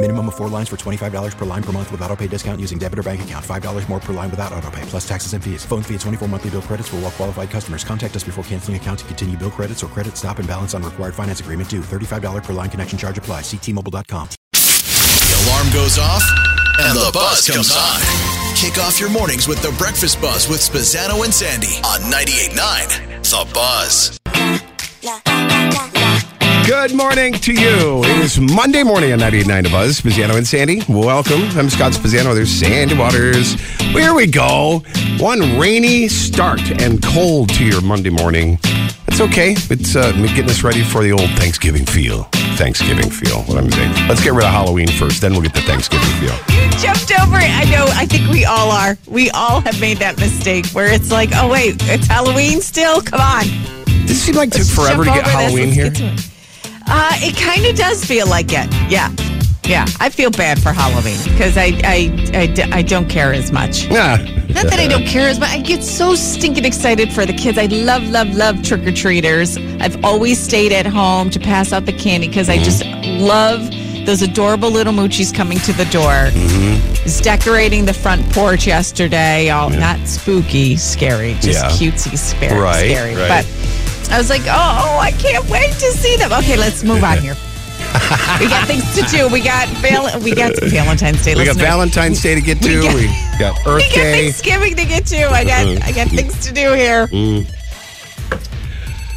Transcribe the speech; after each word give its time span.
Minimum 0.00 0.28
of 0.28 0.36
four 0.36 0.48
lines 0.48 0.68
for 0.68 0.76
$25 0.76 1.36
per 1.36 1.44
line 1.44 1.62
per 1.62 1.72
month 1.72 1.90
with 1.90 2.00
auto 2.02 2.14
pay 2.14 2.28
discount 2.28 2.60
using 2.60 2.78
debit 2.78 3.00
or 3.00 3.02
bank 3.02 3.20
account. 3.22 3.44
$5 3.44 3.88
more 3.88 3.98
per 3.98 4.12
line 4.12 4.30
without 4.30 4.52
auto 4.52 4.70
pay, 4.70 4.82
plus 4.82 5.08
taxes 5.08 5.32
and 5.32 5.42
fees. 5.42 5.64
Phone 5.64 5.82
fee 5.82 5.96
at 5.96 6.02
24 6.02 6.28
monthly 6.28 6.50
bill 6.50 6.62
credits 6.62 6.88
for 6.88 6.96
all 6.96 7.02
well 7.02 7.10
qualified 7.10 7.50
customers. 7.50 7.82
Contact 7.82 8.14
us 8.14 8.22
before 8.22 8.44
canceling 8.44 8.76
account 8.76 9.00
to 9.00 9.04
continue 9.06 9.36
bill 9.36 9.50
credits 9.50 9.82
or 9.82 9.88
credit 9.88 10.16
stop 10.16 10.38
and 10.38 10.46
balance 10.46 10.72
on 10.72 10.84
required 10.84 11.16
finance 11.16 11.40
agreement 11.40 11.68
due. 11.68 11.80
$35 11.80 12.44
per 12.44 12.52
line 12.52 12.70
connection 12.70 12.96
charge 12.96 13.18
apply. 13.18 13.40
Ctmobile.com. 13.40 14.28
The 14.52 15.46
alarm 15.50 15.72
goes 15.72 15.98
off 15.98 16.22
and 16.78 16.96
the 16.96 17.10
buzz 17.12 17.50
comes 17.50 17.74
on. 17.74 18.00
Kick 18.54 18.78
off 18.78 19.00
your 19.00 19.10
mornings 19.10 19.48
with 19.48 19.60
the 19.62 19.72
breakfast 19.78 20.20
buzz 20.20 20.48
with 20.48 20.60
Spezzano 20.60 21.24
and 21.24 21.34
Sandy 21.34 21.80
on 21.84 21.98
98.9 22.12 23.24
The 23.24 23.52
Buzz. 23.52 24.16
Good 26.68 26.94
morning 26.94 27.32
to 27.32 27.54
you. 27.54 28.04
It 28.04 28.18
is 28.18 28.38
Monday 28.38 28.82
morning 28.82 29.14
on 29.14 29.20
98.9 29.20 29.62
The 29.62 29.70
Buzz. 29.70 30.02
Spezzano 30.02 30.36
and 30.36 30.46
Sandy, 30.46 30.82
welcome. 30.86 31.40
I'm 31.56 31.70
Scott 31.70 31.92
Spezzano. 31.92 32.34
There's 32.34 32.50
Sandy 32.50 32.94
Waters. 32.94 33.54
Here 33.80 34.12
we 34.12 34.26
go. 34.26 34.82
One 35.18 35.58
rainy 35.58 36.08
start 36.08 36.60
and 36.82 37.02
cold 37.02 37.48
to 37.54 37.64
your 37.64 37.80
Monday 37.80 38.10
morning. 38.10 38.58
That's 39.06 39.22
okay. 39.22 39.52
It's 39.70 39.96
uh, 39.96 40.12
getting 40.12 40.50
us 40.50 40.62
ready 40.62 40.82
for 40.82 41.02
the 41.02 41.10
old 41.10 41.30
Thanksgiving 41.38 41.86
feel. 41.86 42.24
Thanksgiving 42.60 43.08
feel, 43.08 43.44
what 43.44 43.56
I'm 43.56 43.70
saying. 43.70 44.06
Let's 44.06 44.22
get 44.22 44.34
rid 44.34 44.44
of 44.44 44.50
Halloween 44.50 44.88
first, 44.88 45.22
then 45.22 45.32
we'll 45.32 45.40
get 45.40 45.54
the 45.54 45.62
Thanksgiving 45.62 46.06
feel. 46.20 46.36
You 46.54 46.70
jumped 46.72 47.10
over 47.18 47.38
it. 47.38 47.50
I 47.50 47.64
know. 47.70 47.86
I 47.94 48.04
think 48.04 48.28
we 48.30 48.44
all 48.44 48.70
are. 48.70 48.98
We 49.06 49.30
all 49.30 49.62
have 49.62 49.80
made 49.80 49.96
that 49.98 50.18
mistake 50.18 50.66
where 50.72 50.92
it's 50.92 51.10
like, 51.10 51.30
oh, 51.32 51.48
wait, 51.48 51.76
it's 51.88 52.06
Halloween 52.06 52.60
still? 52.60 53.00
Come 53.00 53.22
on. 53.22 53.44
This 54.04 54.10
it 54.10 54.14
seem 54.16 54.34
like 54.34 54.50
it 54.50 54.58
took 54.58 54.66
forever 54.66 55.04
to 55.04 55.10
get. 55.10 55.26
Halloween 55.26 55.70
here? 55.72 55.84
get 55.84 55.94
to 55.94 56.12
it. 56.12 56.28
Uh, 56.90 57.12
it 57.20 57.36
kind 57.36 57.66
of 57.66 57.76
does 57.76 58.04
feel 58.04 58.26
like 58.26 58.46
it. 58.52 58.68
Yeah. 58.90 59.10
Yeah. 59.64 59.84
I 60.00 60.08
feel 60.08 60.30
bad 60.30 60.60
for 60.62 60.72
Halloween 60.72 61.18
because 61.24 61.56
I, 61.58 61.78
I, 61.84 62.68
I 62.72 62.82
don't 62.82 63.08
care 63.08 63.32
as 63.34 63.52
much. 63.52 63.84
Yeah. 63.86 64.16
Not 64.48 64.64
that 64.68 64.80
I 64.80 64.88
don't 64.88 65.04
care 65.06 65.28
as 65.28 65.38
much. 65.38 65.50
I 65.50 65.60
get 65.60 65.84
so 65.84 66.14
stinking 66.14 66.64
excited 66.64 67.12
for 67.12 67.26
the 67.26 67.34
kids. 67.34 67.58
I 67.58 67.66
love, 67.66 68.02
love, 68.08 68.34
love 68.34 68.62
trick 68.62 68.86
or 68.86 68.92
treaters. 68.92 69.58
I've 69.80 70.02
always 70.02 70.38
stayed 70.40 70.72
at 70.72 70.86
home 70.86 71.28
to 71.30 71.38
pass 71.38 71.72
out 71.74 71.84
the 71.84 71.92
candy 71.92 72.28
because 72.28 72.48
I 72.48 72.56
just 72.56 72.82
love 73.04 73.70
those 74.06 74.22
adorable 74.22 74.70
little 74.70 74.94
moochies 74.94 75.34
coming 75.34 75.58
to 75.58 75.72
the 75.74 75.84
door. 75.86 76.30
Was 77.04 77.20
decorating 77.20 77.84
the 77.84 77.92
front 77.92 78.24
porch 78.32 78.66
yesterday. 78.66 79.50
All 79.50 79.68
not 79.68 79.98
spooky, 80.08 80.76
scary, 80.78 81.34
just 81.40 81.62
Yeah. 81.62 81.90
cutesy, 81.90 82.16
scary. 82.16 82.58
Right, 82.58 82.90
scary. 82.90 83.14
right. 83.16 83.28
But 83.28 83.44
I 84.10 84.18
was 84.18 84.30
like, 84.30 84.42
oh, 84.42 84.46
oh, 84.48 84.98
I 84.98 85.10
can't 85.12 85.48
wait 85.50 85.70
to 85.72 85.92
see 85.92 86.16
them. 86.16 86.32
Okay, 86.32 86.56
let's 86.56 86.82
move 86.82 87.04
on 87.04 87.18
here. 87.18 87.34
we 88.40 88.48
got 88.48 88.66
things 88.66 88.84
to 88.96 89.02
do. 89.16 89.28
We 89.28 89.40
got 89.40 89.68
val- 89.78 90.20
we 90.20 90.34
got 90.34 90.52
Valentine's 90.60 91.24
Day. 91.24 91.34
We 91.34 91.44
got 91.44 91.56
listeners. 91.56 91.66
Valentine's 91.68 92.22
Day 92.22 92.34
to 92.34 92.40
get 92.40 92.60
to. 92.62 92.68
We 92.78 92.82
got- 92.82 92.94
We 92.96 93.38
got 93.38 93.58
Earth 93.66 93.82
We 93.82 93.88
got 93.88 93.94
Day. 93.94 94.22
Thanksgiving 94.24 94.76
to 94.76 94.84
get 94.84 95.06
to. 95.06 95.28
I 95.30 95.44
got 95.44 95.82
I 95.84 95.92
got 95.92 96.08
things 96.08 96.38
to 96.46 96.52
do 96.52 96.72
here. 96.72 97.08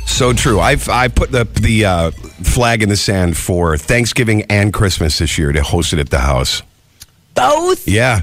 So 0.05 0.33
true. 0.33 0.59
I've 0.59 0.87
I 0.89 1.07
put 1.07 1.31
the 1.31 1.45
the 1.45 1.85
uh, 1.85 2.11
flag 2.11 2.83
in 2.83 2.89
the 2.89 2.97
sand 2.97 3.37
for 3.37 3.77
Thanksgiving 3.77 4.43
and 4.43 4.71
Christmas 4.73 5.17
this 5.17 5.37
year 5.37 5.51
to 5.51 5.63
host 5.63 5.93
it 5.93 5.99
at 5.99 6.09
the 6.09 6.19
house. 6.19 6.61
Both. 7.33 7.87
Yeah, 7.87 8.21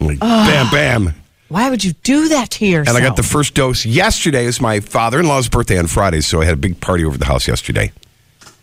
Like, 0.00 0.20
bam, 0.20 0.70
bam. 0.70 1.14
Why 1.54 1.70
would 1.70 1.84
you 1.84 1.92
do 2.02 2.30
that 2.30 2.50
to 2.50 2.66
yourself? 2.66 2.96
And 2.96 3.04
I 3.04 3.08
got 3.08 3.14
the 3.14 3.22
first 3.22 3.54
dose 3.54 3.86
yesterday. 3.86 4.42
It 4.42 4.46
was 4.46 4.60
my 4.60 4.80
father-in-law's 4.80 5.48
birthday 5.48 5.78
on 5.78 5.86
Friday, 5.86 6.20
so 6.20 6.40
I 6.40 6.46
had 6.46 6.54
a 6.54 6.56
big 6.56 6.80
party 6.80 7.04
over 7.04 7.16
the 7.16 7.26
house 7.26 7.46
yesterday. 7.46 7.92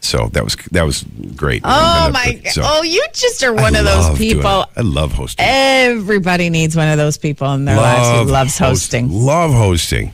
So 0.01 0.27
that 0.33 0.43
was 0.43 0.55
that 0.71 0.83
was 0.83 1.05
great. 1.33 1.61
Oh 1.63 2.11
my! 2.11 2.41
so 2.49 2.63
oh, 2.65 2.81
you 2.81 3.01
just 3.13 3.41
are 3.45 3.57
I 3.57 3.61
one 3.61 3.77
of 3.77 3.85
those 3.85 4.17
people. 4.17 4.65
I 4.75 4.81
love 4.81 5.13
hosting. 5.13 5.45
Everybody 5.47 6.49
needs 6.49 6.75
one 6.75 6.89
of 6.89 6.97
those 6.97 7.17
people 7.17 7.53
in 7.53 7.63
their 7.63 7.77
lives 7.77 8.09
who 8.09 8.29
loves 8.29 8.57
host- 8.57 8.91
hosting. 8.91 9.09
Love 9.09 9.53
hosting. 9.53 10.13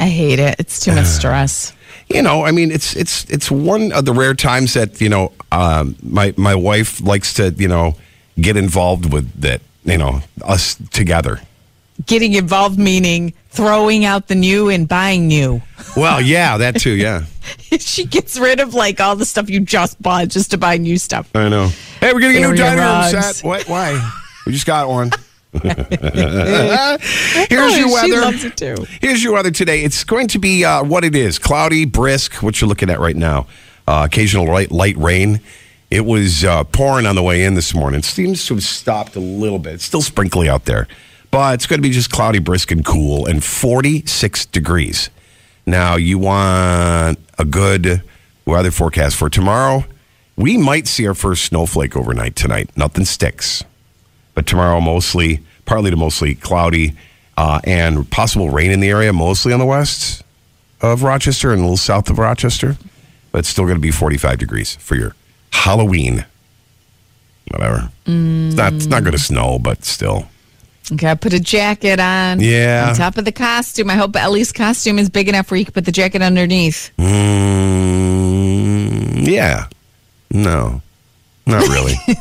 I 0.00 0.06
hate 0.06 0.38
it. 0.38 0.56
It's 0.58 0.80
too 0.80 0.94
much 0.94 1.04
stress. 1.20 1.74
You 2.08 2.22
know, 2.22 2.42
I 2.42 2.52
mean, 2.52 2.70
it's 2.70 2.96
it's 2.96 3.28
it's 3.28 3.50
one 3.50 3.92
of 3.92 4.06
the 4.06 4.14
rare 4.14 4.32
times 4.32 4.72
that 4.72 4.98
you 4.98 5.10
know 5.10 5.32
um, 5.52 5.96
my 6.02 6.32
my 6.38 6.54
wife 6.54 7.02
likes 7.02 7.34
to 7.34 7.50
you 7.58 7.68
know 7.68 7.96
get 8.40 8.56
involved 8.56 9.12
with 9.12 9.30
that. 9.42 9.60
You 9.84 9.98
know, 9.98 10.22
us 10.42 10.76
together. 10.90 11.42
Getting 12.06 12.34
involved 12.34 12.78
meaning 12.78 13.32
throwing 13.50 14.04
out 14.04 14.28
the 14.28 14.34
new 14.34 14.68
and 14.68 14.86
buying 14.88 15.26
new. 15.28 15.62
Well, 15.96 16.20
yeah, 16.20 16.56
that 16.58 16.80
too. 16.80 16.90
Yeah, 16.92 17.24
she 17.78 18.04
gets 18.04 18.38
rid 18.38 18.60
of 18.60 18.74
like 18.74 19.00
all 19.00 19.16
the 19.16 19.24
stuff 19.24 19.48
you 19.48 19.60
just 19.60 20.00
bought 20.02 20.28
just 20.28 20.50
to 20.50 20.58
buy 20.58 20.76
new 20.76 20.98
stuff. 20.98 21.30
I 21.34 21.48
know. 21.48 21.68
Hey, 22.00 22.12
we're 22.12 22.20
getting 22.20 22.44
a 22.44 22.48
new 22.48 22.62
Area 22.62 22.76
dining 22.76 23.14
room 23.14 23.22
set. 23.22 23.44
What? 23.44 23.68
Why? 23.68 24.12
We 24.46 24.52
just 24.52 24.66
got 24.66 24.88
one. 24.88 25.10
Here's 25.62 25.72
Oh, 25.82 27.48
your 27.50 27.70
She 27.70 27.84
weather. 27.84 28.20
loves 28.20 28.44
it 28.44 28.56
too. 28.56 28.74
Here's 29.00 29.22
your 29.22 29.34
weather 29.34 29.50
today. 29.50 29.82
It's 29.84 30.02
going 30.04 30.28
to 30.28 30.38
be 30.38 30.64
uh, 30.64 30.82
what 30.84 31.04
it 31.04 31.14
is: 31.14 31.38
cloudy, 31.38 31.84
brisk. 31.84 32.42
What 32.42 32.60
you're 32.60 32.68
looking 32.68 32.90
at 32.90 33.00
right 33.00 33.16
now. 33.16 33.46
Uh, 33.86 34.02
occasional 34.06 34.46
light, 34.46 34.70
light 34.70 34.96
rain. 34.96 35.40
It 35.90 36.04
was 36.04 36.44
uh, 36.44 36.64
pouring 36.64 37.06
on 37.06 37.14
the 37.14 37.22
way 37.22 37.44
in 37.44 37.54
this 37.54 37.74
morning. 37.74 38.00
It 38.00 38.04
seems 38.04 38.44
to 38.46 38.54
have 38.54 38.64
stopped 38.64 39.14
a 39.16 39.20
little 39.20 39.58
bit. 39.60 39.74
It's 39.74 39.84
still 39.84 40.02
sprinkly 40.02 40.48
out 40.48 40.64
there, 40.64 40.88
but 41.34 41.54
it's 41.54 41.66
going 41.66 41.78
to 41.78 41.82
be 41.82 41.90
just 41.90 42.10
cloudy, 42.10 42.38
brisk, 42.38 42.70
and 42.70 42.84
cool, 42.84 43.26
and 43.26 43.42
46 43.42 44.46
degrees. 44.46 45.10
Now, 45.66 45.96
you 45.96 46.16
want 46.16 47.18
a 47.38 47.44
good 47.44 48.02
weather 48.44 48.70
forecast 48.70 49.16
for 49.16 49.28
tomorrow? 49.28 49.84
We 50.36 50.56
might 50.56 50.86
see 50.86 51.08
our 51.08 51.14
first 51.14 51.44
snowflake 51.46 51.96
overnight 51.96 52.36
tonight. 52.36 52.70
Nothing 52.76 53.04
sticks 53.04 53.64
but 54.34 54.46
tomorrow 54.46 54.80
mostly 54.80 55.40
partly 55.64 55.90
to 55.90 55.96
mostly 55.96 56.36
cloudy 56.36 56.92
uh, 57.36 57.60
and 57.64 58.08
possible 58.12 58.50
rain 58.50 58.70
in 58.70 58.78
the 58.78 58.88
area 58.88 59.12
mostly 59.12 59.52
on 59.52 59.58
the 59.58 59.66
west 59.66 60.22
of 60.80 61.02
rochester 61.02 61.52
and 61.52 61.60
a 61.60 61.62
little 61.62 61.76
south 61.76 62.10
of 62.10 62.18
rochester 62.18 62.76
but 63.32 63.38
it's 63.38 63.48
still 63.48 63.64
going 63.64 63.76
to 63.76 63.80
be 63.80 63.90
45 63.90 64.38
degrees 64.38 64.76
for 64.76 64.94
your 64.96 65.14
halloween 65.50 66.26
whatever 67.50 67.90
it's 68.06 68.56
not 68.56 68.72
it's 68.72 68.86
not 68.86 69.02
going 69.02 69.12
to 69.12 69.18
snow 69.18 69.58
but 69.58 69.84
still 69.84 70.28
Okay, 70.92 71.10
I 71.10 71.14
put 71.14 71.32
a 71.32 71.40
jacket 71.40 71.98
on. 71.98 72.40
Yeah. 72.40 72.88
On 72.90 72.94
top 72.94 73.16
of 73.16 73.24
the 73.24 73.32
costume. 73.32 73.88
I 73.90 73.94
hope 73.94 74.14
Ellie's 74.16 74.52
costume 74.52 74.98
is 74.98 75.08
big 75.08 75.28
enough 75.28 75.50
where 75.50 75.58
you 75.58 75.64
can 75.64 75.72
put 75.72 75.86
the 75.86 75.92
jacket 75.92 76.20
underneath. 76.22 76.90
mm, 76.98 79.26
yeah 79.26 79.68
no 80.30 80.82
not 81.46 81.62
really 81.68 81.94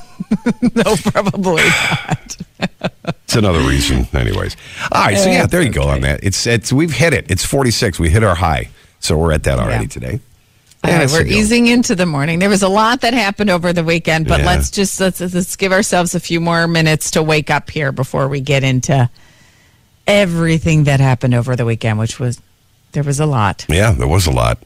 no, 0.76 0.96
probably 0.98 1.64
not. 1.64 2.38
it's 3.24 3.36
another 3.36 3.60
reason 3.68 4.08
anyways 4.14 4.56
all 4.92 5.04
right 5.06 5.18
so 5.18 5.30
yeah 5.30 5.46
there 5.46 5.62
you 5.62 5.72
go 5.72 5.84
on 5.84 6.02
that 6.02 6.24
it's 6.24 6.46
it's 6.48 6.72
we've 6.72 6.94
hit 6.94 7.14
it 7.14 7.26
it's 7.30 7.44
46 7.46 8.00
we 8.00 8.10
hit 8.10 8.24
our 8.24 8.36
high 8.36 8.70
so 9.00 9.18
we're 9.18 9.34
at 9.34 9.44
that 9.44 9.60
already 9.60 9.84
Yeah. 9.86 9.90
today 9.90 10.20
All 10.84 10.90
Yeah, 10.90 10.98
uh, 10.98 11.00
right, 11.02 11.12
we're 11.12 11.26
easing 11.26 11.68
into 11.68 11.96
the 11.96 12.06
morning. 12.06 12.40
There 12.40 12.50
was 12.50 12.62
a 12.64 12.68
lot 12.70 13.02
that 13.02 13.14
happened 13.14 13.50
over 13.50 13.72
the 13.74 13.84
weekend, 13.84 14.28
but 14.28 14.40
Yeah. 14.42 14.46
let's 14.48 14.70
just 14.70 15.00
let's 15.00 15.22
let's 15.22 15.56
give 15.56 15.72
ourselves 15.72 16.14
a 16.16 16.20
few 16.20 16.40
more 16.42 16.68
minutes 16.68 17.12
to 17.12 17.24
wake 17.24 17.50
up 17.50 17.70
here 17.70 17.92
before 17.92 18.28
we 18.28 18.42
get 18.42 18.64
into 18.64 19.10
everything 20.08 20.84
that 20.86 21.00
happened 21.00 21.34
over 21.34 21.56
the 21.56 21.66
weekend, 21.66 22.00
which 22.00 22.20
was 22.20 22.42
there 22.92 23.04
was 23.04 23.20
a 23.20 23.26
lot. 23.26 23.66
yeah 23.70 23.92
there 23.92 24.08
was 24.08 24.28
a 24.28 24.32
lot 24.32 24.60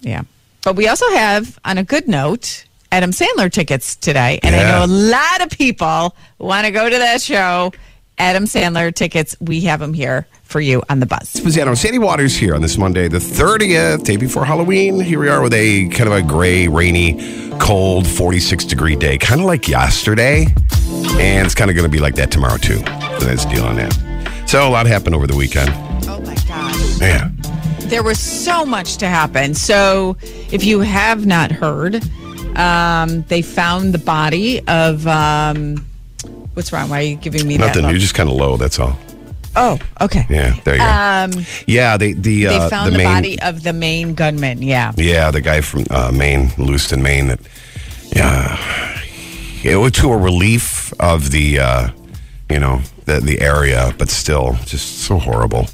Yeah. 0.00 0.22
But 0.62 0.76
we 0.76 0.88
also 0.88 1.08
have, 1.12 1.58
on 1.64 1.78
a 1.78 1.84
good 1.84 2.08
note, 2.08 2.64
Adam 2.90 3.12
Sandler 3.12 3.50
tickets 3.52 3.94
today. 3.96 4.40
And 4.42 4.54
I 4.54 4.62
know 4.64 4.84
a 4.84 4.86
lot 4.92 5.40
of 5.40 5.50
people 5.50 6.14
want 6.38 6.66
to 6.66 6.72
go 6.72 6.90
to 6.90 6.98
that 6.98 7.22
show. 7.22 7.72
Adam 8.18 8.44
Sandler 8.46 8.92
tickets, 8.94 9.36
we 9.40 9.60
have 9.62 9.78
them 9.80 9.94
here 9.94 10.26
for 10.46 10.60
you 10.60 10.82
on 10.88 11.00
the 11.00 11.06
buzz. 11.06 11.32
Spezzano, 11.34 11.76
Sandy 11.76 11.98
Waters 11.98 12.36
here 12.36 12.54
on 12.54 12.62
this 12.62 12.78
Monday, 12.78 13.08
the 13.08 13.18
30th, 13.18 14.04
day 14.04 14.16
before 14.16 14.44
Halloween. 14.44 15.00
Here 15.00 15.18
we 15.20 15.28
are 15.28 15.42
with 15.42 15.52
a 15.54 15.88
kind 15.88 16.08
of 16.08 16.12
a 16.12 16.22
gray, 16.22 16.68
rainy, 16.68 17.14
cold, 17.58 18.06
46 18.06 18.64
degree 18.64 18.96
day, 18.96 19.18
kind 19.18 19.40
of 19.40 19.46
like 19.46 19.68
yesterday. 19.68 20.46
And 21.18 21.44
it's 21.46 21.54
kind 21.54 21.70
of 21.70 21.76
going 21.76 21.88
to 21.88 21.92
be 21.92 21.98
like 21.98 22.14
that 22.14 22.30
tomorrow, 22.30 22.56
too. 22.58 22.78
So 22.78 23.26
that's 23.26 23.44
the 23.44 23.54
deal 23.56 23.64
on 23.64 23.76
that. 23.76 23.92
So 24.46 24.66
a 24.66 24.70
lot 24.70 24.86
happened 24.86 25.14
over 25.14 25.26
the 25.26 25.36
weekend. 25.36 25.70
Oh 26.08 26.20
my 26.24 26.34
gosh. 26.46 27.00
Yeah. 27.00 27.30
There 27.80 28.02
was 28.02 28.18
so 28.18 28.64
much 28.64 28.96
to 28.98 29.06
happen. 29.06 29.54
So, 29.54 30.16
if 30.50 30.64
you 30.64 30.80
have 30.80 31.24
not 31.24 31.52
heard, 31.52 32.02
um, 32.56 33.22
they 33.28 33.42
found 33.42 33.94
the 33.94 33.98
body 33.98 34.60
of 34.66 35.06
um, 35.06 35.86
what's 36.54 36.72
wrong? 36.72 36.88
Why 36.88 36.98
are 36.98 37.02
you 37.02 37.14
giving 37.16 37.46
me 37.46 37.58
Nothing. 37.58 37.82
that? 37.82 37.90
You're 37.90 38.00
just 38.00 38.14
kind 38.14 38.28
of 38.28 38.34
low. 38.34 38.56
That's 38.56 38.80
all. 38.80 38.98
Oh, 39.56 39.78
okay. 40.00 40.26
Yeah. 40.28 40.54
There 40.64 40.74
you 40.74 40.80
go. 40.80 41.38
Um, 41.38 41.46
yeah. 41.66 41.96
They, 41.96 42.12
the, 42.12 42.44
they 42.44 42.56
uh, 42.56 42.68
found 42.68 42.88
the 42.88 42.90
the, 42.92 42.98
main, 42.98 43.06
body 43.06 43.40
of 43.40 43.62
the 43.62 43.72
main 43.72 44.14
gunman. 44.14 44.62
Yeah. 44.62 44.92
Yeah, 44.96 45.30
the 45.30 45.40
guy 45.40 45.60
from 45.60 45.84
uh, 45.90 46.12
Maine, 46.12 46.50
Lewiston, 46.58 47.02
Maine. 47.02 47.28
That, 47.28 47.40
yeah, 48.14 49.00
it 49.64 49.76
was 49.76 49.92
to 49.92 50.12
a 50.12 50.16
relief 50.16 50.92
of 51.00 51.30
the, 51.30 51.58
uh, 51.58 51.88
you 52.48 52.58
know, 52.58 52.80
the 53.06 53.20
the 53.20 53.40
area, 53.40 53.94
but 53.98 54.10
still, 54.10 54.56
just 54.64 55.00
so 55.00 55.18
horrible. 55.18 55.66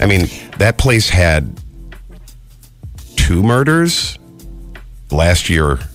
I 0.00 0.06
mean, 0.06 0.28
that 0.58 0.78
place 0.78 1.08
had 1.08 1.60
two 3.16 3.42
murders 3.42 4.18
last 5.10 5.48
year. 5.48 5.78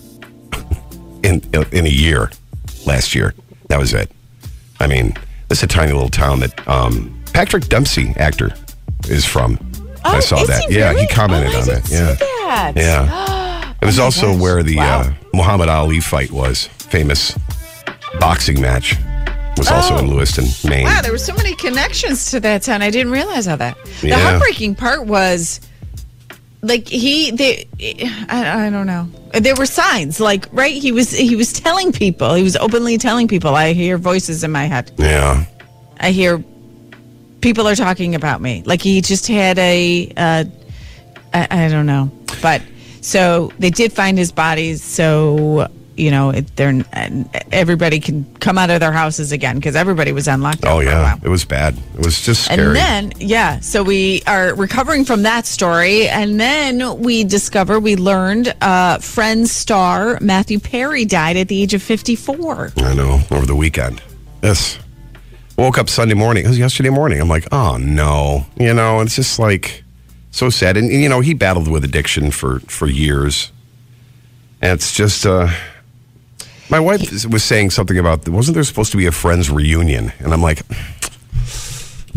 In 1.22 1.42
in 1.74 1.86
a 1.86 1.90
year, 1.90 2.32
last 2.86 3.14
year, 3.14 3.34
that 3.68 3.78
was 3.78 3.94
it. 3.94 4.10
I 4.80 4.88
mean, 4.88 5.16
this 5.50 5.58
is 5.58 5.64
a 5.64 5.68
tiny 5.68 5.92
little 5.92 6.08
town 6.08 6.40
that 6.40 6.66
um, 6.66 7.19
Patrick 7.34 7.68
Dempsey, 7.70 8.14
actor, 8.18 8.54
is 9.08 9.26
from. 9.26 9.58
I 10.04 10.18
Oh, 10.18 10.20
saw 10.20 10.42
is 10.42 10.48
that. 10.48 10.72
Yeah, 10.72 10.90
really? 10.90 11.02
he 11.02 11.08
commented 11.08 11.52
Oh, 11.54 11.58
I 11.58 11.76
on 11.76 11.84
see 11.84 11.94
Yeah. 11.96 12.14
that. 12.16 12.74
Yeah. 12.76 13.56
It 13.82 13.86
was 13.86 13.98
Oh 14.00 14.06
also 14.06 14.34
gosh. 14.34 14.42
where 14.42 14.62
the 14.64 14.76
Wow. 14.76 15.00
uh, 15.02 15.12
Muhammad 15.34 15.70
Ali 15.70 16.02
fight 16.02 16.32
was. 16.32 16.68
Famous 16.90 17.34
boxing 18.20 18.60
match 18.60 18.98
was 19.58 19.70
also 19.70 19.98
in 19.98 20.06
Oh. 20.06 20.10
Lewiston, 20.10 20.46
Maine. 20.70 20.84
Wow, 20.84 21.02
there 21.02 21.14
were 21.14 21.18
so 21.18 21.34
many 21.34 21.56
connections 21.56 22.30
to 22.32 22.40
that 22.42 22.64
town. 22.64 22.82
I 22.82 22.90
didn't 22.90 23.14
realize 23.14 23.48
all 23.48 23.56
that. 23.58 23.78
The 24.02 24.10
Yeah. 24.10 24.20
heartbreaking 24.20 24.76
part 24.76 25.06
was 25.06 25.62
like 26.62 26.90
he 26.90 27.32
they 27.32 27.68
I, 28.30 28.66
I 28.66 28.70
don't 28.70 28.86
know. 28.88 29.08
There 29.34 29.56
were 29.56 29.66
signs 29.66 30.20
like 30.20 30.48
right 30.52 30.76
he 30.76 30.92
was 30.92 31.12
he 31.12 31.38
was 31.38 31.54
telling 31.54 31.94
people. 31.94 32.34
He 32.34 32.44
was 32.44 32.58
openly 32.58 32.98
telling 32.98 33.30
people 33.30 33.56
I 33.56 33.72
hear 33.74 33.98
voices 33.98 34.44
in 34.44 34.52
my 34.52 34.66
head. 34.66 34.92
Yeah. 34.98 35.46
I 36.02 36.12
hear 36.12 36.44
people 37.42 37.68
are 37.68 37.76
talking 37.76 38.16
about 38.16 38.42
me. 38.42 38.64
Like 38.66 38.82
he 38.82 39.02
just 39.02 39.28
had 39.28 39.58
a 39.60 40.12
uh 40.16 40.46
I, 41.34 41.66
I 41.66 41.68
don't 41.70 41.86
know. 41.86 42.12
But 42.42 42.62
so 43.02 43.52
they 43.60 43.70
did 43.70 43.94
find 43.94 44.18
his 44.18 44.32
body 44.32 44.76
so 44.76 45.70
you 46.00 46.12
know, 46.12 46.30
it, 46.30 46.56
they're 46.56 46.82
everybody 47.52 48.00
can 48.00 48.24
come 48.36 48.58
out 48.58 48.70
of 48.70 48.80
their 48.80 48.94
houses 48.94 49.32
again 49.32 49.58
because 49.58 49.76
everybody 49.76 50.14
was 50.14 50.28
on 50.28 50.40
lockdown. 50.40 50.72
Oh 50.72 50.80
yeah. 50.80 51.18
It 51.22 51.28
was 51.28 51.44
bad. 51.44 51.78
It 51.96 52.06
was 52.06 52.22
just 52.22 52.46
scary. 52.46 52.68
And 52.68 52.76
then, 52.76 53.14
yeah, 53.18 53.60
so 53.60 53.84
we 53.84 54.24
are 54.26 54.56
recovering 54.56 55.04
from 55.04 55.24
that 55.24 55.46
story. 55.46 56.08
And 56.08 56.40
then 56.40 57.00
we 57.02 57.26
discover, 57.26 57.80
we 57.80 57.98
learned 57.98 58.56
uh, 58.62 59.00
Friends 59.00 59.52
star 59.52 60.18
Matthew 60.22 60.60
Perry 60.60 61.04
died 61.04 61.36
at 61.36 61.50
the 61.50 61.62
age 61.62 61.74
of 61.74 61.84
54. 61.84 62.72
I 62.78 62.94
know. 62.94 63.20
Over 63.30 63.46
the 63.46 63.56
weekend. 63.56 64.02
Yes. 64.42 64.80
Woke 65.60 65.78
up 65.78 65.90
Sunday 65.90 66.14
morning. 66.16 66.46
It 66.46 66.48
was 66.48 66.58
yesterday 66.58 66.90
morning. 66.90 67.20
I'm 67.20 67.28
like, 67.28 67.46
oh 67.52 67.76
no. 67.76 68.46
You 68.58 68.74
know, 68.74 69.02
it's 69.02 69.18
just 69.18 69.40
like 69.40 69.84
so 70.32 70.50
sad. 70.50 70.78
And, 70.78 70.90
and, 70.90 71.02
you 71.02 71.10
know, 71.10 71.20
he 71.20 71.34
battled 71.34 71.68
with 71.68 71.84
addiction 71.84 72.32
for 72.32 72.62
for 72.62 72.88
years. 72.88 73.52
And 74.62 74.72
it's 74.72 74.96
just 74.96 75.26
uh 75.26 75.50
my 76.70 76.80
wife 76.80 77.26
was 77.26 77.44
saying 77.44 77.72
something 77.72 77.98
about 77.98 78.28
wasn't 78.30 78.56
there 78.56 78.64
supposed 78.64 78.92
to 78.92 78.98
be 78.98 79.06
a 79.06 79.12
friends 79.12 79.50
reunion? 79.50 80.14
And 80.20 80.32
I'm 80.34 80.42
like, 80.42 80.62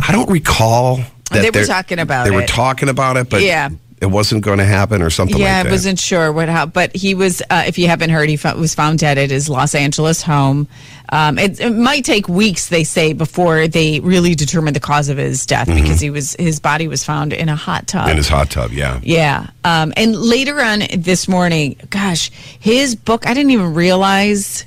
I 0.06 0.12
don't 0.12 0.30
recall 0.30 0.98
that 1.32 1.42
They 1.42 1.50
were 1.50 1.66
talking 1.66 1.98
about 1.98 2.28
it. 2.28 2.30
They 2.30 2.36
were 2.36 2.46
talking 2.46 2.88
about 2.88 3.16
it, 3.16 3.28
but 3.28 3.42
Yeah. 3.42 3.70
It 4.02 4.10
wasn't 4.10 4.43
going 4.43 4.58
to 4.58 4.64
happen 4.64 5.00
or 5.00 5.10
something 5.10 5.37
like 5.37 5.44
that. 5.44 5.64
yeah, 5.64 5.69
I 5.69 5.72
wasn't 5.72 6.00
sure 6.00 6.32
what 6.32 6.49
how, 6.49 6.66
but 6.66 6.94
he 6.94 7.14
was. 7.14 7.40
Uh, 7.49 7.62
if 7.69 7.78
you 7.78 7.87
haven't 7.87 8.10
heard, 8.10 8.28
he 8.28 8.37
fo- 8.37 8.58
was 8.58 8.75
found 8.75 8.99
dead 8.99 9.16
at 9.16 9.31
his 9.31 9.49
Los 9.49 9.76
Angeles 9.76 10.20
home. 10.22 10.66
Um, 11.10 11.38
it, 11.38 11.60
it 11.60 11.70
might 11.70 12.04
take 12.04 12.28
weeks, 12.28 12.69
they 12.69 12.82
say, 12.82 13.12
before 13.12 13.69
they 13.69 14.00
really 14.00 14.34
determine 14.34 14.75
the 14.75 14.81
cause 14.81 15.08
of 15.08 15.19
his 15.19 15.46
death 15.46 15.69
because 15.69 16.00
he 16.00 16.10
was 16.10 16.34
his 16.34 16.58
body 16.58 16.88
was 16.88 17.04
found 17.04 17.32
in 17.32 17.49
a 17.49 17.54
hot 17.54 17.87
tub. 17.87 18.02
Mm-hmm. 18.02 18.10
in 18.10 18.16
his 18.16 18.28
hot 18.28 18.50
tub, 18.50 18.72
yeah. 18.72 18.99
Yeah. 19.04 19.50
Um, 19.62 19.93
and 19.96 20.16
later 20.16 20.60
on 20.60 20.82
this 20.96 21.28
morning, 21.28 21.76
gosh, 21.90 22.31
his 22.58 22.96
book, 22.96 23.26
I 23.26 23.34
didn't 23.34 23.52
even 23.52 23.72
realize 23.72 24.64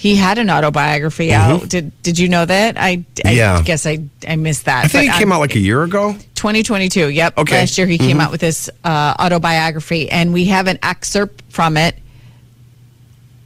he 0.00 0.16
had 0.16 0.38
an 0.38 0.48
autobiography 0.48 1.30
out. 1.30 1.68
Did 1.68 1.92
Did 2.02 2.18
you 2.18 2.30
know 2.30 2.46
that? 2.46 2.78
I, 2.78 2.88
I 2.88 2.96
Mm-hmm. 2.96 3.36
Yeah. 3.36 3.60
guess 3.62 3.84
I, 3.84 3.98
I 4.26 4.36
missed 4.36 4.64
that. 4.64 4.86
I 4.86 4.88
think 4.88 5.10
But, 5.10 5.16
it 5.16 5.18
came 5.18 5.30
um, 5.30 5.36
out 5.36 5.40
like 5.40 5.54
a 5.56 5.58
year 5.60 5.82
ago. 5.82 6.14
2022. 6.36 7.10
Yep. 7.10 7.36
Okay. 7.36 7.58
Last 7.60 7.76
year 7.76 7.86
he 7.86 7.98
came 7.98 8.18
out 8.18 8.30
with 8.30 8.40
this 8.40 8.70
uh, 8.82 9.14
autobiography, 9.20 10.10
and 10.10 10.32
we 10.32 10.46
have 10.46 10.68
an 10.68 10.78
excerpt 10.82 11.42
from 11.50 11.76
it, 11.76 11.96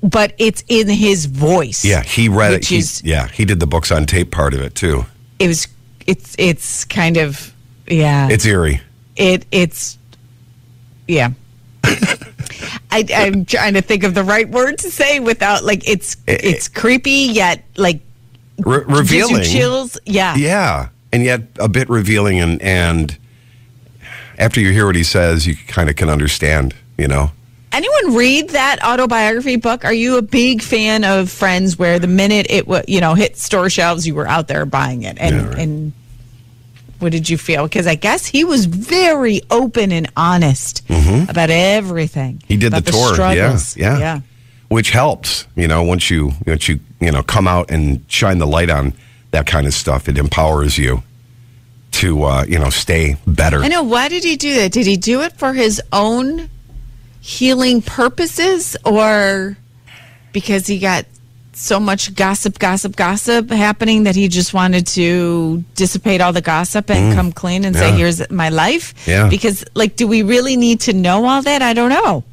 but 0.01 0.33
it's 0.39 0.63
in 0.69 0.89
his 0.89 1.27
voice. 1.27 1.85
Yeah, 1.85 2.03
he 2.03 2.29
read 2.29 2.53
it. 2.53 2.65
He, 2.67 2.79
is- 2.79 3.03
yeah, 3.05 3.27
he 3.27 3.45
did 3.45 3.59
the 3.59 3.67
books 3.67 3.91
on 3.91 4.07
tape 4.07 4.31
part 4.31 4.55
of 4.55 4.61
it 4.61 4.77
too. 4.77 5.07
It 5.41 5.49
was. 5.49 5.67
It's. 6.07 6.37
It's 6.39 6.85
kind 6.85 7.17
of. 7.17 7.53
Yeah. 7.89 8.29
It's 8.31 8.47
eerie. 8.47 8.81
it 9.17 9.45
it's 9.53 9.99
yeah 11.07 11.31
I, 12.95 13.05
i'm 13.27 13.45
trying 13.45 13.75
to 13.75 13.83
think 13.83 14.05
of 14.05 14.15
the 14.15 14.23
right 14.25 14.49
word 14.49 14.79
to 14.79 14.91
say 14.91 15.21
without 15.21 15.65
like 15.65 15.89
it's 15.89 16.17
eh, 16.29 16.33
eh. 16.35 16.39
it's 16.43 16.69
creepy 16.69 17.29
yet 17.33 17.65
like 17.77 18.01
Re- 18.59 18.85
revealing. 18.87 19.43
chills 19.45 19.99
yeah 20.07 20.37
Yeah, 20.37 20.89
and 21.13 21.25
yet 21.25 21.43
a 21.59 21.69
bit 21.69 21.89
revealing, 21.91 22.41
and 22.41 22.63
and 22.63 23.19
after 24.39 24.61
you 24.61 24.73
hear 24.73 24.87
what 24.87 24.97
he 24.97 25.03
says, 25.05 25.47
you 25.47 25.55
kind 25.69 25.89
of 25.89 25.97
can 25.97 26.09
understand. 26.09 26.75
You 26.99 27.09
know. 27.09 27.31
anyone 27.73 28.15
read 28.15 28.51
that 28.51 28.79
autobiography 28.85 29.57
book 29.57 29.85
are 29.85 29.93
you 29.93 30.17
a 30.19 30.23
big 30.23 30.63
fan 30.63 31.03
of 31.03 31.29
friends 31.29 31.77
where 31.77 31.99
the 31.99 32.07
minute 32.07 32.47
it 32.49 32.69
wa 32.69 32.83
you 32.87 33.01
know 33.01 33.15
hit 33.15 33.37
store 33.37 33.69
shelves 33.69 34.07
you 34.07 34.15
were 34.15 34.29
out 34.29 34.47
there 34.47 34.65
buying 34.65 35.03
it 35.03 35.17
and 35.19 35.35
Yeah, 35.35 35.49
right. 35.49 35.59
and 35.59 35.93
what 37.05 37.13
did 37.13 37.29
you 37.31 37.39
feel 37.39 37.63
because 37.65 37.87
i 37.87 37.95
guess 37.95 38.27
he 38.27 38.43
was 38.45 38.65
very 38.67 39.41
open 39.51 39.93
and 39.93 40.11
honest 40.17 40.83
about 41.29 41.51
everything 41.51 42.35
Mm-hmm. 42.39 42.47
He 42.49 42.57
did 42.57 42.73
the 42.73 42.81
tour. 42.81 43.17
Yeah, 43.35 43.59
yeah, 43.77 43.99
yeah 43.99 44.21
Which 44.69 44.91
helps, 44.91 45.47
you 45.55 45.69
know, 45.69 45.83
once 45.83 46.11
you 46.11 46.33
once 46.47 46.69
you 46.69 46.81
you 47.01 47.13
know 47.13 47.23
come 47.23 47.47
out 47.47 47.71
and 47.71 48.03
shine 48.09 48.39
the 48.39 48.47
light 48.47 48.71
on 48.71 48.93
that 49.31 49.47
kind 49.47 49.67
of 49.67 49.75
stuff, 49.75 50.09
it 50.09 50.17
empowers 50.19 50.79
you 50.79 51.03
to 51.93 52.25
uh, 52.25 52.45
you 52.49 52.59
know 52.59 52.71
stay 52.71 53.17
better. 53.27 53.61
I 53.63 53.69
know. 53.69 53.83
Why 53.83 54.09
did 54.09 54.25
he 54.25 54.37
do 54.37 54.55
that? 54.57 54.73
Did 54.73 54.87
he 54.87 54.97
do 54.97 55.21
it 55.23 55.33
for 55.35 55.53
his 55.53 55.81
own 55.93 56.49
healing 57.21 57.83
purposes 57.83 58.77
or 58.85 59.57
because 60.33 60.67
he 60.67 60.79
got 60.79 61.05
so 61.57 61.79
much 61.81 62.15
gossip, 62.15 62.59
gossip, 62.59 62.97
gossip 62.97 63.51
happening 63.51 64.05
that 64.05 64.17
he 64.17 64.29
just 64.29 64.55
wanted 64.55 64.87
to 64.89 65.65
dissipate 65.75 66.21
all 66.21 66.33
the 66.33 66.41
gossip 66.41 66.91
and 66.91 67.15
come 67.15 67.33
clean 67.33 67.65
and 67.65 67.75
say, 67.77 67.91
Mm. 67.91 67.97
Here's 67.97 68.31
my 68.31 68.49
life? 68.49 68.95
Yeah. 69.07 69.29
Because, 69.29 69.65
like, 69.75 69.97
do 69.97 70.07
we 70.07 70.23
really 70.23 70.57
need 70.57 70.81
to 70.83 70.93
know 70.93 71.25
all 71.27 71.43
that? 71.43 71.63
I 71.63 71.73
don't 71.75 71.91
know. 71.91 72.25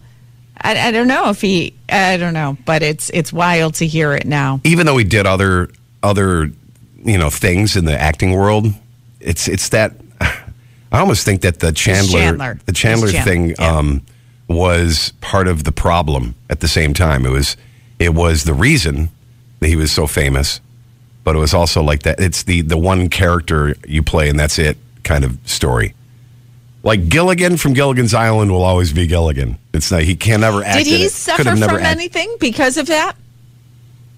I, 0.60 0.88
I 0.88 0.92
don't 0.92 1.08
know 1.08 1.30
if 1.30 1.42
he, 1.42 1.74
I 1.90 2.18
don't 2.18 2.34
know, 2.34 2.58
but 2.66 2.84
it's 2.84 3.10
it's 3.12 3.34
wild 3.34 3.76
to 3.76 3.88
hear 3.88 4.14
it 4.14 4.26
now. 4.26 4.60
even 4.64 4.86
though 4.86 4.98
he 4.98 5.04
did 5.04 5.26
other 5.26 5.70
other 6.04 6.52
you 7.04 7.18
know 7.18 7.30
things 7.30 7.76
in 7.76 7.86
the 7.86 8.00
acting 8.00 8.34
world, 8.34 8.68
it's 9.20 9.48
it's 9.48 9.70
that 9.70 9.94
I 10.22 11.00
almost 11.00 11.26
think 11.26 11.42
that 11.42 11.60
the 11.60 11.72
Chandler, 11.72 12.20
Chandler. 12.20 12.60
the 12.66 12.74
Chandler 12.74 13.12
Chandler, 13.12 13.32
thing 13.32 13.50
yeah. 13.50 13.78
um, 13.78 14.02
was 14.48 15.14
part 15.22 15.48
of 15.48 15.64
the 15.64 15.72
problem. 15.72 16.36
At 16.50 16.60
the 16.60 16.68
same 16.68 16.94
time, 16.94 17.26
it 17.26 17.32
was 17.32 17.58
it 18.02 18.16
was 18.16 18.44
the 18.44 18.54
reason 18.54 19.10
that 19.60 19.68
he 19.68 19.76
was 19.76 19.92
so 19.92 20.08
famous, 20.08 20.60
but 21.24 21.36
it 21.36 21.40
was 21.40 21.54
also 21.54 21.84
like 21.84 22.04
that. 22.04 22.20
It's 22.20 22.44
the 22.44 22.62
the 22.62 22.78
one 22.78 23.10
character 23.10 23.76
you 23.88 24.02
play 24.02 24.28
and 24.28 24.40
that's 24.40 24.58
it 24.58 24.78
kind 25.04 25.24
of 25.24 25.38
story. 25.46 25.94
Like 26.84 27.10
Gilligan 27.10 27.58
from 27.58 27.74
Gilligan's 27.74 28.16
Island 28.16 28.50
will 28.50 28.64
always 28.64 28.92
be 28.92 29.06
Gilligan. 29.06 29.60
It's 29.72 29.92
not 29.92 30.02
he 30.02 30.16
can 30.16 30.42
never 30.42 30.64
act. 30.64 30.80
Did 30.80 30.88
he. 30.88 31.08
Suffer 31.10 31.44
from 31.44 31.62
act- 31.62 31.84
anything 31.84 32.36
because 32.40 32.78
of 32.78 32.88
that? 32.88 33.16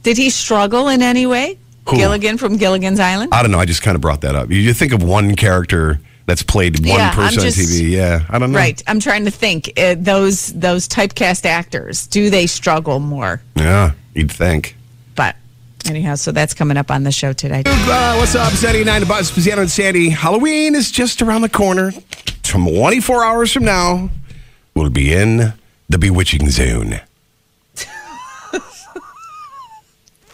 Did 0.04 0.18
he 0.18 0.30
struggle 0.30 0.88
in 0.88 1.02
any 1.02 1.26
way? 1.26 1.58
Who? 1.90 1.98
Gilligan 1.98 2.38
from 2.38 2.56
Gilligan's 2.56 3.02
Island? 3.02 3.34
I 3.34 3.42
don't 3.42 3.52
know. 3.52 3.60
I 3.60 3.66
just 3.66 3.82
kind 3.82 3.96
of 3.96 4.02
brought 4.02 4.22
that 4.22 4.36
up. 4.36 4.50
You, 4.50 4.58
you 4.58 4.74
think 4.74 4.94
of 4.94 5.04
one 5.04 5.36
character 5.36 6.00
that's 6.26 6.44
played 6.44 6.80
one 6.86 6.98
Yeah, 7.00 7.14
person 7.14 7.42
just- 7.44 7.60
on 7.60 7.66
TV. 7.66 7.90
Yeah, 7.92 8.26
I 8.30 8.40
don't 8.40 8.52
know. 8.52 8.58
Right. 8.58 8.82
I'm 8.88 9.00
trying 9.00 9.26
to 9.26 9.32
think. 9.32 9.72
Uh, 9.78 9.96
those 9.98 10.48
those 10.54 10.88
typecast 10.88 11.46
actors, 11.46 12.08
do 12.08 12.30
they 12.30 12.48
struggle 12.48 13.00
more? 13.00 13.42
Yeah, 13.56 13.92
you'd 14.14 14.32
think. 14.32 14.76
But 15.16 15.36
Anyhow, 15.86 16.16
so 16.16 16.32
that's 16.32 16.54
coming 16.54 16.78
up 16.78 16.90
on 16.90 17.04
the 17.04 17.12
show 17.12 17.34
today. 17.34 17.64
Uh, 17.66 18.16
what's 18.16 18.36
up, 18.36 18.54
Sandy 18.54 18.86
Nine 18.86 19.02
to 19.02 19.08
Buzz, 19.08 19.30
Spezzano 19.32 19.60
and 19.60 19.70
Sandy. 19.72 20.10
Halloween 20.10 20.76
is 20.76 20.90
just 20.92 21.22
around 21.22 21.42
the 21.42 21.50
corner. 21.50 21.92
24 22.44 23.24
hours 23.26 23.52
from 23.52 23.66
now, 23.66 24.10
we'll 24.76 24.90
be 24.90 25.12
in 25.14 25.54
the 25.90 25.98
bewitching 25.98 26.50
zone. 26.50 27.02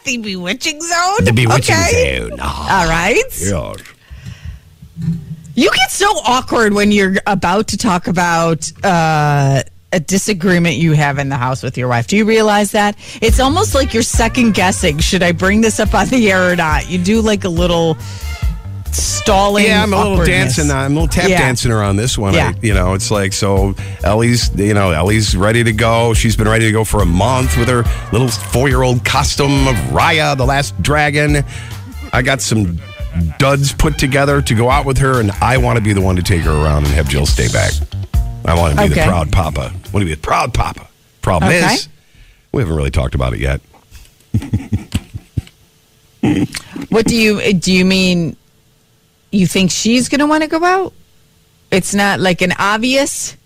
The 0.06 0.18
bewitching 0.18 0.82
zone. 0.82 1.24
The 1.26 1.34
bewitching 1.34 1.76
okay. 1.76 2.20
zone. 2.20 2.40
Ah, 2.42 2.82
All 2.82 2.90
right. 2.90 3.16
yes. 3.18 3.52
You 5.56 5.70
get 5.76 5.92
so 5.92 6.08
awkward 6.26 6.74
when 6.74 6.92
you're 6.92 7.16
about 7.28 7.68
to 7.70 7.78
talk 7.78 8.08
about 8.08 8.72
uh, 8.84 9.64
a 9.92 10.00
disagreement 10.00 10.76
you 10.76 10.94
have 10.94 11.18
in 11.18 11.30
the 11.30 11.36
house 11.38 11.64
with 11.64 11.78
your 11.78 11.88
wife. 11.90 12.08
Do 12.08 12.16
you 12.16 12.26
realize 12.26 12.72
that? 12.72 12.96
It's 13.22 13.40
almost 13.40 13.76
like 13.76 13.94
you're 13.94 14.04
second 14.04 14.54
guessing. 14.54 15.00
Should 15.00 15.24
I 15.24 15.32
bring 15.34 15.62
this 15.62 15.80
up 15.80 15.94
on 15.94 16.08
the 16.08 16.32
air 16.32 16.52
or 16.52 16.56
not? 16.56 16.90
You 16.90 16.98
do 17.00 17.22
like 17.22 17.44
a 17.44 17.50
little 17.50 17.98
stalling. 18.92 19.66
Yeah, 19.66 19.84
I'm 19.84 19.94
a 19.94 19.98
little 19.98 20.26
dancing. 20.26 20.72
I'm 20.72 20.92
a 20.92 20.96
little 21.02 21.08
tap 21.08 21.30
Yeah. 21.30 21.40
dancing 21.40 21.72
around 21.72 21.98
this 21.98 22.18
one. 22.18 22.34
Yeah. 22.34 22.54
I, 22.56 22.60
you 22.66 22.74
know, 22.74 22.94
it's 22.94 23.12
like 23.12 23.34
so. 23.34 23.76
Ellie's, 24.04 24.56
you 24.56 24.74
know, 24.74 24.92
Ellie's 24.92 25.36
ready 25.36 25.64
to 25.64 25.74
go. 25.74 26.14
She's 26.14 26.36
been 26.36 26.48
ready 26.48 26.66
to 26.66 26.72
go 26.72 26.84
for 26.84 27.02
a 27.02 27.06
month 27.06 27.58
with 27.58 27.68
her 27.68 27.84
little 28.12 28.30
four-year-old 28.30 29.04
costume 29.04 29.68
of 29.68 29.76
Raya, 29.92 30.38
the 30.38 30.46
Last 30.46 30.82
Dragon. 30.82 31.44
I 32.14 32.22
got 32.22 32.42
some 32.42 32.80
duds 33.38 33.74
put 33.74 33.98
together 33.98 34.42
to 34.42 34.56
go 34.56 34.70
out 34.70 34.86
with 34.86 34.98
her, 35.00 35.20
and 35.20 35.32
I 35.42 35.58
want 35.58 35.78
to 35.78 35.84
be 35.84 35.94
the 35.94 36.02
one 36.02 36.16
to 36.16 36.24
take 36.24 36.42
her 36.42 36.52
around 36.52 36.86
and 36.86 36.94
have 36.94 37.10
Jill 37.10 37.26
stay 37.26 37.48
back. 37.48 37.74
I 38.46 38.56
want 38.56 38.78
to 38.78 38.84
be 38.88 38.90
the 38.90 39.02
proud 39.04 39.32
papa. 39.32 39.72
I 39.74 39.90
want 39.92 40.02
to 40.02 40.06
be 40.06 40.14
the 40.14 40.18
proud 40.18 40.54
papa. 40.54 40.88
Problem 41.22 41.52
Okay. 41.52 41.74
is, 41.74 41.90
we 42.52 42.62
haven't 42.62 42.76
really 42.76 42.92
talked 42.92 43.16
about 43.16 43.34
it 43.34 43.40
yet. 43.40 43.62
What 46.90 47.06
do 47.06 47.16
you 47.16 47.54
do? 47.54 47.72
You 47.72 47.86
mean 47.86 48.36
you 49.32 49.48
think 49.48 49.72
she's 49.72 50.10
going 50.10 50.20
to 50.20 50.26
want 50.26 50.44
to 50.44 50.50
go 50.50 50.64
out? 50.64 50.94
It's 51.72 51.94
not 51.94 52.20
like 52.20 52.42
an 52.42 52.54
obvious. 52.58 53.38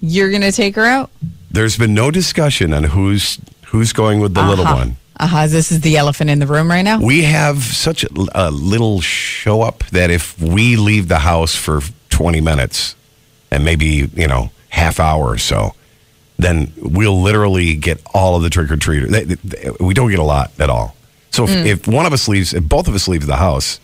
You're 0.00 0.30
going 0.30 0.42
to 0.42 0.52
take 0.52 0.76
her 0.76 0.84
out. 0.84 1.10
There's 1.50 1.76
been 1.76 1.94
no 1.94 2.10
discussion 2.10 2.72
on 2.72 2.84
who's 2.84 3.38
who's 3.66 3.92
going 3.92 4.20
with 4.20 4.34
the 4.34 4.42
little 4.42 4.64
uh-huh. 4.64 4.76
one. 4.76 4.96
Uh 5.18 5.26
huh. 5.26 5.46
This 5.46 5.70
is 5.70 5.80
the 5.82 5.96
elephant 5.96 6.30
in 6.30 6.38
the 6.38 6.46
room 6.46 6.70
right 6.70 6.82
now. 6.82 7.00
We 7.00 7.22
have 7.22 7.62
such 7.62 8.04
a, 8.04 8.08
a 8.34 8.50
little 8.50 9.00
show 9.00 9.62
up 9.62 9.80
that 9.90 10.10
if 10.10 10.38
we 10.40 10.76
leave 10.76 11.08
the 11.08 11.20
house 11.20 11.54
for 11.54 11.80
20 12.10 12.40
minutes 12.40 12.96
and 13.50 13.64
maybe, 13.64 14.08
you 14.14 14.26
know, 14.26 14.50
half 14.70 14.98
hour 14.98 15.24
or 15.28 15.38
so, 15.38 15.74
then 16.38 16.72
we'll 16.78 17.20
literally 17.20 17.74
get 17.76 18.00
all 18.14 18.36
of 18.36 18.42
the 18.42 18.50
trick 18.50 18.70
or 18.70 18.76
treaters. 18.76 19.10
We 19.78 19.94
don't 19.94 20.10
get 20.10 20.18
a 20.18 20.24
lot 20.24 20.50
at 20.58 20.70
all. 20.70 20.96
So 21.30 21.44
if, 21.44 21.50
Mm. 21.50 21.66
if 21.66 21.88
one 21.88 22.04
of 22.06 22.12
us 22.12 22.26
leaves, 22.28 22.52
if 22.52 22.64
both 22.68 22.88
of 22.88 22.94
us 22.94 23.06
leave 23.08 23.26
the 23.26 23.36
house, 23.36 23.80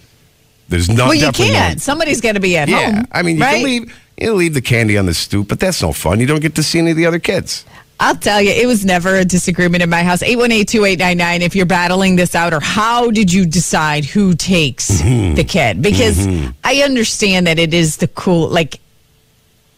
there's 0.68 0.88
no 0.88 1.06
well, 1.06 1.14
you 1.14 1.30
can't. 1.32 1.80
Somebody's 1.80 2.20
got 2.20 2.32
to 2.32 2.40
be 2.40 2.56
at 2.56 2.68
yeah, 2.68 2.92
home. 2.92 3.08
I 3.12 3.22
mean, 3.22 3.36
you 3.36 3.42
right? 3.42 3.54
can 3.56 3.64
leave 3.64 3.94
you 4.18 4.34
leave 4.34 4.52
the 4.54 4.60
candy 4.60 4.98
on 4.98 5.06
the 5.06 5.14
stoop, 5.14 5.48
but 5.48 5.60
that's 5.60 5.80
no 5.80 5.92
fun. 5.92 6.18
You 6.20 6.26
don't 6.26 6.40
get 6.40 6.56
to 6.56 6.62
see 6.62 6.78
any 6.80 6.90
of 6.90 6.96
the 6.96 7.06
other 7.06 7.18
kids. 7.20 7.64
I'll 8.00 8.14
tell 8.16 8.40
you, 8.40 8.50
it 8.50 8.66
was 8.66 8.84
never 8.84 9.16
a 9.16 9.24
disagreement 9.24 9.82
in 9.82 9.90
my 9.90 10.02
house. 10.04 10.22
818-2899 10.22 11.40
if 11.40 11.56
you're 11.56 11.66
battling 11.66 12.14
this 12.16 12.34
out 12.36 12.52
or 12.54 12.60
how 12.60 13.10
did 13.10 13.32
you 13.32 13.44
decide 13.44 14.04
who 14.04 14.34
takes 14.34 14.88
Mm-hmm. 15.00 15.34
the 15.34 15.44
kid? 15.44 15.82
Because 15.82 16.26
I 16.62 16.82
understand 16.84 17.46
that 17.48 17.58
it 17.58 17.74
is 17.74 17.96
the 17.96 18.08
cool 18.08 18.48
like 18.48 18.80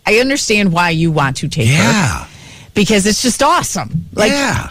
I 0.06 0.16
understand 0.18 0.72
why 0.72 0.90
you 0.90 1.10
want 1.12 1.36
to 1.38 1.48
take 1.48 1.68
her 1.68 1.72
Yeah. 1.74 2.26
because 2.74 3.06
it's 3.06 3.22
just 3.22 3.42
awesome. 3.42 4.06
Like 4.12 4.32
yeah. 4.32 4.70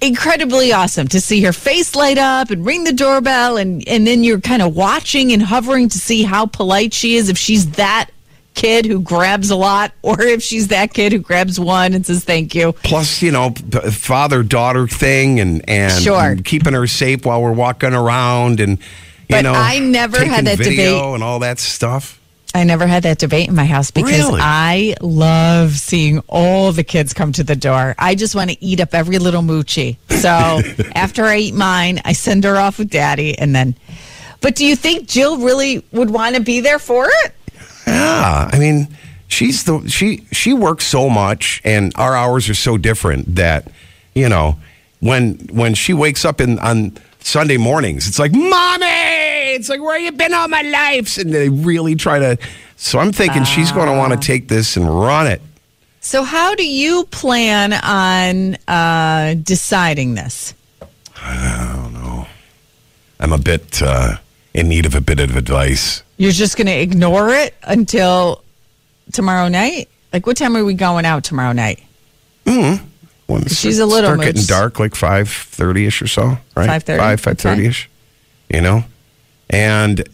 incredibly 0.00 0.72
awesome 0.72 1.08
to 1.08 1.20
see 1.20 1.42
her 1.42 1.52
face 1.52 1.94
light 1.96 2.18
up 2.18 2.50
and 2.50 2.64
ring 2.66 2.84
the 2.84 2.92
doorbell 2.92 3.56
and 3.56 3.86
and 3.88 4.06
then 4.06 4.22
you're 4.22 4.40
kind 4.40 4.62
of 4.62 4.76
watching 4.76 5.32
and 5.32 5.42
hovering 5.42 5.88
to 5.88 5.98
see 5.98 6.22
how 6.22 6.46
polite 6.46 6.92
she 6.94 7.16
is 7.16 7.28
if 7.30 7.38
she's 7.38 7.70
that 7.72 8.10
kid 8.56 8.84
who 8.86 9.00
grabs 9.00 9.50
a 9.50 9.56
lot 9.56 9.92
or 10.02 10.20
if 10.20 10.42
she's 10.42 10.68
that 10.68 10.92
kid 10.92 11.12
who 11.12 11.18
grabs 11.20 11.60
one 11.60 11.94
and 11.94 12.04
says 12.04 12.24
thank 12.24 12.54
you. 12.54 12.72
plus 12.82 13.22
you 13.22 13.30
know 13.30 13.50
father 13.92 14.42
daughter 14.42 14.88
thing 14.88 15.38
and 15.38 15.62
and, 15.68 15.92
Sure. 16.02 16.30
and 16.32 16.44
keeping 16.44 16.72
her 16.72 16.86
safe 16.88 17.24
while 17.24 17.40
we're 17.42 17.52
walking 17.52 17.92
around 17.94 18.58
and 18.58 18.78
you 18.80 18.84
But 19.28 19.42
know 19.42 19.52
I 19.54 19.78
never 19.78 20.24
had 20.24 20.46
that 20.46 20.58
video 20.58 20.94
debate. 20.98 21.14
and 21.14 21.22
all 21.22 21.38
that 21.40 21.58
stuff 21.60 22.18
I 22.54 22.64
never 22.64 22.86
had 22.86 23.02
that 23.02 23.18
debate 23.18 23.48
in 23.48 23.54
my 23.54 23.66
house 23.66 23.90
because 23.90 24.10
Really? 24.12 24.40
I 24.42 24.94
love 25.02 25.72
seeing 25.72 26.20
all 26.26 26.72
the 26.72 26.84
kids 26.84 27.12
come 27.12 27.32
to 27.32 27.44
the 27.44 27.56
door. 27.56 27.94
I 27.98 28.14
just 28.14 28.34
want 28.34 28.48
to 28.48 28.64
eat 28.64 28.80
up 28.80 28.94
every 28.94 29.18
little 29.18 29.42
moochie. 29.42 29.98
So 30.08 30.62
after 30.94 31.24
I 31.26 31.36
eat 31.36 31.54
mine, 31.54 32.00
I 32.06 32.14
send 32.14 32.44
her 32.44 32.56
off 32.56 32.78
with 32.78 32.88
daddy 32.88 33.38
and 33.38 33.54
then 33.54 33.74
but 34.40 34.54
do 34.54 34.64
you 34.64 34.74
think 34.74 35.06
Jill 35.06 35.36
really 35.38 35.84
would 35.92 36.08
want 36.08 36.36
to 36.36 36.40
be 36.40 36.60
there 36.60 36.78
for 36.78 37.08
it? 37.10 37.34
Yeah 37.86 38.50
i 38.52 38.58
mean 38.58 38.88
she's 39.28 39.64
the 39.64 39.80
she 39.88 40.24
she 40.32 40.52
works 40.52 40.84
so 40.86 41.08
much 41.08 41.60
and 41.64 41.92
our 41.96 42.14
hours 42.16 42.48
are 42.48 42.54
so 42.54 42.76
different 42.76 43.34
that 43.36 43.70
you 44.14 44.28
know 44.28 44.56
when 45.00 45.34
when 45.52 45.74
she 45.74 45.92
wakes 45.92 46.24
up 46.24 46.40
in 46.40 46.58
on 46.60 46.92
sunday 47.20 47.56
mornings 47.56 48.06
it's 48.08 48.18
like 48.18 48.32
mommy 48.32 48.86
it's 49.54 49.68
like 49.68 49.80
where 49.80 49.98
you 49.98 50.12
been 50.12 50.32
all 50.34 50.48
my 50.48 50.62
life 50.62 51.16
and 51.18 51.32
they 51.34 51.48
really 51.48 51.94
try 51.94 52.18
to 52.18 52.36
so 52.76 52.98
i'm 52.98 53.12
thinking 53.12 53.44
she's 53.44 53.72
going 53.72 53.86
to 53.88 53.96
want 53.96 54.12
Ah. 54.12 54.16
to 54.16 54.26
take 54.26 54.48
this 54.48 54.76
and 54.76 54.86
run 54.88 55.26
it 55.26 55.40
So 56.00 56.22
how 56.22 56.54
do 56.54 56.62
you 56.64 57.04
plan 57.10 57.72
on 57.72 58.54
uh, 58.68 59.34
deciding 59.42 60.14
this? 60.14 60.54
I 61.16 61.72
don't 61.74 61.94
know. 61.94 62.26
I'm 63.18 63.32
a 63.32 63.38
bit 63.38 63.82
uh 63.82 64.16
in 64.56 64.68
need 64.68 64.86
of 64.86 64.94
a 64.94 65.00
bit 65.00 65.20
of 65.20 65.36
advice 65.36 66.02
You're 66.16 66.32
just 66.32 66.56
going 66.56 66.66
to 66.66 66.72
ignore 66.72 67.28
it 67.30 67.54
until 67.62 68.42
tomorrow 69.12 69.48
night? 69.48 69.88
Like 70.12 70.26
what 70.26 70.36
time 70.36 70.56
are 70.56 70.64
we 70.64 70.74
going 70.74 71.04
out 71.04 71.24
tomorrow 71.24 71.52
night? 71.52 71.82
Mm. 72.44 72.80
When 73.26 73.44
She's 73.46 73.78
a 73.78 73.86
little 73.86 74.10
start 74.12 74.20
getting 74.20 74.44
dark, 74.44 74.78
like 74.78 74.94
five 74.94 75.28
thirty 75.28 75.86
ish 75.86 76.00
or 76.00 76.06
so, 76.06 76.38
right? 76.56 76.82
5:30? 76.82 76.96
five 76.98 77.20
five 77.20 77.38
thirty 77.38 77.66
ish. 77.66 77.90
You 78.48 78.60
know, 78.60 78.84
and 79.50 80.08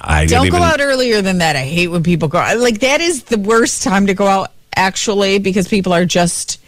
I 0.00 0.26
Don't 0.26 0.48
go 0.48 0.56
even. 0.58 0.62
out 0.62 0.80
earlier 0.80 1.20
than 1.22 1.38
that. 1.38 1.56
I 1.56 1.64
hate 1.64 1.88
when 1.88 2.04
people 2.04 2.28
go 2.28 2.38
out. 2.38 2.56
Like 2.58 2.78
that 2.80 3.00
is 3.00 3.24
the 3.24 3.38
worst 3.38 3.82
time 3.82 4.06
to 4.06 4.14
go 4.14 4.26
out 4.28 4.52
actually 4.76 5.38
because 5.40 5.66
people 5.68 5.92
are 5.92 6.04
just 6.06 6.60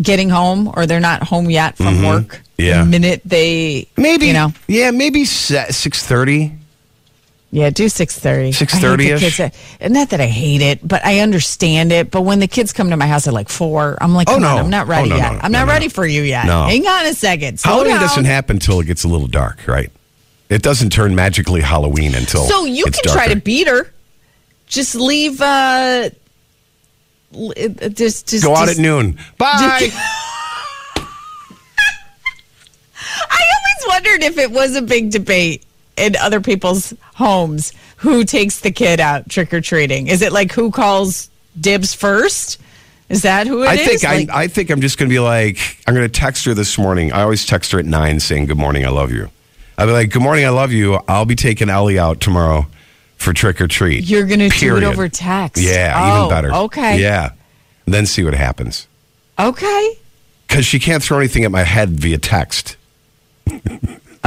getting 0.00 0.28
home 0.28 0.72
or 0.74 0.86
they're 0.86 1.00
not 1.00 1.22
home 1.22 1.50
yet 1.50 1.76
from 1.76 2.02
work. 2.02 2.22
Mm-hmm. 2.26 2.40
Yeah. 2.58 2.84
The 2.84 2.90
minute 2.90 3.22
they 3.24 3.88
maybe 3.96 4.26
you 4.28 4.32
know. 4.32 4.52
yeah, 4.68 4.90
maybe 4.90 5.24
six 5.24 6.04
thirty. 6.06 6.52
Yeah, 7.50 7.70
do 7.70 7.88
six 7.88 8.18
thirty. 8.18 8.50
6:30-ish? 8.50 9.38
And 9.78 9.94
not 9.94 10.10
that 10.10 10.20
I 10.20 10.26
hate 10.26 10.60
it, 10.60 10.86
but 10.86 11.06
I 11.06 11.20
understand 11.20 11.92
it. 11.92 12.10
But 12.10 12.22
when 12.22 12.40
the 12.40 12.48
kids 12.48 12.72
come 12.72 12.90
to 12.90 12.96
my 12.96 13.06
house 13.06 13.28
at 13.28 13.32
like 13.32 13.48
four, 13.48 13.96
I'm 14.00 14.12
like, 14.12 14.28
Oh, 14.28 14.38
no. 14.38 14.48
on, 14.48 14.58
I'm 14.58 14.70
not 14.70 14.86
Oh, 14.86 14.90
ready 14.90 15.10
no, 15.10 15.16
yet. 15.16 15.32
no, 15.34 15.38
I'm 15.40 15.52
not 15.52 15.66
no. 15.68 15.72
ready 15.72 15.88
for 15.88 16.04
you 16.04 16.22
yet. 16.22 16.46
No. 16.46 16.64
Hang 16.64 16.84
on 16.84 17.06
a 17.06 17.14
second. 17.14 17.60
Slow 17.60 17.70
Halloween 17.74 17.92
down. 17.92 18.00
doesn't 18.00 18.24
happen 18.24 18.56
until 18.56 18.80
it 18.80 18.86
gets 18.86 19.04
a 19.04 19.08
little 19.08 19.28
dark, 19.28 19.68
right? 19.68 19.88
It 20.48 20.62
doesn't 20.62 20.90
turn 20.90 21.14
magically 21.14 21.60
Halloween 21.60 22.16
until 22.16 22.42
So 22.44 22.64
you 22.64 22.86
can 22.86 23.04
try 23.12 23.28
to 23.28 23.36
beat 23.36 23.68
her. 23.68 23.88
Just 24.66 24.96
leave. 24.96 25.40
uh, 25.40 26.10
Just, 27.92 28.28
just 28.28 28.44
go 28.44 28.54
out 28.54 28.66
just- 28.66 28.78
at 28.78 28.82
noon. 28.82 29.18
Bye. 29.38 29.90
I 32.96 33.42
always 33.56 33.86
wondered 33.88 34.22
if 34.22 34.38
it 34.38 34.50
was 34.50 34.76
a 34.76 34.82
big 34.82 35.10
debate 35.10 35.64
in 35.96 36.16
other 36.16 36.40
people's 36.40 36.92
homes 37.14 37.72
who 37.96 38.24
takes 38.24 38.60
the 38.60 38.70
kid 38.70 39.00
out 39.00 39.28
trick 39.28 39.52
or 39.52 39.60
treating. 39.60 40.08
Is 40.08 40.22
it 40.22 40.32
like 40.32 40.52
who 40.52 40.70
calls 40.70 41.28
dibs 41.60 41.94
first? 41.94 42.60
Is 43.08 43.22
that 43.22 43.46
who 43.46 43.62
it 43.62 43.68
I 43.68 43.74
is? 43.74 43.86
think 43.86 44.02
Like- 44.02 44.30
I, 44.30 44.42
I 44.44 44.48
think 44.48 44.70
I'm 44.70 44.80
just 44.80 44.98
going 44.98 45.08
to 45.08 45.12
be 45.14 45.20
like 45.20 45.58
I'm 45.86 45.94
going 45.94 46.06
to 46.08 46.12
text 46.20 46.44
her 46.46 46.54
this 46.54 46.78
morning. 46.78 47.12
I 47.12 47.22
always 47.22 47.44
text 47.46 47.72
her 47.72 47.78
at 47.78 47.84
nine 47.84 48.18
saying 48.20 48.46
good 48.46 48.56
morning, 48.58 48.84
I 48.86 48.90
love 48.90 49.12
you. 49.12 49.28
I'll 49.76 49.86
be 49.86 49.92
like, 49.92 50.10
good 50.10 50.22
morning, 50.22 50.44
I 50.46 50.50
love 50.50 50.70
you. 50.72 51.00
I'll 51.08 51.24
be 51.24 51.34
taking 51.34 51.68
Ellie 51.68 51.98
out 51.98 52.20
tomorrow 52.20 52.66
for 53.24 53.32
trick 53.32 53.60
or 53.60 53.66
treat. 53.66 54.04
You're 54.04 54.26
going 54.26 54.38
to 54.40 54.48
do 54.50 54.76
it 54.76 54.84
over 54.84 55.08
text. 55.08 55.62
Yeah, 55.62 55.94
Oh, 55.96 56.26
even 56.26 56.30
better. 56.30 56.52
Okay. 56.54 57.00
Yeah, 57.00 57.32
and 57.86 57.94
then 57.94 58.06
see 58.06 58.22
what 58.22 58.34
happens 58.34 58.86
Okay. 59.38 59.98
because 60.46 60.64
she 60.64 60.78
can't 60.78 61.02
throw 61.02 61.18
anything 61.18 61.44
at 61.44 61.50
my 61.50 61.62
head 61.64 61.90
via 61.90 62.18
text. 62.18 62.76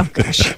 Oh 0.00 0.08
gosh. 0.12 0.54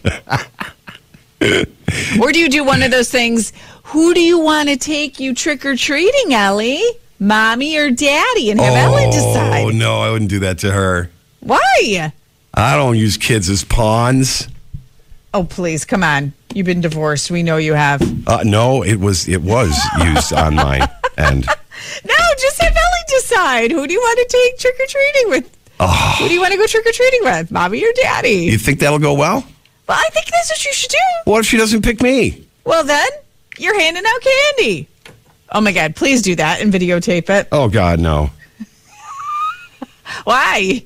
or 2.20 2.32
do 2.32 2.38
you 2.38 2.48
do 2.48 2.64
one 2.64 2.82
of 2.82 2.90
those 2.90 3.10
things? 3.10 3.52
Who 3.84 4.12
do 4.14 4.20
you 4.20 4.38
want 4.38 4.68
to 4.68 4.76
take 4.76 5.18
you 5.18 5.34
trick 5.34 5.64
or 5.64 5.76
treating, 5.76 6.34
Ellie? 6.34 6.82
Mommy 7.18 7.76
or 7.76 7.90
daddy? 7.90 8.50
And 8.50 8.60
have 8.60 8.74
Ellen 8.74 9.08
oh, 9.08 9.12
decide. 9.12 9.64
Oh 9.64 9.70
no, 9.70 10.00
I 10.00 10.10
wouldn't 10.10 10.30
do 10.30 10.40
that 10.40 10.58
to 10.58 10.72
her. 10.72 11.10
Why? 11.40 12.12
I 12.54 12.76
don't 12.76 12.96
use 12.96 13.16
kids 13.16 13.48
as 13.48 13.64
pawns. 13.64 14.48
Oh, 15.32 15.44
please, 15.44 15.84
come 15.84 16.02
on. 16.02 16.32
You've 16.54 16.66
been 16.66 16.80
divorced. 16.80 17.30
We 17.30 17.42
know 17.42 17.56
you 17.56 17.74
have. 17.74 18.02
Uh, 18.26 18.42
no, 18.44 18.82
it 18.82 18.96
was 18.98 19.28
it 19.28 19.42
was 19.42 19.76
used 20.04 20.32
on 20.32 20.56
my 20.56 20.78
end. 21.18 21.46
No, 22.04 22.14
just 22.40 22.60
have 22.60 22.72
Ellie 22.76 23.06
decide. 23.08 23.70
Who 23.70 23.86
do 23.86 23.92
you 23.92 24.00
want 24.00 24.18
to 24.18 24.36
take 24.36 24.58
trick 24.58 24.74
or 24.80 24.86
treating 24.86 25.30
with? 25.30 25.56
Who 26.18 26.28
do 26.28 26.34
you 26.34 26.40
want 26.40 26.52
to 26.52 26.58
go 26.58 26.66
trick 26.66 26.84
or 26.84 26.92
treating 26.92 27.20
with, 27.22 27.50
mommy 27.50 27.82
or 27.82 27.92
daddy? 27.94 28.30
You 28.50 28.58
think 28.58 28.80
that'll 28.80 28.98
go 28.98 29.14
well? 29.14 29.46
well, 29.88 29.98
I 29.98 30.08
think 30.10 30.26
that's 30.26 30.50
what 30.50 30.64
you 30.64 30.72
should 30.74 30.90
do. 30.90 30.96
What 31.24 31.38
if 31.40 31.46
she 31.46 31.56
doesn't 31.56 31.82
pick 31.82 32.02
me? 32.02 32.44
Well, 32.64 32.84
then 32.84 33.08
you're 33.56 33.78
handing 33.78 34.02
out 34.06 34.20
candy. 34.20 34.88
Oh 35.52 35.60
my 35.60 35.72
God! 35.72 35.96
Please 35.96 36.22
do 36.22 36.34
that 36.36 36.60
and 36.60 36.72
videotape 36.72 37.30
it. 37.30 37.48
Oh 37.52 37.68
God, 37.68 37.98
no. 38.00 38.30
Why? 40.24 40.84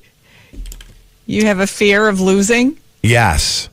You 1.25 1.45
have 1.47 1.59
a 1.59 1.67
fear 1.67 2.07
of 2.07 2.21
losing? 2.21 2.77
Yes. 3.01 3.69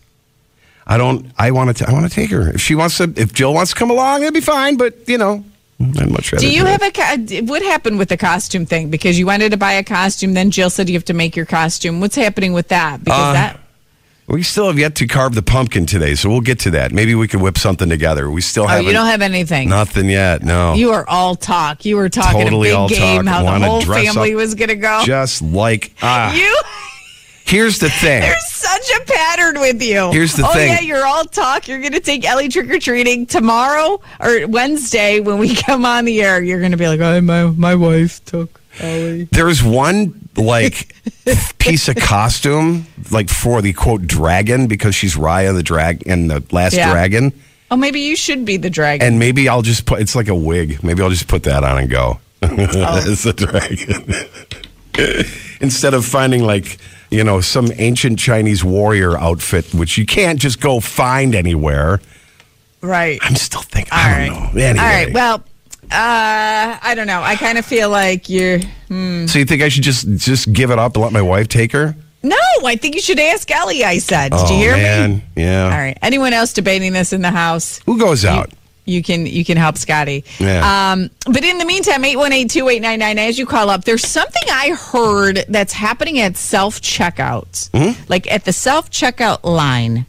I 0.87 0.97
don't. 0.97 1.31
I 1.39 1.51
want 1.51 1.77
to. 1.77 1.89
I 1.89 1.93
want 1.93 2.09
to 2.09 2.15
take 2.15 2.31
her. 2.31 2.51
If 2.51 2.61
she 2.61 2.75
wants 2.75 2.99
to. 2.99 3.12
If 3.17 3.33
Jill 3.33 3.55
wants 3.55 3.73
to 3.73 3.77
come 3.77 3.91
along, 3.91 4.23
it'd 4.23 4.35
be 4.35 4.41
fine. 4.41 4.77
But 4.77 5.09
you 5.09 5.19
know, 5.19 5.45
I'd 5.81 6.11
much 6.11 6.33
rather. 6.33 6.45
Do 6.45 6.51
you 6.51 6.67
it. 6.67 6.81
have 6.81 7.21
a 7.21 7.41
what 7.43 7.62
happened 7.62 7.99
with 7.99 8.09
the 8.09 8.17
costume 8.17 8.67
thing? 8.67 8.91
Because 8.91 9.19
you 9.19 9.27
wanted 9.27 9.51
to 9.51 9.57
buy 9.57 9.73
a 9.73 9.85
costume, 9.85 10.35
then 10.35 10.51
Jill 10.51 10.71
said 10.71 10.89
you 10.89 10.95
have 10.95 11.05
to 11.07 11.15
make 11.15 11.37
your 11.37 11.47
costume. 11.47 12.01
What's 12.01 12.17
happening 12.17 12.53
with 12.53 12.69
that? 12.69 13.05
Because 13.05 13.21
Uh, 13.21 13.33
that 13.33 13.61
We 14.29 14.43
still 14.43 14.69
have 14.69 14.79
yet 14.79 14.95
to 14.97 15.07
carve 15.07 15.35
the 15.35 15.43
pumpkin 15.43 15.87
today, 15.87 16.15
so 16.15 16.31
we'll 16.31 16.41
get 16.41 16.61
to 16.61 16.71
that. 16.73 16.93
Maybe 16.93 17.15
we 17.15 17.29
could 17.29 17.41
whip 17.41 17.59
something 17.59 17.89
together. 17.89 18.31
We 18.31 18.41
still 18.41 18.65
oh, 18.65 18.69
haven't. 18.69 18.87
you 18.87 18.93
don't 18.93 19.07
have 19.07 19.23
anything. 19.23 19.69
nothing 19.69 20.09
yet. 20.09 20.43
No. 20.43 20.75
You 20.75 20.93
are 20.93 21.07
all 21.09 21.35
talk. 21.35 21.85
You 21.85 21.97
were 21.97 22.09
talking 22.09 22.43
Totally 22.43 22.71
a 22.71 22.77
all 22.77 22.89
big 22.89 22.99
game, 22.99 23.25
talk. 23.25 23.45
how 23.45 23.59
the 23.59 23.67
whole 23.67 23.81
family 23.83 24.33
up 24.33 24.37
was 24.37 24.55
going 24.55 24.69
to 24.69 24.77
go. 24.77 25.03
just 25.05 25.43
like 25.43 25.93
ah. 26.03 26.33
you, 26.35 26.57
Here's 27.52 27.78
the 27.78 27.90
thing. 27.90 28.21
there's 28.23 28.50
such 28.50 28.90
a 28.97 29.00
pattern 29.04 29.61
with 29.61 29.82
you. 29.82 30.11
Here's 30.11 30.35
the 30.35 30.47
oh, 30.47 30.52
thing. 30.54 30.71
yeah, 30.71 30.80
you're 30.80 31.04
all 31.06 31.26
talk. 31.26 31.68
You're 31.68 31.80
going 31.80 31.92
to 31.92 32.00
take 32.00 32.25
Ellie 32.25 32.49
trick 32.49 32.71
or 32.71 32.78
treating 32.78 33.26
tomorrow 33.26 34.00
or 34.18 34.47
Wednesday 34.49 35.21
when 35.21 35.37
we 35.38 35.54
come 35.66 35.85
on 35.85 36.06
the 36.06 36.23
air. 36.23 36.42
You're 36.42 36.61
going 36.61 36.71
to 36.71 36.78
be 36.78 36.88
like, 36.88 37.00
oh, 37.00 37.21
my 37.21 37.44
my 37.44 37.75
wife 37.75 38.25
took 38.25 38.59
Ellie. 38.80 39.25
There's 39.32 39.62
one 39.62 40.28
like 40.35 40.94
piece 41.59 41.88
of 41.88 41.97
costume 41.97 42.87
like 43.11 43.28
for 43.28 43.61
the 43.61 43.75
quote 43.75 44.06
dragon 44.06 44.66
because 44.66 44.94
she's 44.94 45.14
Raya 45.14 45.54
the 45.54 45.62
drag 45.62 46.06
and 46.06 46.30
the 46.30 46.42
last 46.52 46.73
Yeah. 46.73 46.90
dragon. 46.90 47.35
Oh, 47.71 47.76
maybe 47.76 48.00
you 48.00 48.16
should 48.16 48.47
be 48.47 48.56
the 48.56 48.71
dragon. 48.71 49.06
And 49.06 49.18
maybe 49.18 49.47
I'll 49.47 49.61
just 49.61 49.85
put 49.85 50.00
it's 50.00 50.14
like 50.14 50.28
a 50.28 50.35
wig. 50.35 50.82
Maybe 50.82 51.02
I'll 51.02 51.11
just 51.11 51.28
put 51.28 51.42
that 51.42 51.64
on 51.64 51.76
and 51.76 51.90
go. 51.90 52.18
Oh. 52.42 53.02
it's 53.06 53.25
the 53.25 53.35
dragon. 53.35 55.26
Instead 55.61 55.92
of 55.94 56.04
finding 56.04 56.42
like, 56.44 56.78
you 57.12 57.23
know, 57.23 57.40
some 57.40 57.71
ancient 57.76 58.19
Chinese 58.19 58.64
warrior 58.64 59.19
outfit, 59.19 59.73
which 59.75 59.99
you 59.99 60.07
can't 60.07 60.40
just 60.40 60.61
go 60.61 60.81
find 60.81 61.35
anywhere. 61.35 62.00
right. 62.81 63.19
I'm 63.23 63.37
still 63.37 63.61
thinking. 63.62 63.92
All 63.92 63.99
I 63.99 64.26
don't 64.26 64.54
know. 64.54 64.61
Anyway. 64.61 64.78
All 64.78 64.90
right. 64.90 65.12
Well, 65.12 65.35
uh, 65.85 66.78
I 66.83 66.95
don't 66.97 67.07
know. 67.07 67.23
I 67.23 67.37
kind 67.37 67.59
of 67.59 67.66
feel 67.66 67.90
like 67.90 68.31
you're. 68.31 68.61
so 68.61 69.38
you 69.38 69.45
think 69.45 69.62
I 69.62 69.69
should 69.69 69.83
just 69.83 70.09
just 70.16 70.52
give 70.52 70.71
it 70.71 70.78
up 70.78 70.95
and 70.95 71.04
let 71.04 71.12
my 71.12 71.21
wife 71.21 71.49
take 71.49 71.73
her? 71.73 71.95
No, 72.23 72.37
I 72.64 72.76
think 72.76 72.95
you 72.95 73.02
should 73.02 73.19
ask 73.19 73.50
Ellie. 73.50 73.85
I 73.85 73.99
said. 73.99 74.31
Did 74.33 74.40
oh, 74.40 74.50
you 74.50 74.57
hear 74.57 74.76
man. 74.76 75.16
me? 75.16 75.25
Yeah. 75.37 75.64
All 75.64 75.71
right. 75.71 75.99
Anyone 76.00 76.33
else 76.33 76.52
debating 76.52 76.92
this 76.92 77.12
in 77.12 77.21
the 77.21 77.31
house? 77.31 77.81
Who 77.85 77.99
goes 77.99 78.25
out? 78.25 78.50
You 78.50 78.57
can 79.03 79.27
you 79.27 79.45
can 79.45 79.57
help 79.57 79.77
Scotty. 79.77 80.25
Yeah. 80.39 80.93
Um, 80.93 81.11
but 81.27 81.45
in 81.45 81.59
the 81.59 81.65
meantime, 81.65 82.03
818-2899, 82.03 83.17
as 83.19 83.39
you 83.39 83.47
call 83.47 83.71
up, 83.71 83.85
there's 83.85 84.07
something 84.07 84.43
I 84.51 84.71
heard 84.71 85.45
that's 85.49 85.73
happening 85.73 86.19
at 86.19 86.37
self 86.37 86.81
checkouts. 86.81 87.71
Hmm? 87.75 88.01
Like 88.09 88.31
at 88.31 88.45
the 88.45 88.53
self 88.53 88.91
checkout 88.91 89.45
line. 89.45 90.07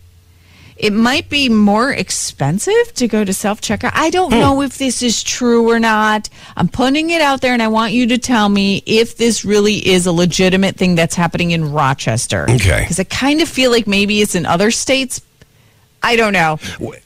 It 0.76 0.92
might 0.92 1.30
be 1.30 1.48
more 1.50 1.94
expensive 1.94 2.94
to 2.96 3.08
go 3.08 3.24
to 3.24 3.32
self 3.34 3.62
checkout. 3.62 3.92
I 3.94 4.10
don't 4.10 4.34
Hmm. 4.34 4.40
know 4.40 4.62
if 4.64 4.78
this 4.80 5.02
is 5.04 5.22
true 5.24 5.70
or 5.70 5.80
not. 5.80 6.30
I'm 6.58 6.68
putting 6.68 7.12
it 7.12 7.22
out 7.22 7.42
there 7.42 7.54
and 7.54 7.62
I 7.62 7.68
want 7.68 7.94
you 7.94 8.08
to 8.08 8.18
tell 8.18 8.50
me 8.50 8.82
if 8.86 9.16
this 9.16 9.46
really 9.46 9.88
is 9.88 10.08
a 10.08 10.12
legitimate 10.12 10.76
thing 10.76 10.96
that's 10.96 11.16
happening 11.16 11.52
in 11.52 11.72
Rochester. 11.72 12.48
Okay. 12.50 12.82
Because 12.82 13.00
I 13.00 13.04
kind 13.06 13.40
of 13.42 13.48
feel 13.48 13.70
like 13.72 13.86
maybe 13.88 14.20
it's 14.22 14.36
in 14.36 14.46
other 14.46 14.72
states. 14.72 15.22
I 16.04 16.16
don't 16.18 16.34
know. 16.34 16.60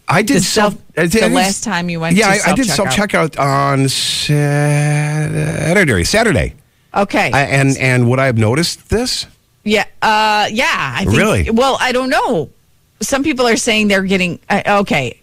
I 0.08 0.24
did 0.24 0.38
The 0.38 0.42
self. 0.42 0.74
self- 0.74 0.84
I 0.98 1.06
did- 1.06 1.24
the 1.24 1.30
last 1.30 1.64
time 1.64 1.90
you 1.90 2.00
went 2.00 2.16
Yeah, 2.18 2.30
I, 2.30 2.40
I 2.52 2.54
did 2.56 2.66
self 2.66 2.90
checkout 2.90 3.40
on 3.40 3.88
Saturday. 4.88 6.04
Saturday. 6.04 6.56
Okay. 6.96 7.32
I, 7.32 7.42
and 7.44 7.78
and 7.78 8.10
would 8.10 8.20
I 8.20 8.26
have 8.26 8.38
noticed 8.38 8.90
this? 8.90 9.28
Yeah, 9.64 9.84
uh, 10.02 10.48
yeah. 10.52 10.94
I 10.96 11.06
think, 11.06 11.18
Really? 11.18 11.50
Well, 11.52 11.78
I 11.80 11.92
don't 11.92 12.10
know. 12.10 12.50
Some 13.02 13.24
people 13.24 13.46
are 13.48 13.58
saying 13.58 13.90
they're 13.90 14.02
getting. 14.04 14.40
Uh, 14.50 14.80
okay, 14.82 15.20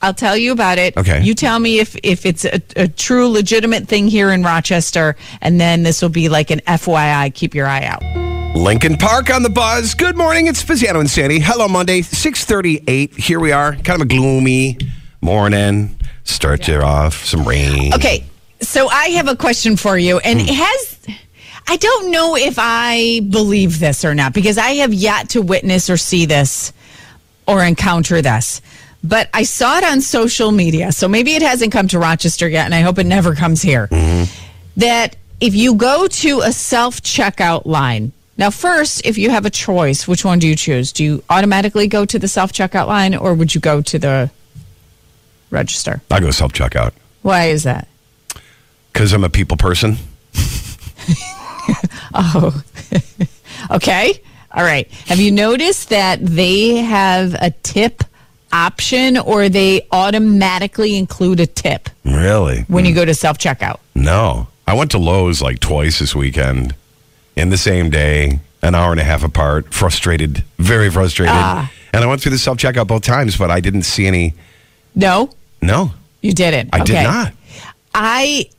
I'll 0.00 0.14
tell 0.14 0.36
you 0.36 0.52
about 0.52 0.78
it. 0.78 0.96
Okay. 0.96 1.20
You 1.22 1.34
tell 1.34 1.58
me 1.58 1.80
if 1.80 1.96
if 2.02 2.24
it's 2.24 2.44
a, 2.46 2.62
a 2.76 2.88
true, 2.88 3.28
legitimate 3.28 3.88
thing 3.88 4.08
here 4.08 4.30
in 4.30 4.42
Rochester, 4.42 5.16
and 5.42 5.60
then 5.60 5.82
this 5.82 6.00
will 6.00 6.08
be 6.08 6.28
like 6.30 6.50
an 6.50 6.60
FYI. 6.60 7.34
Keep 7.34 7.54
your 7.54 7.66
eye 7.66 7.84
out. 7.84 8.25
Lincoln 8.56 8.96
Park 8.96 9.28
on 9.28 9.42
the 9.42 9.50
buzz. 9.50 9.94
Good 9.94 10.16
morning. 10.16 10.46
It's 10.46 10.64
Spezzano 10.64 11.00
and 11.00 11.10
Sandy. 11.10 11.38
Hello, 11.38 11.68
Monday, 11.68 12.00
six 12.00 12.44
thirty-eight. 12.46 13.14
Here 13.14 13.38
we 13.38 13.52
are. 13.52 13.72
Kind 13.72 14.00
of 14.00 14.00
a 14.00 14.06
gloomy 14.06 14.78
morning. 15.20 15.98
Start 16.24 16.66
you 16.66 16.76
off 16.76 17.24
some 17.24 17.46
rain. 17.46 17.92
Okay, 17.92 18.24
so 18.62 18.88
I 18.88 19.08
have 19.10 19.28
a 19.28 19.36
question 19.36 19.76
for 19.76 19.98
you, 19.98 20.18
and 20.20 20.40
it 20.40 20.48
has. 20.48 20.98
I 21.68 21.76
don't 21.76 22.10
know 22.10 22.34
if 22.34 22.54
I 22.58 23.20
believe 23.28 23.78
this 23.78 24.06
or 24.06 24.14
not 24.14 24.32
because 24.32 24.56
I 24.56 24.70
have 24.76 24.94
yet 24.94 25.30
to 25.30 25.42
witness 25.42 25.90
or 25.90 25.98
see 25.98 26.24
this 26.24 26.72
or 27.46 27.62
encounter 27.62 28.22
this. 28.22 28.62
But 29.04 29.28
I 29.34 29.42
saw 29.42 29.76
it 29.76 29.84
on 29.84 30.00
social 30.00 30.50
media, 30.50 30.92
so 30.92 31.08
maybe 31.08 31.34
it 31.34 31.42
hasn't 31.42 31.72
come 31.72 31.88
to 31.88 31.98
Rochester 31.98 32.48
yet, 32.48 32.64
and 32.64 32.74
I 32.74 32.80
hope 32.80 32.98
it 32.98 33.04
never 33.04 33.34
comes 33.34 33.60
here. 33.60 33.86
Mm-hmm. 33.88 34.32
That 34.78 35.16
if 35.40 35.54
you 35.54 35.74
go 35.74 36.06
to 36.08 36.40
a 36.40 36.52
self 36.52 37.02
checkout 37.02 37.66
line, 37.66 38.12
now, 38.38 38.50
first, 38.50 39.04
if 39.06 39.16
you 39.16 39.30
have 39.30 39.46
a 39.46 39.50
choice, 39.50 40.06
which 40.06 40.24
one 40.24 40.38
do 40.38 40.46
you 40.46 40.56
choose? 40.56 40.92
Do 40.92 41.02
you 41.02 41.24
automatically 41.30 41.86
go 41.86 42.04
to 42.04 42.18
the 42.18 42.28
self 42.28 42.52
checkout 42.52 42.86
line 42.86 43.14
or 43.14 43.34
would 43.34 43.54
you 43.54 43.60
go 43.60 43.80
to 43.82 43.98
the 43.98 44.30
register? 45.50 46.02
I 46.10 46.20
go 46.20 46.30
self 46.30 46.52
checkout 46.52 46.92
Why 47.22 47.46
is 47.46 47.62
that? 47.64 47.88
because 48.92 49.12
I'm 49.12 49.24
a 49.24 49.30
people 49.30 49.56
person. 49.56 49.96
Oh, 52.14 52.62
okay. 53.70 54.20
All 54.52 54.62
right. 54.62 54.90
Have 55.06 55.20
you 55.20 55.30
noticed 55.30 55.90
that 55.90 56.24
they 56.24 56.76
have 56.76 57.34
a 57.34 57.50
tip 57.62 58.04
option 58.52 59.18
or 59.18 59.48
they 59.48 59.86
automatically 59.90 60.96
include 60.96 61.40
a 61.40 61.46
tip 61.46 61.90
Really? 62.04 62.62
when 62.68 62.86
you 62.86 62.92
hmm. 62.92 62.96
go 62.96 63.04
to 63.04 63.14
self 63.14 63.36
checkout? 63.36 63.80
No. 63.94 64.48
I 64.66 64.74
went 64.74 64.92
to 64.92 64.98
Lowe's 64.98 65.42
like 65.42 65.60
twice 65.60 65.98
this 65.98 66.14
weekend 66.14 66.74
in 67.36 67.50
the 67.50 67.56
same 67.58 67.90
day, 67.90 68.40
an 68.62 68.74
hour 68.74 68.90
and 68.90 69.00
a 69.00 69.04
half 69.04 69.22
apart, 69.22 69.72
frustrated, 69.72 70.42
very 70.58 70.90
frustrated. 70.90 71.34
Ah. 71.34 71.70
And 71.92 72.02
I 72.02 72.06
went 72.06 72.20
through 72.20 72.32
the 72.32 72.38
self 72.38 72.58
checkout 72.58 72.86
both 72.86 73.02
times, 73.02 73.36
but 73.36 73.50
I 73.50 73.60
didn't 73.60 73.82
see 73.82 74.06
any. 74.06 74.34
No, 74.94 75.30
No, 75.60 75.92
you 76.22 76.32
didn't. 76.32 76.70
I 76.72 76.82
did 76.82 77.02
not. 77.02 77.32
I 77.94 78.50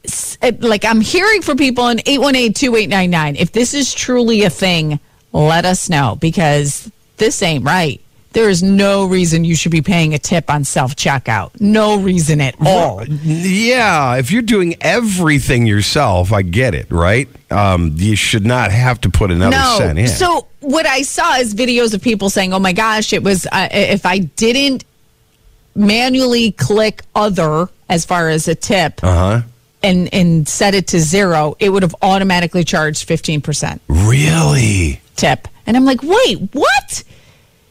uh, 0.41 0.51
like 0.59 0.83
I'm 0.83 1.01
hearing 1.01 1.43
from 1.43 1.57
people 1.57 1.89
in 1.89 1.97
818-2899 1.99 3.35
if 3.35 3.51
this 3.51 3.75
is 3.75 3.93
truly 3.93 4.41
a 4.43 4.49
thing 4.49 4.99
let 5.31 5.63
us 5.63 5.89
know 5.89 6.17
because 6.19 6.91
this 7.17 7.43
ain't 7.43 7.63
right 7.63 8.01
there 8.37 8.49
is 8.49 8.61
no 8.61 9.05
reason 9.07 9.43
you 9.43 9.55
should 9.55 9.71
be 9.71 9.81
paying 9.81 10.13
a 10.13 10.19
tip 10.19 10.47
on 10.47 10.63
self 10.63 10.95
checkout 10.95 11.49
no 11.59 11.99
reason 11.99 12.39
at 12.39 12.53
all 12.63 13.03
Yeah, 13.07 14.15
if 14.17 14.31
you're 14.31 14.43
doing 14.43 14.75
everything 14.79 15.65
yourself, 15.65 16.31
I 16.31 16.43
get 16.43 16.75
it, 16.75 16.91
right? 16.91 17.27
Um, 17.49 17.93
you 17.95 18.15
should 18.15 18.45
not 18.45 18.71
have 18.71 19.01
to 19.01 19.09
put 19.09 19.31
another 19.31 19.55
no 19.57 19.75
cent 19.79 19.97
in. 19.97 20.07
so 20.07 20.45
what 20.59 20.85
I 20.85 21.01
saw 21.01 21.37
is 21.37 21.55
videos 21.55 21.95
of 21.95 22.01
people 22.03 22.29
saying 22.29 22.53
oh 22.53 22.59
my 22.59 22.73
gosh 22.73 23.11
it 23.11 23.23
was 23.23 23.47
uh, 23.51 23.69
if 23.71 24.05
I 24.05 24.19
didn't 24.19 24.85
manually 25.75 26.51
click 26.51 27.03
other 27.15 27.69
as 27.89 28.05
far 28.05 28.29
as 28.29 28.47
a 28.47 28.53
tip 28.55 29.03
uh 29.03 29.13
huh. 29.13 29.41
and 29.81 30.13
and 30.13 30.47
set 30.47 30.75
it 30.75 30.87
to 30.89 30.99
zero 30.99 31.55
it 31.59 31.69
would 31.69 31.83
have 31.83 31.95
automatically 32.01 32.63
charged 32.63 33.07
15% 33.07 33.79
Really? 33.87 35.01
tip. 35.15 35.47
And 35.65 35.75
I'm 35.75 35.85
like, 35.85 36.01
wait, 36.03 36.35
what? 36.53 37.03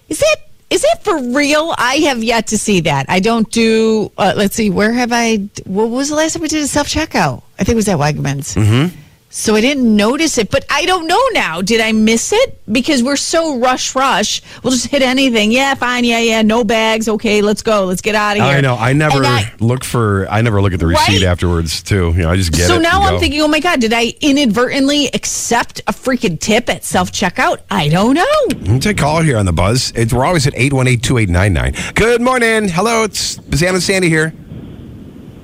Is 0.09 0.19
that 0.19 0.37
is 0.71 0.85
it 0.85 1.03
for 1.03 1.17
real? 1.19 1.75
I 1.79 1.97
have 2.09 2.23
yet 2.25 2.49
to 2.49 2.59
see 2.59 2.81
that. 2.81 3.07
I 3.09 3.21
don't 3.21 3.51
do. 3.51 4.11
Uh, 4.19 4.33
let's 4.37 4.57
see, 4.57 4.71
where 4.71 4.93
have 4.93 5.13
I? 5.13 5.49
What 5.65 5.91
was 5.91 6.09
the 6.09 6.17
last 6.17 6.35
time 6.35 6.43
we 6.43 6.49
did 6.49 6.63
a 6.63 6.67
self 6.69 6.89
checkout? 6.89 7.43
I 7.59 7.65
think 7.65 7.75
it 7.75 7.77
was 7.77 7.89
at 7.89 7.99
Wegmans. 7.99 8.57
Mm-hmm. 8.57 9.01
So 9.29 9.55
I 9.55 9.61
didn't 9.61 9.95
notice 9.95 10.39
it, 10.39 10.51
but 10.51 10.65
I 10.71 10.87
don't 10.87 11.07
know 11.07 11.21
now. 11.33 11.61
Did 11.61 11.81
I 11.83 11.93
miss 11.93 12.33
it? 12.33 12.59
Because 12.73 13.03
we're 13.03 13.17
so 13.17 13.59
rush 13.59 13.95
rush. 13.95 14.41
We'll 14.63 14.73
just 14.73 14.87
hit 14.87 15.03
anything. 15.03 15.53
Yeah, 15.53 15.75
fine. 15.75 16.05
Yeah, 16.05 16.21
yeah. 16.21 16.41
No 16.41 16.65
bags. 16.65 17.07
Okay, 17.07 17.43
let's 17.43 17.61
go. 17.61 17.85
Let's 17.85 18.01
get 18.01 18.15
out 18.15 18.39
of 18.39 18.45
here. 18.45 18.53
I 18.57 18.61
know. 18.63 18.77
I 18.77 18.95
never 18.95 19.23
I- 19.25 19.53
look 19.61 19.85
for. 19.85 20.27
I 20.31 20.41
never 20.41 20.63
look 20.63 20.73
at 20.73 20.81
the 20.81 20.87
receipt 20.87 21.23
Right? 21.23 21.25
afterwards, 21.25 21.83
too. 21.83 22.13
You 22.17 22.23
know, 22.23 22.31
I 22.31 22.37
just 22.37 22.53
get 22.53 22.63
it. 22.63 22.67
so 22.69 22.79
now 22.79 22.97
and 23.01 23.05
I'm 23.09 23.15
go. 23.15 23.21
thinking, 23.21 23.43
oh 23.43 23.49
my 23.49 23.61
god, 23.61 23.81
did 23.81 23.93
I 23.93 24.15
inadvertently 24.23 25.09
accept 25.13 25.81
a 25.87 25.93
freaking 25.93 26.41
tip 26.41 26.71
at 26.71 26.83
self 26.83 27.13
checkout? 27.13 27.59
I 27.71 27.89
don't 27.89 28.15
know. 28.15 28.73
Let's 28.73 28.85
take 28.87 28.99
a 28.99 29.03
call 29.03 29.21
here 29.21 29.37
on 29.37 29.45
the 29.45 29.53
buzz. 29.53 29.93
It's, 29.95 30.15
we're 30.15 30.25
always 30.25 30.47
at 30.47 30.55
818-2899. 30.55 31.95
Good 31.95 32.23
morning. 32.23 32.69
Hello, 32.69 33.03
it's 33.03 33.37
Spezzano 33.37 33.75
and 33.75 33.83
Sandy 33.83 34.09
here. 34.09 34.33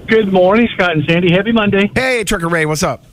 Good 0.09 0.33
morning, 0.33 0.69
Scott 0.75 0.93
and 0.93 1.05
Sandy. 1.09 1.33
Happy 1.33 1.53
Monday. 1.53 1.91
Hey, 1.95 2.25
Trucker 2.25 2.49
Ray, 2.49 2.65
what's 2.67 2.83
up? 2.83 3.05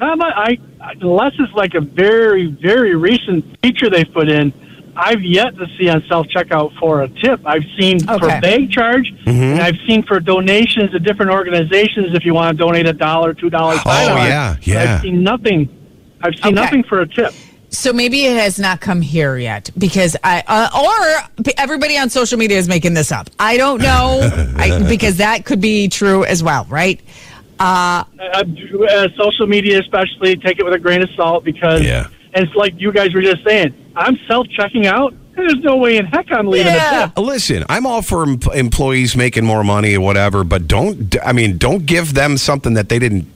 Um, 0.00 0.22
I, 0.22 0.56
I, 0.80 0.92
unless 1.00 1.32
it's 1.38 1.52
like 1.54 1.74
a 1.74 1.80
very, 1.80 2.46
very 2.62 2.94
recent 2.94 3.44
feature 3.62 3.90
they 3.90 4.04
put 4.04 4.28
in, 4.28 4.52
I've 4.96 5.22
yet 5.22 5.56
to 5.56 5.66
see 5.78 5.88
on 5.88 6.02
self 6.08 6.26
checkout 6.28 6.76
for 6.78 7.02
a 7.02 7.08
tip. 7.08 7.40
I've 7.44 7.64
seen 7.78 8.00
for 8.00 8.14
Okay. 8.26 8.40
bag 8.40 8.70
charge, 8.70 9.12
Mm-hmm. 9.26 9.30
and 9.42 9.60
I've 9.60 9.76
seen 9.86 10.02
for 10.04 10.18
donations 10.20 10.90
to 10.92 10.98
different 10.98 11.30
organizations. 11.32 12.14
If 12.14 12.24
you 12.24 12.34
want 12.34 12.56
to 12.56 12.64
donate 12.64 12.86
a 12.86 12.92
dollar, 12.92 13.34
two 13.34 13.50
dollars, 13.50 13.78
Oh, 13.80 13.90
five 13.90 14.08
dollars. 14.08 14.28
yeah, 14.28 14.56
yeah. 14.62 14.94
I've 14.96 15.02
seen 15.02 15.22
nothing. 15.22 15.68
I've 16.22 16.34
seen 16.36 16.46
Okay. 16.46 16.52
nothing 16.54 16.84
for 16.84 17.00
a 17.00 17.06
tip. 17.06 17.34
So 17.70 17.92
maybe 17.92 18.24
it 18.24 18.34
has 18.36 18.58
not 18.58 18.80
come 18.80 19.02
here 19.02 19.36
yet 19.36 19.68
because 19.76 20.16
I 20.24 20.42
uh, 20.46 20.70
or 21.44 21.52
everybody 21.58 21.98
on 21.98 22.08
social 22.08 22.38
media 22.38 22.56
is 22.56 22.66
making 22.66 22.94
this 22.94 23.12
up. 23.12 23.28
I 23.38 23.58
don't 23.58 23.82
know 23.82 24.20
I, 24.56 24.82
because 24.88 25.18
that 25.18 25.44
could 25.44 25.60
be 25.60 25.88
true 25.88 26.24
as 26.24 26.42
well, 26.42 26.66
right? 26.70 26.98
Uh, 27.58 28.04
uh, 28.20 28.44
uh, 28.90 29.08
social 29.16 29.46
media, 29.46 29.80
especially, 29.80 30.36
take 30.36 30.58
it 30.58 30.64
with 30.64 30.74
a 30.74 30.78
grain 30.78 31.02
of 31.02 31.10
salt 31.16 31.44
because 31.44 31.82
Yeah. 31.82 32.06
and 32.34 32.46
it's 32.46 32.54
like 32.54 32.74
you 32.78 32.92
guys 32.92 33.12
were 33.14 33.22
just 33.22 33.44
saying. 33.44 33.74
I'm 33.96 34.18
self 34.28 34.46
checking 34.48 34.86
out. 34.86 35.14
There's 35.34 35.56
no 35.60 35.76
way 35.76 35.96
in 35.96 36.06
heck 36.06 36.26
I'm 36.32 36.46
leaving 36.48 36.66
Yeah. 36.66 37.10
a. 37.16 37.20
Listen, 37.20 37.64
I'm 37.68 37.86
all 37.86 38.02
for 38.02 38.22
em- 38.24 38.40
employees 38.54 39.16
making 39.16 39.44
more 39.44 39.62
money 39.64 39.94
or 39.96 40.00
whatever, 40.00 40.42
but 40.44 40.66
don't. 40.68 41.14
I 41.24 41.32
mean, 41.32 41.58
don't 41.58 41.86
give 41.86 42.14
them 42.14 42.36
something 42.36 42.74
that 42.74 42.88
they 42.88 42.98
didn't 42.98 43.26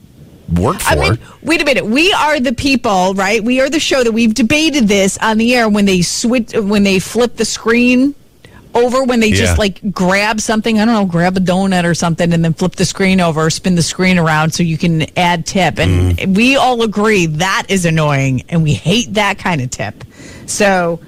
work 0.53 0.79
for. 0.81 0.91
I 0.91 0.95
mean, 0.95 1.17
wait 1.41 1.61
a 1.61 1.65
minute. 1.65 1.85
We 1.85 2.11
are 2.13 2.39
the 2.41 2.53
people, 2.53 3.13
right? 3.13 3.41
We 3.43 3.61
are 3.61 3.69
the 3.69 3.79
show 3.79 4.03
that 4.03 4.11
we've 4.11 4.33
debated 4.33 4.87
this 4.89 5.17
on 5.19 5.37
the 5.37 5.55
air 5.55 5.69
when 5.69 5.85
they 5.85 6.01
switch 6.01 6.53
when 6.53 6.83
they 6.83 6.99
flip 6.99 7.37
the 7.37 7.45
screen 7.45 8.15
over 8.75 9.03
when 9.03 9.19
they 9.19 9.27
Yeah. 9.29 9.35
just 9.35 9.57
like 9.57 9.79
grab 9.91 10.39
something, 10.41 10.79
I 10.79 10.85
don't 10.85 10.93
know, 10.93 11.05
grab 11.05 11.37
a 11.37 11.39
donut 11.39 11.83
or 11.85 11.93
something 11.93 12.33
and 12.33 12.43
then 12.43 12.53
flip 12.53 12.75
the 12.75 12.85
screen 12.85 13.19
over 13.21 13.45
or 13.45 13.49
spin 13.49 13.75
the 13.75 13.83
screen 13.83 14.17
around 14.17 14.53
so 14.53 14.63
you 14.63 14.77
can 14.77 15.05
add 15.17 15.45
tip. 15.45 15.79
And 15.79 16.17
Mm-hmm. 16.17 16.33
we 16.33 16.55
all 16.55 16.81
agree 16.81 17.25
that 17.27 17.65
is 17.69 17.85
annoying 17.85 18.43
and 18.49 18.63
we 18.63 18.73
hate 18.73 19.13
that 19.13 19.37
kind 19.37 19.61
of 19.61 19.69
tip. 19.69 20.03
So 20.45 20.99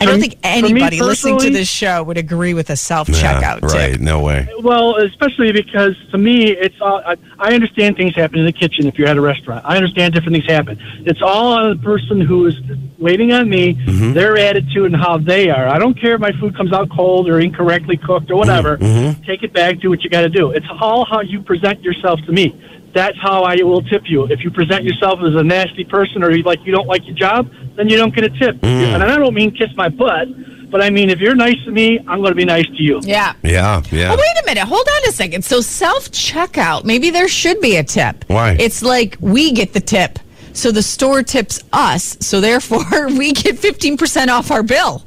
I 0.00 0.06
don't 0.06 0.18
think 0.20 0.38
anybody 0.42 1.00
listening 1.00 1.38
to 1.40 1.50
this 1.50 1.68
show 1.68 2.02
would 2.04 2.16
agree 2.16 2.54
with 2.54 2.70
a 2.70 2.76
self 2.76 3.08
Nah, 3.08 3.14
checkout 3.16 3.60
right? 3.62 3.92
tip. 3.92 4.00
No 4.00 4.20
way. 4.22 4.48
Well, 4.62 4.96
especially 4.96 5.52
because 5.52 5.94
to 6.10 6.16
me, 6.18 6.50
it's 6.52 6.80
all, 6.80 7.02
I, 7.04 7.16
I 7.38 7.52
understand 7.52 7.96
things 7.96 8.14
happen 8.14 8.38
in 8.38 8.46
the 8.46 8.52
kitchen 8.52 8.86
if 8.86 8.98
you're 8.98 9.08
at 9.08 9.18
a 9.18 9.20
restaurant. 9.20 9.62
I 9.66 9.76
understand 9.76 10.14
different 10.14 10.36
things 10.36 10.46
happen. 10.50 10.78
It's 11.04 11.20
all 11.20 11.52
on 11.52 11.76
the 11.76 11.82
person 11.82 12.18
who 12.20 12.46
is 12.46 12.54
waiting 12.98 13.32
on 13.32 13.48
me, 13.50 13.74
Mm-hmm. 13.74 14.12
their 14.14 14.38
attitude, 14.38 14.86
and 14.92 14.96
how 14.96 15.18
they 15.18 15.50
are. 15.50 15.68
I 15.68 15.78
don't 15.78 15.98
care 16.00 16.14
if 16.14 16.20
my 16.20 16.32
food 16.40 16.56
comes 16.56 16.72
out 16.72 16.88
cold 16.90 17.28
or 17.28 17.38
incorrectly 17.40 17.96
cooked 17.98 18.30
or 18.30 18.36
whatever. 18.36 18.78
Mm-hmm. 18.78 19.22
Take 19.24 19.42
it 19.42 19.52
back, 19.52 19.80
do 19.80 19.90
what 19.90 20.02
you 20.02 20.08
got 20.10 20.22
to 20.22 20.28
do. 20.30 20.50
It's 20.52 20.66
all 20.80 21.04
how 21.04 21.20
you 21.20 21.42
present 21.42 21.82
yourself 21.82 22.20
to 22.26 22.32
me. 22.32 22.58
That's 22.92 23.16
how 23.20 23.44
I 23.44 23.56
will 23.62 23.82
tip 23.82 24.02
you. 24.06 24.26
If 24.26 24.42
you 24.42 24.50
present 24.50 24.84
yourself 24.84 25.20
as 25.20 25.34
a 25.34 25.44
nasty 25.44 25.84
person 25.84 26.24
or 26.24 26.30
you 26.30 26.42
like 26.42 26.58
you 26.64 26.72
don't 26.72 26.88
like 26.88 27.06
your 27.06 27.14
job, 27.14 27.50
then 27.76 27.88
you 27.88 27.96
don't 27.96 28.14
get 28.14 28.24
a 28.24 28.30
tip. 28.30 28.56
Mm. 28.56 28.94
And 28.94 29.02
I 29.02 29.16
don't 29.16 29.34
mean 29.34 29.52
kiss 29.52 29.68
my 29.76 29.88
butt, 29.88 30.28
but 30.70 30.82
I 30.82 30.90
mean 30.90 31.08
if 31.08 31.20
you're 31.20 31.36
nice 31.36 31.62
to 31.64 31.70
me, 31.70 31.98
I'm 32.00 32.20
going 32.20 32.32
to 32.32 32.34
be 32.34 32.44
nice 32.44 32.66
to 32.66 32.82
you. 32.82 33.00
Yeah. 33.02 33.34
Yeah, 33.42 33.82
yeah. 33.92 34.12
Oh, 34.12 34.16
wait 34.16 34.42
a 34.42 34.46
minute. 34.46 34.64
Hold 34.64 34.86
on 34.88 35.08
a 35.08 35.12
second. 35.12 35.44
So 35.44 35.60
self 35.60 36.10
checkout, 36.10 36.84
maybe 36.84 37.10
there 37.10 37.28
should 37.28 37.60
be 37.60 37.76
a 37.76 37.84
tip. 37.84 38.24
Why? 38.26 38.56
It's 38.58 38.82
like 38.82 39.16
we 39.20 39.52
get 39.52 39.72
the 39.72 39.80
tip. 39.80 40.18
So 40.52 40.72
the 40.72 40.82
store 40.82 41.22
tips 41.22 41.62
us. 41.72 42.16
So 42.20 42.40
therefore 42.40 43.06
we 43.06 43.32
get 43.32 43.56
15% 43.56 44.28
off 44.28 44.50
our 44.50 44.64
bill. 44.64 45.04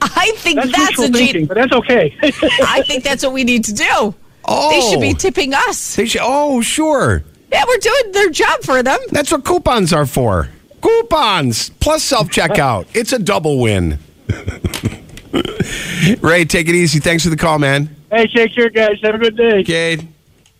I 0.00 0.32
think 0.36 0.56
That's, 0.56 0.72
that's, 0.72 0.98
wishful 0.98 1.04
a 1.04 1.08
thinking, 1.08 1.42
gen- 1.42 1.46
but 1.46 1.54
that's 1.54 1.72
okay. 1.72 2.16
I 2.22 2.82
think 2.82 3.04
that's 3.04 3.22
what 3.22 3.32
we 3.32 3.44
need 3.44 3.64
to 3.66 3.72
do. 3.72 4.14
They 4.48 4.80
should 4.90 5.00
be 5.00 5.10
Oh. 5.10 5.18
tipping 5.18 5.54
us. 5.54 5.96
They 5.96 6.06
should, 6.06 6.20
oh, 6.22 6.60
sure. 6.62 7.22
Yeah, 7.52 7.64
we're 7.68 7.76
doing 7.78 8.12
their 8.12 8.30
job 8.30 8.62
for 8.62 8.82
them. 8.82 8.98
That's 9.10 9.30
what 9.30 9.44
coupons 9.44 9.92
are 9.92 10.06
for. 10.06 10.48
Coupons 10.80 11.70
plus 11.80 12.02
self 12.02 12.28
checkout. 12.28 12.86
it's 12.94 13.12
a 13.12 13.18
double 13.18 13.58
win. 13.60 13.98
Ray, 16.20 16.44
take 16.44 16.68
it 16.68 16.74
easy. 16.74 16.98
Thanks 16.98 17.24
for 17.24 17.30
the 17.30 17.36
call, 17.36 17.58
man. 17.58 17.94
hey, 18.10 18.26
take 18.26 18.54
care, 18.54 18.68
guys. 18.70 18.98
Have 19.02 19.14
a 19.14 19.18
good 19.18 19.36
day. 19.36 19.60
Okay. 19.60 19.98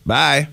Bye. 0.06 0.48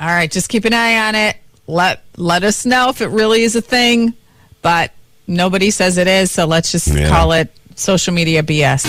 All 0.00 0.06
right, 0.06 0.30
just 0.30 0.48
keep 0.48 0.64
an 0.64 0.72
eye 0.74 1.08
on 1.08 1.14
it. 1.14 1.36
Let 1.66 2.02
let 2.16 2.42
us 2.44 2.64
know 2.66 2.88
if 2.88 3.00
it 3.00 3.08
really 3.08 3.42
is 3.42 3.54
a 3.56 3.60
thing, 3.60 4.14
but 4.62 4.92
nobody 5.26 5.70
says 5.70 5.98
it 5.98 6.06
is, 6.08 6.30
so 6.30 6.46
let's 6.46 6.72
just 6.72 6.88
Yeah. 6.88 7.08
call 7.08 7.32
it 7.32 7.54
social 7.76 8.12
media 8.14 8.42
BS. 8.42 8.86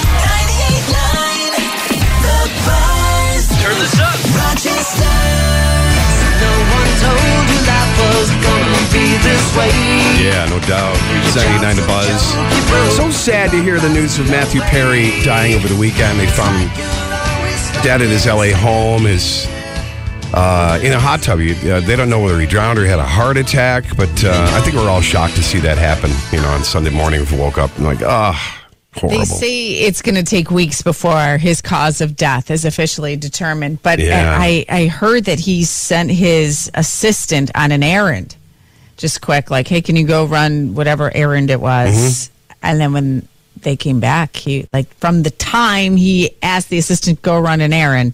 Yeah, 10.22 10.46
no 10.50 10.60
doubt. 10.68 10.96
79 11.34 11.76
to 11.78 11.86
Buzz. 11.88 12.22
So 12.96 13.10
sad 13.12 13.52
to 13.52 13.62
hear 13.62 13.80
the 13.80 13.90
news 13.90 14.20
of 14.20 14.30
Matthew 14.30 14.62
Perry 14.62 15.12
dying 15.24 15.56
over 15.56 15.68
the 15.68 15.78
weekend. 15.80 16.20
They 16.20 16.28
found 16.28 16.58
him 16.60 16.70
dead 17.84 18.02
at 18.02 18.10
his 18.10 18.26
LA 18.26 18.52
home. 18.56 19.06
His 19.06 19.48
uh, 20.34 20.80
in 20.82 20.94
a 20.94 21.00
hot 21.00 21.22
tub. 21.22 21.40
You- 21.40 21.56
Uh, 21.72 21.80
they 21.82 21.96
don't 21.96 22.10
know 22.10 22.20
whether 22.22 22.40
he 22.40 22.46
drowned 22.48 22.80
or 22.80 22.84
he 22.84 22.90
had 22.90 23.00
a 23.00 23.04
heart 23.06 23.38
attack, 23.38 23.84
but 23.98 24.24
uh, 24.24 24.50
I 24.54 24.62
think 24.62 24.76
we're 24.76 24.90
all 24.90 25.02
shocked 25.02 25.36
to 25.36 25.44
see 25.44 25.60
that 25.60 25.78
happen. 25.78 26.10
You 26.32 26.42
know, 26.42 26.50
on 26.50 26.64
Sunday 26.64 26.90
morning, 26.92 27.26
we 27.30 27.38
woke 27.38 27.58
up 27.58 27.76
and 27.78 27.86
like, 27.86 28.02
ah, 28.02 28.62
horrible. 28.96 29.20
They 29.20 29.26
say 29.26 29.70
it's 29.88 30.02
going 30.02 30.16
to 30.16 30.24
take 30.24 30.50
weeks 30.50 30.82
before 30.82 31.38
his 31.38 31.62
cause 31.62 32.00
of 32.00 32.16
death 32.16 32.50
is 32.50 32.64
officially 32.66 33.16
determined. 33.18 33.82
But 33.84 34.00
Yeah. 34.00 34.38
I, 34.40 34.66
I 34.70 34.86
heard 34.88 35.26
that 35.26 35.40
he 35.40 35.66
sent 35.66 36.10
his 36.12 36.72
assistant 36.76 37.52
on 37.54 37.72
an 37.74 37.84
errand, 37.84 38.38
just 39.02 39.22
quick, 39.22 39.52
like, 39.52 39.68
hey, 39.68 39.82
can 39.82 39.96
you 39.96 40.06
go 40.06 40.26
run 40.26 40.76
whatever 40.76 41.14
errand 41.14 41.50
it 41.50 41.60
was? 41.60 41.90
Mm-hmm. 41.90 42.56
And 42.64 42.80
then 42.80 42.94
when 42.94 43.28
they 43.62 43.76
came 43.76 44.00
back, 44.00 44.36
he, 44.36 44.68
like, 44.72 44.88
from 44.96 45.24
the 45.24 45.32
time 45.32 45.98
he 45.98 46.36
asked 46.42 46.70
the 46.70 46.78
assistant 46.78 47.18
to 47.18 47.22
go 47.24 47.40
run 47.40 47.60
an 47.60 47.74
errand, 47.74 48.14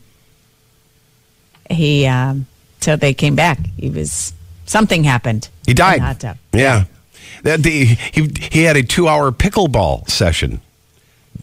he, 1.70 2.08
um, 2.08 2.48
till 2.80 2.98
they 2.98 3.14
came 3.14 3.36
back, 3.36 3.60
he 3.78 3.90
was, 3.90 4.34
something 4.66 5.04
happened. 5.04 5.50
He 5.66 5.74
died. 5.74 6.00
hot 6.00 6.20
tub. 6.20 6.38
Yeah. 6.54 6.86
That 7.44 7.62
the, 7.62 7.86
he 7.86 8.32
he 8.52 8.64
had 8.64 8.78
a 8.78 8.84
two 8.84 9.08
hour 9.08 9.32
pickleball 9.32 10.10
session 10.10 10.62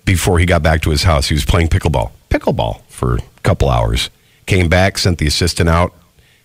before 0.05 0.39
he 0.39 0.47
got 0.47 0.63
back 0.63 0.83
to 0.83 0.91
his 0.91 1.05
house. 1.05 1.29
He 1.29 1.35
was 1.35 1.45
playing 1.45 1.69
pickleball, 1.69 2.11
pickleball 2.31 2.81
for 2.89 3.17
a 3.17 3.41
couple 3.43 3.69
hours. 3.69 4.11
Came 4.47 4.69
back, 4.69 4.99
sent 4.99 5.19
the 5.19 5.27
assistant 5.27 5.69
out, 5.69 5.95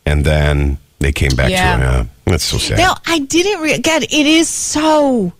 and 0.06 0.24
then 0.24 0.78
they 1.00 1.12
came 1.12 1.32
back 1.32 1.50
Yeah. 1.50 1.78
to 1.78 1.84
him. 1.84 1.92
Yeah, 1.92 2.06
that's 2.26 2.44
so 2.44 2.58
sad. 2.58 2.78
Now, 2.78 2.96
I 3.06 3.20
didn't. 3.20 3.62
Re- 3.62 3.80
God, 3.80 4.04
it 4.04 4.12
is 4.12 4.48
so, 4.50 5.32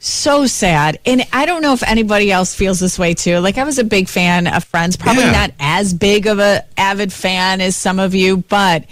so 0.00 0.46
sad, 0.46 0.98
and 1.04 1.24
I 1.32 1.44
don't 1.46 1.60
know 1.62 1.72
if 1.72 1.82
anybody 1.82 2.30
else 2.30 2.54
feels 2.54 2.78
this 2.80 2.98
way 2.98 3.14
too. 3.14 3.38
Like 3.38 3.58
I 3.58 3.64
was 3.64 3.78
a 3.78 3.84
big 3.84 4.08
fan 4.08 4.46
of 4.46 4.64
Friends, 4.64 4.96
probably 4.96 5.24
Yeah. 5.24 5.32
not 5.32 5.50
as 5.58 5.92
big 5.92 6.26
of 6.26 6.38
a 6.38 6.64
avid 6.76 7.12
fan 7.12 7.60
as 7.60 7.74
some 7.76 7.98
of 7.98 8.14
you, 8.14 8.38
but 8.48 8.84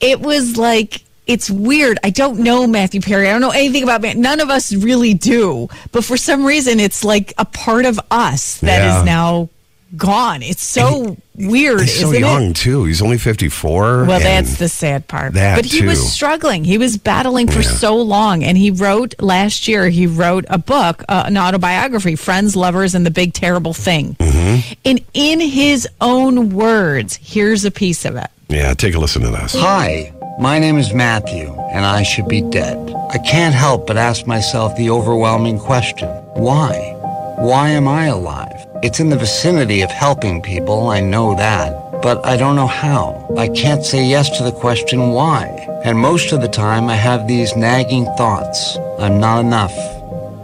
it 0.00 0.20
was 0.20 0.56
like. 0.56 1.02
It's 1.26 1.50
weird. 1.50 1.98
I 2.02 2.08
don't 2.08 2.38
know 2.38 2.66
Matthew 2.66 3.02
Perry. 3.02 3.28
I 3.28 3.32
don't 3.32 3.42
know 3.42 3.50
anything 3.50 3.82
about 3.82 4.00
man. 4.00 4.18
None 4.22 4.40
of 4.40 4.48
us 4.48 4.72
really 4.72 5.12
do. 5.12 5.68
But 5.92 6.02
for 6.02 6.16
some 6.16 6.42
reason, 6.42 6.80
it's 6.80 7.04
like 7.04 7.34
a 7.36 7.44
part 7.44 7.84
of 7.84 8.00
us 8.10 8.56
that 8.60 8.80
is 8.80 8.94
Yeah. 8.94 9.02
now 9.02 9.48
gone. 9.96 10.42
It's 10.42 10.62
so 10.62 11.16
weird, 11.34 11.80
He's 11.80 11.94
so 12.00 12.08
isn't 12.08 12.16
it? 12.16 12.20
young 12.20 12.52
too. 12.52 12.84
He's 12.84 13.00
only 13.00 13.18
fifty 13.18 13.48
four. 13.48 14.04
Well, 14.04 14.20
that's 14.20 14.58
the 14.58 14.68
sad 14.68 15.08
part. 15.08 15.34
that, 15.34 15.56
but 15.56 15.64
he 15.64 15.84
was 15.86 16.12
struggling. 16.12 16.64
He 16.64 16.78
was 16.78 16.96
battling 16.98 17.48
for 17.48 17.60
Yeah. 17.60 17.68
so 17.70 17.96
long, 17.96 18.44
and 18.44 18.58
he 18.58 18.70
wrote 18.70 19.14
last 19.20 19.66
year. 19.68 19.88
He 19.88 20.06
wrote 20.06 20.44
a 20.48 20.58
book, 20.58 21.04
uh, 21.08 21.24
an 21.26 21.38
autobiography, 21.38 22.16
"Friends, 22.16 22.54
Lovers, 22.56 22.94
and 22.94 23.06
the 23.06 23.10
Big 23.10 23.32
Terrible 23.32 23.72
Thing." 23.72 24.16
Mm-hmm. 24.20 24.72
And 24.84 25.00
in 25.14 25.40
his 25.40 25.88
own 26.00 26.50
words, 26.50 27.18
here's 27.22 27.64
a 27.64 27.70
piece 27.70 28.04
of 28.04 28.16
it. 28.16 28.28
Yeah, 28.48 28.74
take 28.74 28.94
a 28.94 28.98
listen 28.98 29.22
to 29.22 29.30
this. 29.30 29.54
Hi, 29.54 30.12
my 30.40 30.58
name 30.58 30.78
is 30.78 30.92
Matthew, 30.92 31.52
and 31.72 31.84
I 31.84 32.02
should 32.02 32.28
be 32.28 32.40
dead. 32.40 32.94
I 33.10 33.18
can't 33.18 33.54
help 33.54 33.86
but 33.86 33.96
ask 33.96 34.26
myself 34.26 34.76
the 34.76 34.90
overwhelming 34.90 35.58
question 35.58 36.08
why? 36.34 36.94
Why 37.40 37.68
am 37.68 37.86
I 37.86 38.06
alive? 38.06 38.66
It's 38.82 38.98
in 38.98 39.10
the 39.10 39.16
vicinity 39.16 39.82
of 39.82 39.92
helping 39.92 40.42
people, 40.42 40.88
I 40.88 40.98
know 40.98 41.36
that, 41.36 42.02
but 42.02 42.26
I 42.26 42.36
don't 42.36 42.56
know 42.56 42.66
how. 42.66 43.32
I 43.38 43.46
can't 43.46 43.84
say 43.84 44.04
yes 44.04 44.36
to 44.38 44.42
the 44.42 44.50
question 44.50 45.12
why. 45.12 45.44
And 45.84 45.96
most 45.96 46.32
of 46.32 46.40
the 46.40 46.48
time, 46.48 46.88
I 46.88 46.96
have 46.96 47.28
these 47.28 47.54
nagging 47.54 48.06
thoughts 48.16 48.76
I'm 48.98 49.20
not 49.20 49.38
enough. 49.38 49.76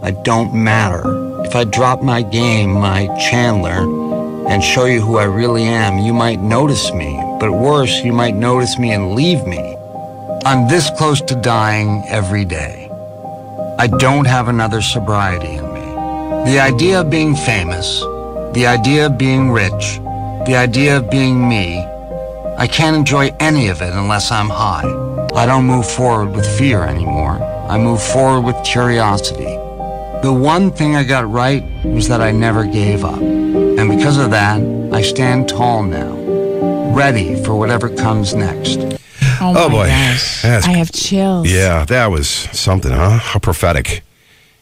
I 0.03 0.11
don't 0.11 0.53
matter. 0.53 1.03
If 1.43 1.53
I 1.53 1.65
drop 1.65 2.01
my 2.01 2.21
game, 2.21 2.71
my 2.71 3.07
Chandler, 3.29 3.83
and 4.47 4.63
show 4.63 4.85
you 4.85 5.01
who 5.01 5.17
I 5.17 5.25
really 5.25 5.63
am, 5.63 5.99
you 5.99 6.13
might 6.13 6.39
notice 6.39 6.93
me. 6.93 7.21
But 7.41 7.51
worse, 7.51 8.05
you 8.05 8.13
might 8.13 8.35
notice 8.35 8.79
me 8.79 8.93
and 8.93 9.15
leave 9.15 9.45
me. 9.45 9.75
I'm 10.45 10.69
this 10.69 10.89
close 10.91 11.19
to 11.23 11.35
dying 11.35 12.05
every 12.07 12.45
day. 12.45 12.89
I 13.77 13.87
don't 13.87 14.27
have 14.27 14.47
another 14.47 14.81
sobriety. 14.81 15.64
The 16.45 16.59
idea 16.59 17.01
of 17.01 17.09
being 17.09 17.35
famous, 17.35 17.99
the 18.53 18.65
idea 18.67 19.07
of 19.07 19.17
being 19.17 19.51
rich, 19.51 19.99
the 20.45 20.55
idea 20.55 20.97
of 20.97 21.09
being 21.09 21.47
me, 21.49 21.79
I 22.57 22.67
can't 22.67 22.95
enjoy 22.95 23.31
any 23.39 23.67
of 23.69 23.81
it 23.81 23.93
unless 23.93 24.31
I'm 24.31 24.49
high. 24.49 24.85
I 25.35 25.45
don't 25.45 25.65
move 25.65 25.89
forward 25.89 26.35
with 26.35 26.45
fear 26.57 26.83
anymore. 26.83 27.41
I 27.69 27.77
move 27.77 28.01
forward 28.01 28.41
with 28.41 28.55
curiosity. 28.63 29.53
The 30.21 30.31
one 30.31 30.71
thing 30.71 30.95
I 30.95 31.03
got 31.03 31.29
right 31.29 31.63
was 31.83 32.07
that 32.07 32.21
I 32.21 32.31
never 32.31 32.65
gave 32.65 33.03
up. 33.03 33.19
And 33.19 33.89
because 33.89 34.17
of 34.17 34.29
that, 34.31 34.61
I 34.93 35.01
stand 35.01 35.49
tall 35.49 35.83
now, 35.83 36.13
ready 36.95 37.43
for 37.43 37.55
whatever 37.57 37.89
comes 37.89 38.33
next. 38.35 38.77
Oh, 39.41 39.53
Oh, 39.65 39.69
boy. 39.69 39.87
gosh. 39.87 40.41
That's- 40.43 40.65
I 40.67 40.73
have 40.77 40.91
chills. 40.91 41.47
Yeah, 41.51 41.85
that 41.85 42.11
was 42.11 42.29
something, 42.53 42.91
huh? 42.91 43.17
How 43.17 43.39
prophetic, 43.39 44.03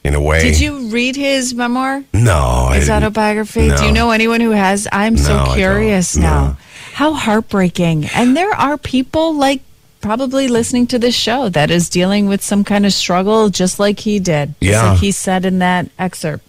in 0.03 0.15
a 0.15 0.21
way. 0.21 0.41
Did 0.41 0.59
you 0.59 0.87
read 0.89 1.15
his 1.15 1.53
memoir? 1.53 2.03
No, 2.13 2.69
His 2.73 2.89
autobiography? 2.89 3.67
No. 3.67 3.77
Do 3.77 3.85
you 3.85 3.91
know 3.91 4.11
anyone 4.11 4.41
who 4.41 4.51
has? 4.51 4.87
I'm 4.91 5.15
No, 5.15 5.21
so 5.21 5.53
curious 5.53 6.15
No. 6.15 6.21
now. 6.23 6.57
How 6.93 7.13
heartbreaking. 7.13 8.05
And 8.13 8.35
there 8.37 8.53
are 8.53 8.77
people 8.77 9.33
like 9.33 9.61
probably 10.01 10.47
listening 10.49 10.85
to 10.87 10.99
this 10.99 11.15
show 11.15 11.47
that 11.49 11.71
is 11.71 11.89
dealing 11.89 12.27
with 12.27 12.43
some 12.43 12.63
kind 12.63 12.85
of 12.85 12.93
struggle 12.93 13.49
just 13.49 13.79
like 13.79 13.99
he 13.99 14.19
did. 14.19 14.49
Just 14.61 14.71
Yeah. 14.73 14.89
like 14.91 14.99
he 14.99 15.11
said 15.11 15.45
in 15.45 15.59
that 15.59 15.87
excerpt. 15.97 16.43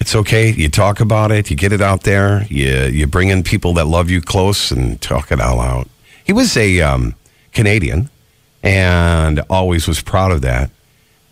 It's 0.00 0.16
okay. 0.16 0.50
You 0.50 0.68
talk 0.68 1.00
about 1.00 1.30
it. 1.30 1.50
You 1.50 1.56
get 1.56 1.72
it 1.72 1.80
out 1.80 2.02
there. 2.02 2.46
You 2.50 2.86
you 2.86 3.06
bring 3.06 3.28
in 3.28 3.42
people 3.42 3.74
that 3.74 3.86
love 3.86 4.10
you 4.10 4.20
close 4.20 4.70
and 4.70 5.00
talk 5.00 5.30
it 5.30 5.40
all 5.40 5.60
out. 5.60 5.88
He 6.24 6.32
was 6.32 6.56
a 6.56 6.80
um, 6.80 7.14
Canadian 7.52 8.08
and 8.62 9.40
always 9.50 9.86
was 9.86 10.00
proud 10.00 10.32
of 10.32 10.40
that. 10.42 10.70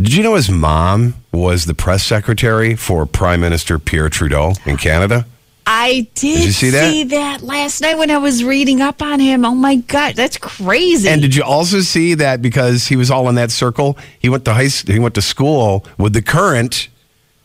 Did 0.00 0.12
you 0.14 0.22
know 0.22 0.35
his 0.37 0.50
mom 0.50 1.14
was 1.33 1.64
the 1.64 1.75
press 1.75 2.05
secretary 2.05 2.75
for 2.77 3.07
Prime 3.07 3.40
Minister 3.40 3.79
Pierre 3.79 4.09
Trudeau 4.09 4.53
in 4.66 4.77
Canada? 4.77 5.27
I 5.64 6.09
did, 6.14 6.45
you 6.45 6.51
see 6.53 7.05
that? 7.05 7.40
last 7.42 7.81
night 7.81 7.97
when 7.97 8.11
I 8.11 8.18
was 8.18 8.42
reading 8.42 8.81
up 8.81 9.01
on 9.01 9.21
him. 9.21 9.45
Oh 9.45 9.55
my 9.55 9.77
God, 9.77 10.16
that's 10.16 10.37
crazy. 10.37 11.09
And 11.09 11.23
did 11.23 11.37
you 11.37 11.45
also 11.45 11.81
see 11.81 12.14
that 12.14 12.42
because 12.42 12.88
he 12.88 12.97
was 12.97 13.11
all 13.12 13.29
in 13.29 13.37
that 13.37 13.51
circle, 13.53 13.97
he 14.18 14.29
went 14.29 14.45
to 14.47 14.55
high 14.55 14.66
he 14.66 14.99
went 14.99 15.14
to 15.14 15.23
school 15.23 15.87
with 15.99 16.14
the 16.14 16.23
current 16.23 16.88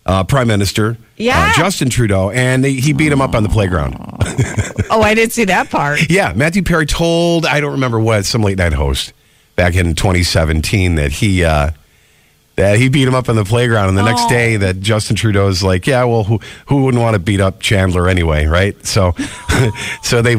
uh, 0.08 0.24
Prime 0.24 0.48
Minister, 0.48 0.98
Yeah. 1.18 1.52
uh, 1.52 1.58
Justin 1.58 1.90
Trudeau, 1.92 2.32
and 2.32 2.66
he 2.66 2.80
he 2.82 2.92
beat 2.94 3.12
him 3.12 3.22
up 3.22 3.36
on 3.36 3.44
the 3.44 3.50
playground. 3.50 3.96
oh, 4.90 5.02
I 5.02 5.14
didn't 5.14 5.34
see 5.34 5.46
that 5.46 5.70
part. 5.70 6.00
Yeah, 6.10 6.34
Matthew 6.36 6.64
Perry 6.64 6.88
told 6.88 7.46
I 7.46 7.60
don't 7.60 7.74
remember 7.74 8.00
what 8.00 8.26
some 8.26 8.42
late 8.42 8.58
night 8.58 8.74
host 8.74 9.14
back 9.56 9.76
in 9.76 9.94
2017 9.94 10.96
that 10.96 11.12
he 11.12 11.44
uh, 11.44 11.70
that 12.58 12.78
he 12.78 12.90
beat 12.90 13.08
him 13.08 13.16
up 13.16 13.30
on 13.30 13.36
the 13.38 13.46
playground, 13.46 13.90
and 13.90 13.98
the 13.98 14.04
next 14.04 14.24
Oh. 14.26 14.30
day 14.30 14.58
that 14.58 14.82
Justin 14.82 15.16
Trudeau's 15.16 15.64
like, 15.64 15.88
yeah, 15.88 16.04
well, 16.04 16.26
who 16.26 16.40
who 16.66 16.84
wouldn't 16.84 17.02
want 17.02 17.14
to 17.14 17.20
beat 17.20 17.40
up 17.40 17.62
Chandler 17.62 18.10
anyway, 18.10 18.46
right? 18.46 18.76
So, 18.86 19.14
so 20.04 20.22
they 20.22 20.36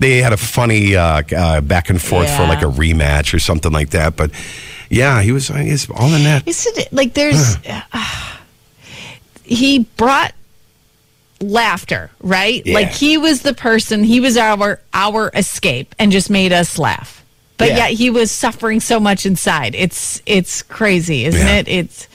they 0.00 0.18
had 0.18 0.32
a 0.32 0.36
funny 0.36 0.96
uh, 0.96 1.22
uh, 1.36 1.60
back 1.60 1.88
and 1.90 2.02
forth 2.02 2.28
for 2.36 2.42
like 2.42 2.62
a 2.62 2.66
rematch 2.66 3.32
or 3.32 3.38
something 3.38 3.70
like 3.72 3.90
that, 3.90 4.16
but. 4.16 4.32
Yeah, 4.90 5.20
he 5.20 5.32
was 5.32 5.48
he's 5.48 5.90
all 5.90 6.14
in 6.14 6.24
that. 6.24 6.48
Isn't 6.48 6.78
it 6.78 6.90
like 6.94 7.12
there's 7.12 7.56
uh, 7.66 7.82
he 9.44 9.80
brought 9.98 10.32
laughter, 11.42 12.10
right? 12.22 12.62
Yeah. 12.64 12.72
Like 12.72 12.88
he 12.88 13.18
was 13.18 13.42
the 13.42 13.52
person, 13.52 14.02
he 14.02 14.18
was 14.20 14.38
our 14.38 14.80
our 14.94 15.30
escape 15.34 15.94
and 15.98 16.10
just 16.10 16.30
made 16.30 16.54
us 16.54 16.78
laugh. 16.78 17.17
But 17.58 17.68
Yeah. 17.70 17.76
yet 17.88 17.90
he 17.92 18.08
was 18.10 18.30
suffering 18.30 18.80
so 18.80 18.98
much 19.00 19.26
inside. 19.26 19.74
It's 19.74 20.22
it's 20.26 20.62
crazy, 20.62 21.24
isn't 21.26 21.46
Yeah. 21.46 21.56
it? 21.56 21.68
It's 21.68 22.06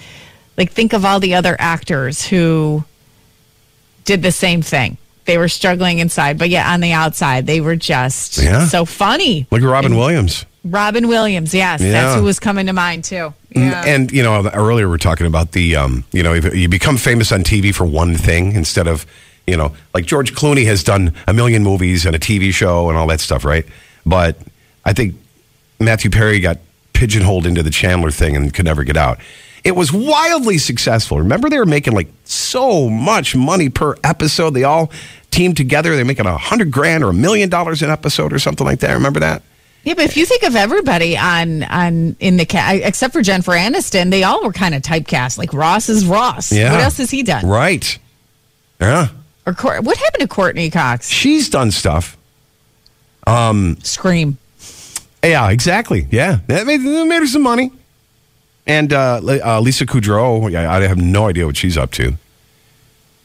like 0.57 0.71
think 0.71 0.93
of 0.93 1.03
all 1.05 1.19
the 1.19 1.35
other 1.35 1.55
actors 1.59 2.25
who 2.25 2.83
did 4.05 4.21
the 4.23 4.31
same 4.31 4.61
thing. 4.61 4.97
They 5.25 5.37
were 5.37 5.47
struggling 5.49 5.99
inside, 5.99 6.37
but 6.37 6.49
yet 6.49 6.65
on 6.65 6.81
the 6.81 6.91
outside 6.93 7.45
they 7.45 7.61
were 7.61 7.75
just 7.75 8.37
Yeah. 8.37 8.67
so 8.67 8.85
funny. 8.85 9.45
Look 9.51 9.61
at 9.61 9.67
Robin 9.67 9.95
Williams. 9.97 10.45
Robin 10.65 11.09
Williams, 11.09 11.53
yes, 11.53 11.81
Yeah. 11.81 11.91
that's 11.91 12.15
who 12.15 12.23
was 12.23 12.39
coming 12.39 12.67
to 12.67 12.73
mind 12.73 13.03
too. 13.03 13.33
Yeah. 13.53 13.83
And 13.85 14.11
you 14.11 14.23
know, 14.23 14.49
earlier 14.53 14.87
we 14.87 14.95
are 14.95 14.97
talking 14.97 15.27
about 15.27 15.51
the, 15.51 15.75
um, 15.75 16.05
you 16.13 16.23
know, 16.23 16.33
you 16.33 16.69
become 16.69 16.95
famous 16.97 17.31
on 17.33 17.43
TV 17.43 17.73
for 17.73 17.85
one 17.85 18.15
thing 18.15 18.53
instead 18.53 18.87
of, 18.87 19.05
you 19.45 19.57
know, 19.57 19.73
like 19.93 20.05
George 20.05 20.33
Clooney 20.33 20.65
has 20.65 20.83
done 20.83 21.13
a 21.27 21.33
million 21.33 21.63
movies 21.63 22.05
and 22.05 22.15
a 22.15 22.19
TV 22.19 22.51
show 22.53 22.87
and 22.89 22.97
all 22.97 23.07
that 23.07 23.19
stuff, 23.19 23.43
right? 23.43 23.65
But 24.05 24.37
I 24.85 24.93
think 24.93 25.15
Matthew 25.85 26.09
Perry 26.09 26.39
got 26.39 26.57
pigeonholed 26.93 27.45
into 27.45 27.63
the 27.63 27.69
Chandler 27.69 28.11
thing 28.11 28.35
and 28.35 28.53
could 28.53 28.65
never 28.65 28.83
get 28.83 28.97
out. 28.97 29.19
It 29.63 29.75
was 29.75 29.93
wildly 29.93 30.57
successful. 30.57 31.19
Remember, 31.19 31.49
they 31.49 31.57
were 31.57 31.65
making 31.65 31.93
like 31.93 32.09
so 32.25 32.89
much 32.89 33.35
money 33.35 33.69
per 33.69 33.95
episode. 34.03 34.51
They 34.51 34.63
all 34.65 34.91
teamed 35.31 35.57
together. 35.57 35.95
They're 35.95 36.05
making 36.05 36.25
a 36.25 36.37
hundred 36.37 36.71
grand 36.71 37.03
or 37.03 37.09
a 37.09 37.13
million 37.13 37.49
dollars 37.49 37.81
an 37.81 37.89
episode 37.89 38.33
or 38.33 38.39
something 38.39 38.65
like 38.65 38.79
that. 38.79 38.93
Remember 38.93 39.21
that? 39.21 39.41
Yeah, 39.83 39.95
but 39.95 40.05
if 40.05 40.15
you 40.15 40.25
think 40.25 40.43
of 40.43 40.55
everybody 40.55 41.17
on 41.17 41.63
on 41.63 42.15
in 42.19 42.37
the 42.37 42.45
cast, 42.45 42.81
except 42.83 43.13
for 43.13 43.21
Jennifer 43.21 43.51
Aniston, 43.51 44.11
they 44.11 44.23
all 44.23 44.43
were 44.43 44.53
kind 44.53 44.75
of 44.75 44.81
typecast. 44.81 45.37
Like 45.37 45.53
Ross 45.53 45.89
is 45.89 46.05
Ross. 46.05 46.51
Yeah. 46.51 46.71
What 46.71 46.81
else 46.81 46.97
has 46.97 47.11
he 47.11 47.23
done? 47.23 47.45
Right. 47.45 47.97
Yeah. 48.79 49.09
Or 49.45 49.53
what 49.81 49.97
happened 49.97 50.21
to 50.21 50.27
Courteney 50.27 50.69
Cox? 50.69 51.09
She's 51.09 51.49
done 51.49 51.71
stuff. 51.71 52.17
Um, 53.27 53.77
Scream. 53.83 54.37
Yeah, 55.23 55.49
exactly. 55.49 56.07
Yeah, 56.11 56.39
that 56.47 56.67
made, 56.67 56.81
that 56.81 57.05
made 57.07 57.19
her 57.19 57.27
some 57.27 57.43
money. 57.43 57.71
And 58.65 58.93
uh, 58.93 59.21
uh, 59.43 59.59
Lisa 59.59 59.85
Kudrow, 59.85 60.49
yeah, 60.51 60.71
I 60.71 60.81
have 60.81 60.97
no 60.97 61.27
idea 61.27 61.45
what 61.45 61.57
she's 61.57 61.77
up 61.77 61.91
to. 61.93 62.17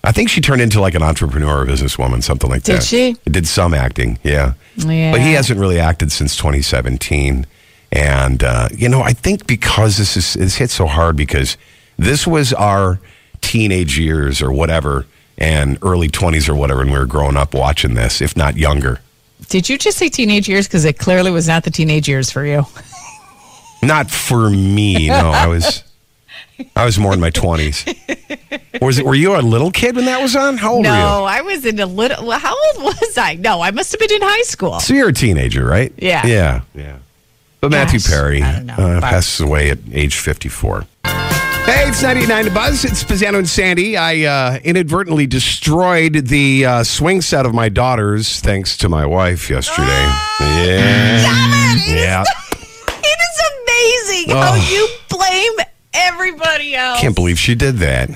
I 0.04 0.12
think 0.12 0.30
she 0.30 0.40
turned 0.40 0.60
into 0.60 0.80
like 0.80 0.94
an 0.94 1.02
entrepreneur 1.02 1.62
or 1.62 1.66
businesswoman, 1.66 2.22
something 2.22 2.48
like 2.48 2.62
Did 2.62 2.76
that. 2.76 2.80
Did 2.80 2.86
she? 2.86 3.30
Did 3.30 3.46
some 3.46 3.74
acting, 3.74 4.18
yeah. 4.22 4.54
Yeah. 4.76 5.12
But 5.12 5.20
he 5.20 5.32
hasn't 5.32 5.58
really 5.58 5.78
acted 5.80 6.12
since 6.12 6.36
2017. 6.36 7.46
And, 7.90 8.42
uh, 8.42 8.68
you 8.74 8.88
know, 8.88 9.02
I 9.02 9.12
think 9.12 9.46
because 9.46 9.96
this 9.98 10.16
is 10.16 10.36
it's 10.36 10.56
hit 10.56 10.70
so 10.70 10.86
hard 10.86 11.16
because 11.16 11.56
this 11.96 12.26
was 12.26 12.52
our 12.52 13.00
teenage 13.40 13.98
years 13.98 14.40
or 14.42 14.52
whatever 14.52 15.06
and 15.36 15.78
early 15.82 16.08
20s 16.08 16.48
or 16.48 16.54
whatever 16.54 16.82
and 16.82 16.90
we 16.90 16.98
were 16.98 17.06
growing 17.06 17.36
up 17.36 17.54
watching 17.54 17.94
this, 17.94 18.20
if 18.20 18.36
not 18.36 18.56
younger. 18.56 19.00
Did 19.48 19.68
you 19.68 19.78
just 19.78 19.98
say 19.98 20.08
teenage 20.08 20.48
years? 20.48 20.66
Because 20.66 20.84
it 20.84 20.98
clearly 20.98 21.30
was 21.30 21.48
not 21.48 21.64
the 21.64 21.70
teenage 21.70 22.08
years 22.08 22.30
for 22.30 22.44
you. 22.44 22.64
Not 23.82 24.10
for 24.10 24.50
me. 24.50 25.08
No, 25.08 25.30
I 25.30 25.46
was 25.46 25.84
I 26.74 26.84
was 26.84 26.98
more 26.98 27.14
in 27.14 27.20
my 27.20 27.30
twenties. 27.30 27.84
Was 28.82 28.98
it? 28.98 29.04
Were 29.06 29.14
you 29.14 29.36
a 29.36 29.40
little 29.40 29.70
kid 29.70 29.96
when 29.96 30.04
that 30.06 30.20
was 30.20 30.34
on? 30.36 30.56
How 30.56 30.74
old 30.74 30.84
no, 30.84 30.90
were 30.90 30.96
you? 30.96 31.02
No, 31.02 31.24
I 31.24 31.40
was 31.42 31.64
in 31.64 31.78
a 31.80 31.86
little. 31.86 32.30
How 32.32 32.54
old 32.74 32.84
was 32.84 33.16
I? 33.16 33.34
No, 33.34 33.60
I 33.60 33.70
must 33.70 33.92
have 33.92 34.00
been 34.00 34.12
in 34.12 34.22
high 34.22 34.42
school. 34.42 34.80
So 34.80 34.94
you're 34.94 35.08
a 35.08 35.12
teenager, 35.12 35.64
right? 35.64 35.92
Yeah. 35.96 36.26
Yeah. 36.26 36.60
Yeah. 36.74 36.98
But 37.60 37.70
Matthew 37.72 37.98
Gosh, 37.98 38.08
Perry 38.08 38.42
I 38.42 38.52
don't 38.52 38.66
know. 38.66 38.74
uh, 38.74 39.00
passes 39.00 39.40
away 39.40 39.70
at 39.70 39.78
age 39.92 40.16
54. 40.16 40.86
Hey, 41.68 41.86
it's 41.90 42.02
98.9 42.02 42.44
The 42.44 42.50
Buzz. 42.50 42.84
It's 42.86 43.04
Spezzano 43.04 43.36
and 43.38 43.48
Sandy. 43.48 43.98
I 43.98 44.22
uh, 44.24 44.58
inadvertently 44.64 45.26
destroyed 45.26 46.14
the 46.14 46.64
uh, 46.64 46.82
swing 46.82 47.20
set 47.20 47.44
of 47.44 47.52
my 47.52 47.68
daughters 47.68 48.40
thanks 48.40 48.74
to 48.78 48.88
my 48.88 49.04
wife 49.04 49.50
yesterday. 49.50 49.86
yeah. 50.40 51.76
Yeah. 51.86 52.24
It 53.10 53.20
is 53.20 53.40
amazing 54.16 54.34
how 54.36 54.52
Oh. 54.54 54.68
you 54.70 54.88
blame 55.10 55.66
everybody 55.92 56.74
else. 56.74 57.00
Can't 57.00 57.14
believe 57.14 57.38
she 57.38 57.54
did 57.54 57.76
that. 57.78 58.10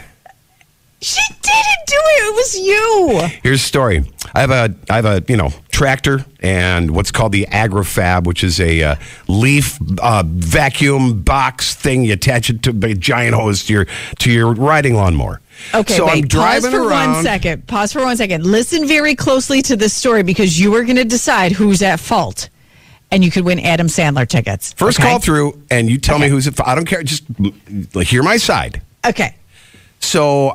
She 1.02 1.20
didn't 1.42 1.86
do 1.86 1.96
it. 1.96 2.22
It 2.22 2.34
was 2.34 2.58
you. 2.58 3.40
Here's 3.42 3.60
the 3.60 3.66
story. 3.66 4.04
I 4.34 4.40
have 4.40 4.50
a 4.50 4.74
I 4.88 4.96
have 4.96 5.04
a 5.04 5.22
you 5.28 5.36
know 5.36 5.50
tractor 5.70 6.24
and 6.40 6.92
what's 6.92 7.10
called 7.10 7.32
the 7.32 7.46
AgriFab, 7.50 8.24
which 8.24 8.44
is 8.44 8.60
a 8.60 8.82
uh, 8.82 8.96
leaf 9.26 9.78
uh, 10.00 10.22
vacuum 10.26 11.22
box 11.22 11.74
thing. 11.74 12.04
You 12.04 12.12
attach 12.14 12.50
it 12.50 12.62
to 12.62 12.70
a 12.70 12.94
giant 12.94 13.34
hose 13.34 13.64
to 13.64 13.72
your 13.72 13.86
to 14.20 14.30
your 14.30 14.54
riding 14.54 14.94
lawnmower. 14.94 15.40
Okay, 15.74 15.94
so 15.94 16.06
wait. 16.06 16.22
I'm 16.22 16.28
driving 16.28 16.70
Pause 16.70 16.80
for 16.80 16.88
around. 16.88 17.12
one 17.14 17.24
second. 17.24 17.66
Pause 17.66 17.92
for 17.92 18.02
one 18.02 18.16
second. 18.16 18.46
Listen 18.46 18.86
very 18.86 19.14
closely 19.14 19.60
to 19.62 19.76
this 19.76 19.94
story 19.94 20.22
because 20.22 20.58
you 20.58 20.74
are 20.74 20.84
going 20.84 20.96
to 20.96 21.04
decide 21.04 21.52
who's 21.52 21.82
at 21.82 22.00
fault, 22.00 22.48
and 23.10 23.24
you 23.24 23.30
could 23.30 23.44
win 23.44 23.58
Adam 23.60 23.88
Sandler 23.88 24.26
tickets. 24.26 24.72
First 24.72 25.00
okay? 25.00 25.08
call 25.08 25.18
through, 25.18 25.60
and 25.70 25.90
you 25.90 25.98
tell 25.98 26.18
me 26.18 26.28
who's 26.28 26.46
at. 26.46 26.54
fault. 26.54 26.68
I 26.68 26.74
don't 26.74 26.86
care. 26.86 27.02
Just 27.02 27.24
hear 28.06 28.22
my 28.22 28.36
side. 28.36 28.80
Okay. 29.04 29.34
So 30.02 30.52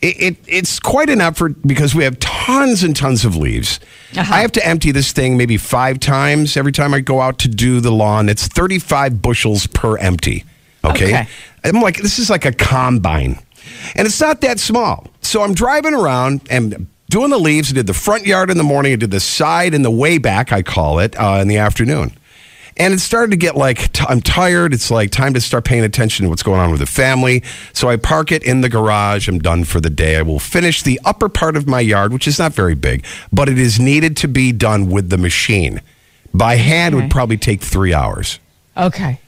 it, 0.00 0.20
it 0.20 0.36
it's 0.46 0.78
quite 0.78 1.10
an 1.10 1.20
effort 1.20 1.54
because 1.66 1.94
we 1.94 2.04
have 2.04 2.18
tons 2.20 2.82
and 2.82 2.94
tons 2.94 3.24
of 3.24 3.36
leaves. 3.36 3.80
Uh-huh. 4.16 4.34
I 4.34 4.40
have 4.40 4.52
to 4.52 4.66
empty 4.66 4.92
this 4.92 5.12
thing 5.12 5.36
maybe 5.36 5.56
five 5.56 5.98
times 6.00 6.56
every 6.56 6.72
time 6.72 6.94
I 6.94 7.00
go 7.00 7.20
out 7.20 7.38
to 7.40 7.48
do 7.48 7.80
the 7.80 7.90
lawn. 7.90 8.28
It's 8.28 8.46
35 8.46 9.20
bushels 9.20 9.66
per 9.66 9.98
empty. 9.98 10.44
Okay. 10.84 11.08
Okay. 11.08 11.28
I'm 11.64 11.82
like, 11.82 11.98
this 11.98 12.18
is 12.18 12.30
like 12.30 12.44
a 12.44 12.52
combine. 12.52 13.38
And 13.96 14.06
it's 14.06 14.20
not 14.20 14.40
that 14.42 14.60
small. 14.60 15.06
So 15.20 15.42
I'm 15.42 15.52
driving 15.52 15.92
around 15.92 16.42
and 16.48 16.86
doing 17.10 17.30
the 17.30 17.38
leaves. 17.38 17.70
I 17.70 17.74
did 17.74 17.86
the 17.86 17.94
front 17.94 18.24
yard 18.24 18.50
in 18.50 18.56
the 18.56 18.64
morning. 18.64 18.92
I 18.92 18.96
did 18.96 19.10
the 19.10 19.20
side 19.20 19.74
and 19.74 19.84
the 19.84 19.90
way 19.90 20.18
back, 20.18 20.52
I 20.52 20.62
call 20.62 21.00
it, 21.00 21.18
uh, 21.18 21.38
in 21.42 21.48
the 21.48 21.58
afternoon. 21.58 22.12
And 22.78 22.94
it 22.94 23.00
started 23.00 23.32
to 23.32 23.36
get 23.36 23.56
like, 23.56 23.92
t- 23.92 24.04
I'm 24.08 24.20
tired. 24.20 24.72
It's 24.72 24.90
like 24.90 25.10
time 25.10 25.34
to 25.34 25.40
start 25.40 25.64
paying 25.64 25.82
attention 25.84 26.24
to 26.24 26.30
what's 26.30 26.42
going 26.42 26.60
on 26.60 26.70
with 26.70 26.80
the 26.80 26.86
family. 26.86 27.42
So 27.72 27.88
I 27.88 27.96
park 27.96 28.30
it 28.30 28.44
in 28.44 28.60
the 28.60 28.68
garage. 28.68 29.28
I'm 29.28 29.40
done 29.40 29.64
for 29.64 29.80
the 29.80 29.90
day. 29.90 30.16
I 30.16 30.22
will 30.22 30.38
finish 30.38 30.82
the 30.82 31.00
upper 31.04 31.28
part 31.28 31.56
of 31.56 31.66
my 31.66 31.80
yard, 31.80 32.12
which 32.12 32.28
is 32.28 32.38
not 32.38 32.52
very 32.52 32.74
big, 32.74 33.04
but 33.32 33.48
it 33.48 33.58
is 33.58 33.80
needed 33.80 34.16
to 34.18 34.28
be 34.28 34.52
done 34.52 34.90
with 34.90 35.10
the 35.10 35.18
machine. 35.18 35.80
By 36.32 36.56
hand 36.56 36.94
would 36.94 37.10
probably 37.10 37.36
take 37.36 37.62
three 37.62 37.92
hours. 37.92 38.38
Okay. 38.76 39.18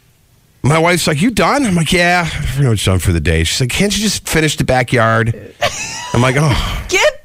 My 0.63 0.79
wife's 0.79 1.07
like, 1.07 1.23
"You 1.23 1.31
done?" 1.31 1.65
I'm 1.65 1.75
like, 1.75 1.91
"Yeah, 1.91 2.29
pretty 2.55 2.69
much 2.69 2.85
done 2.85 2.99
for 2.99 3.13
the 3.13 3.21
day." 3.21 3.45
She's 3.45 3.61
like, 3.61 3.71
"Can't 3.71 3.97
you 3.97 4.03
just 4.03 4.29
finish 4.29 4.57
the 4.57 4.65
backyard?" 4.65 5.35
I'm 6.13 6.21
like, 6.21 6.37
"Oh, 6.39 6.85
Get 6.89 7.20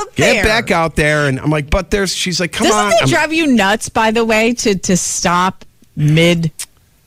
out 0.00 0.14
get 0.16 0.44
back 0.44 0.70
out 0.70 0.96
there!" 0.96 1.26
And 1.26 1.38
I'm 1.40 1.50
like, 1.50 1.70
"But 1.70 1.90
there's." 1.90 2.14
She's 2.14 2.40
like, 2.40 2.52
"Come 2.52 2.66
Doesn't 2.68 2.80
on." 2.86 2.92
it 2.92 3.00
I'm- 3.00 3.08
drive 3.08 3.32
you 3.32 3.46
nuts, 3.46 3.88
by 3.88 4.10
the 4.10 4.24
way, 4.24 4.54
to 4.54 4.76
to 4.76 4.96
stop 4.96 5.64
mid 5.96 6.50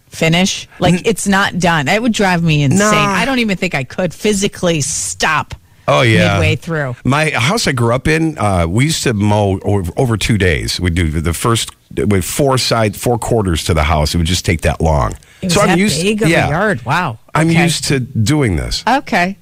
finish? 0.10 0.68
Like 0.80 1.06
it's 1.08 1.28
not 1.28 1.60
done. 1.60 1.88
It 1.88 2.02
would 2.02 2.14
drive 2.14 2.44
me 2.44 2.64
insane. 2.64 2.80
Nah. 2.80 3.14
I 3.14 3.26
don't 3.26 3.40
even 3.40 3.58
think 3.58 3.74
I 3.76 3.84
could 3.84 4.14
physically 4.14 4.82
stop 4.82 5.56
Oh 5.88 6.02
yeah, 6.02 6.34
midway 6.34 6.56
through. 6.56 6.96
My 7.04 7.32
house 7.32 7.68
I 7.68 7.72
grew 7.72 7.94
up 7.94 8.08
in, 8.08 8.38
uh, 8.38 8.68
we 8.68 8.86
used 8.86 9.04
to 9.04 9.14
mow 9.14 9.60
over, 9.64 9.92
over 9.98 10.16
two 10.16 10.38
days. 10.38 10.80
We 10.80 10.90
do 10.90 11.10
the 11.10 11.34
first 11.34 11.72
with 11.96 12.24
four 12.24 12.58
side, 12.58 12.96
four 12.96 13.18
quarters 13.18 13.64
to 13.66 13.74
the 13.74 13.84
house. 13.84 14.14
It 14.14 14.18
would 14.18 14.28
just 14.28 14.46
take 14.46 14.62
that 14.62 14.80
long. 14.80 15.14
It 15.42 15.46
was 15.46 15.56
that 15.56 15.76
big 15.76 16.22
of 16.22 16.30
yeah, 16.30 16.50
yard. 16.50 16.86
Wow. 16.86 17.18
I'm 17.34 17.50
used 17.50 17.86
to 17.86 18.00
doing 18.00 18.56
this, 18.58 18.84
Okay. 18.88 19.38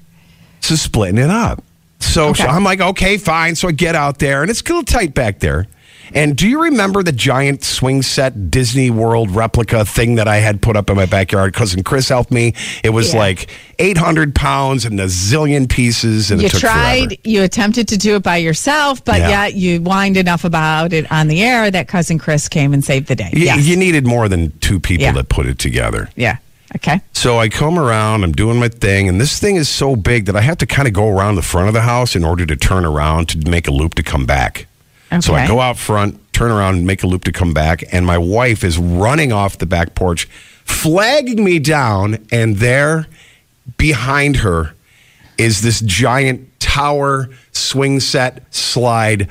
so 0.60 0.74
splitting 0.76 1.18
it 1.18 1.30
up. 1.30 1.62
So, 2.00 2.28
Okay. 2.30 2.42
so 2.42 2.48
I'm 2.48 2.64
like, 2.64 2.80
okay, 2.80 3.16
fine. 3.18 3.54
So 3.54 3.68
I 3.68 3.72
get 3.72 3.94
out 3.94 4.18
there, 4.18 4.42
and 4.42 4.50
it's 4.50 4.60
a 4.60 4.64
little 4.64 4.82
tight 4.82 5.14
back 5.14 5.38
there. 5.40 5.66
And 6.12 6.34
do 6.34 6.48
you 6.48 6.64
remember 6.64 7.04
the 7.04 7.12
giant 7.12 7.62
swing 7.62 8.02
set 8.02 8.50
Disney 8.50 8.90
World 8.90 9.30
replica 9.30 9.84
thing 9.84 10.16
that 10.16 10.26
I 10.26 10.38
had 10.38 10.60
put 10.60 10.76
up 10.76 10.90
in 10.90 10.96
my 10.96 11.06
backyard? 11.06 11.54
Cousin 11.54 11.84
Chris 11.84 12.08
helped 12.08 12.32
me. 12.32 12.52
It 12.82 12.90
was 12.90 13.12
Yeah. 13.12 13.20
like 13.20 13.48
800 13.78 14.34
pounds 14.34 14.84
and 14.84 14.98
a 14.98 15.04
zillion 15.04 15.68
pieces, 15.68 16.32
and 16.32 16.40
You 16.40 16.46
it 16.46 16.50
took 16.50 16.62
tried, 16.62 16.96
forever. 17.10 17.14
you 17.22 17.42
attempted 17.44 17.86
to 17.88 17.96
do 17.96 18.16
it 18.16 18.24
by 18.24 18.38
yourself, 18.38 19.04
but 19.04 19.20
Yeah. 19.20 19.28
yet 19.28 19.54
you 19.54 19.78
whined 19.78 20.16
enough 20.16 20.42
about 20.42 20.92
it 20.92 21.10
on 21.12 21.28
the 21.28 21.42
air 21.44 21.70
that 21.70 21.86
cousin 21.86 22.18
Chris 22.18 22.48
came 22.48 22.72
and 22.72 22.84
saved 22.84 23.06
the 23.06 23.14
day. 23.14 23.30
You, 23.32 23.44
yes. 23.44 23.64
you 23.64 23.76
needed 23.76 24.04
more 24.04 24.28
than 24.28 24.52
two 24.58 24.80
people 24.80 25.04
Yeah. 25.04 25.12
to 25.12 25.22
put 25.22 25.46
it 25.46 25.60
together. 25.60 26.08
yeah. 26.16 26.38
Okay. 26.76 27.00
So 27.12 27.38
I 27.38 27.48
come 27.48 27.78
around, 27.78 28.22
I'm 28.22 28.32
doing 28.32 28.58
my 28.60 28.68
thing, 28.68 29.08
and 29.08 29.20
this 29.20 29.38
thing 29.40 29.56
is 29.56 29.68
so 29.68 29.96
big 29.96 30.26
that 30.26 30.36
I 30.36 30.40
have 30.40 30.58
to 30.58 30.66
kind 30.66 30.86
of 30.86 30.94
go 30.94 31.08
around 31.08 31.34
the 31.34 31.42
front 31.42 31.68
of 31.68 31.74
the 31.74 31.80
house 31.82 32.14
in 32.14 32.24
order 32.24 32.46
to 32.46 32.56
turn 32.56 32.84
around 32.84 33.28
to 33.30 33.50
make 33.50 33.66
a 33.66 33.72
loop 33.72 33.94
to 33.94 34.02
come 34.02 34.24
back. 34.24 34.66
Okay. 35.12 35.20
So 35.20 35.34
I 35.34 35.48
go 35.48 35.60
out 35.60 35.76
front, 35.76 36.32
turn 36.32 36.52
around, 36.52 36.76
and 36.76 36.86
make 36.86 37.02
a 37.02 37.08
loop 37.08 37.24
to 37.24 37.32
come 37.32 37.52
back, 37.52 37.82
and 37.92 38.06
my 38.06 38.18
wife 38.18 38.62
is 38.62 38.78
running 38.78 39.32
off 39.32 39.58
the 39.58 39.66
back 39.66 39.96
porch, 39.96 40.26
flagging 40.64 41.44
me 41.44 41.58
down, 41.58 42.24
and 42.30 42.58
there 42.58 43.08
behind 43.76 44.36
her 44.36 44.74
is 45.36 45.62
this 45.62 45.80
giant 45.80 46.48
tower 46.60 47.28
swing 47.50 47.98
set 47.98 48.44
slide 48.54 49.28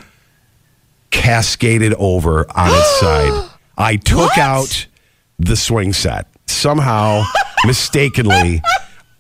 cascaded 1.12 1.94
over 1.96 2.46
on 2.56 2.70
its 2.70 2.90
side. 3.00 3.50
I 3.78 3.96
took 3.96 4.18
What? 4.18 4.38
out 4.38 4.88
the 5.40 5.56
swing 5.56 5.94
set. 5.94 6.28
Somehow, 6.50 7.24
mistakenly, 7.66 8.62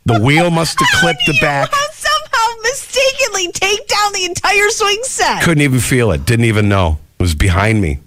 the 0.06 0.20
wheel 0.20 0.50
must 0.52 0.80
have 0.80 0.90
clipped 1.02 1.22
the 1.28 1.38
back. 1.42 1.72
somehow 1.94 2.62
mistakenly 2.64 3.52
take 3.52 3.88
down 3.88 4.14
the 4.14 4.26
entire 4.26 4.70
swing 4.70 5.00
set. 5.04 5.44
Couldn't 5.44 5.62
even 5.64 5.80
feel 5.80 6.12
it. 6.12 6.26
Didn't 6.26 6.46
even 6.46 6.68
know. 6.70 6.98
It 7.20 7.24
was 7.24 7.36
behind 7.36 7.82
me. 7.82 8.00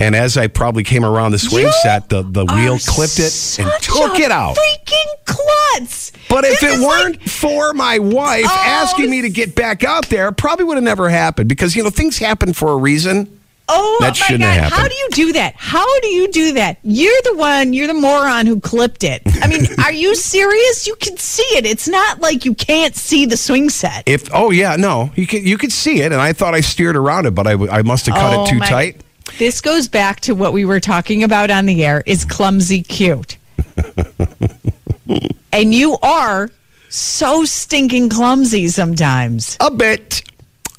And 0.00 0.14
as 0.14 0.36
I 0.36 0.46
probably 0.46 0.84
came 0.84 1.04
around 1.04 1.32
the 1.32 1.40
swing 1.40 1.66
You 1.66 1.72
set, 1.82 2.08
the, 2.08 2.22
the 2.22 2.44
wheel 2.44 2.74
are 2.74 2.78
clipped 2.86 3.18
it 3.18 3.24
and 3.24 3.32
such 3.32 3.86
took 3.86 4.16
a 4.18 4.22
it 4.22 4.30
out. 4.30 4.56
Freaking 4.56 5.24
klutz! 5.24 6.12
But 6.28 6.44
if 6.44 6.60
This 6.60 6.62
it 6.62 6.74
is 6.76 6.80
like- 6.80 6.88
weren't 7.04 7.30
for 7.30 7.74
my 7.74 7.98
wife 7.98 8.44
Oh, 8.46 8.62
asking 8.64 9.10
me 9.10 9.22
to 9.22 9.28
get 9.28 9.56
back 9.56 9.82
out 9.82 10.08
there, 10.08 10.28
it 10.28 10.36
probably 10.36 10.66
would 10.66 10.76
have 10.76 10.84
never 10.84 11.08
happened 11.08 11.48
because, 11.48 11.74
you 11.74 11.82
know, 11.82 11.90
things 11.90 12.16
happen 12.18 12.52
for 12.52 12.70
a 12.72 12.76
reason. 12.76 13.37
Oh 13.70 13.98
That 14.00 14.08
my 14.08 14.12
shouldn't 14.14 14.42
god! 14.44 14.72
How 14.72 14.88
do 14.88 14.94
you 14.94 15.08
do 15.10 15.32
that? 15.34 15.54
How 15.56 16.00
do 16.00 16.08
you 16.08 16.28
do 16.32 16.52
that? 16.54 16.78
You're 16.82 17.20
the 17.24 17.34
one. 17.36 17.72
You're 17.74 17.86
the 17.86 17.94
moron 17.94 18.46
who 18.46 18.60
clipped 18.60 19.04
it. 19.04 19.20
I 19.42 19.46
mean, 19.46 19.66
are 19.84 19.92
you 19.92 20.14
serious? 20.14 20.86
You 20.86 20.94
can 20.96 21.16
see 21.18 21.42
it. 21.56 21.66
It's 21.66 21.86
not 21.86 22.20
like 22.20 22.44
you 22.46 22.54
can't 22.54 22.96
see 22.96 23.26
the 23.26 23.36
swing 23.36 23.68
set. 23.68 24.04
If 24.06 24.28
oh 24.34 24.50
yeah, 24.50 24.76
no, 24.76 25.10
you 25.16 25.26
can 25.26 25.44
you 25.44 25.58
could 25.58 25.72
see 25.72 26.00
it, 26.00 26.12
and 26.12 26.20
I 26.20 26.32
thought 26.32 26.54
I 26.54 26.60
steered 26.62 26.96
around 26.96 27.26
it, 27.26 27.34
but 27.34 27.46
I, 27.46 27.52
I 27.52 27.82
must 27.82 28.06
have 28.06 28.14
cut 28.14 28.34
Oh, 28.38 28.44
it 28.44 28.48
too 28.48 28.58
my- 28.58 28.66
tight. 28.68 29.02
This 29.38 29.60
goes 29.60 29.88
back 29.88 30.20
to 30.20 30.34
what 30.34 30.54
we 30.54 30.64
were 30.64 30.80
talking 30.80 31.22
about 31.22 31.50
on 31.50 31.66
the 31.66 31.84
air. 31.84 32.02
Is 32.06 32.24
clumsy 32.24 32.82
cute? 32.82 33.36
and 35.52 35.74
you 35.74 35.98
are 36.02 36.50
so 36.88 37.44
stinking 37.44 38.08
clumsy 38.08 38.68
sometimes. 38.68 39.56
A 39.60 39.70
bit. 39.70 40.22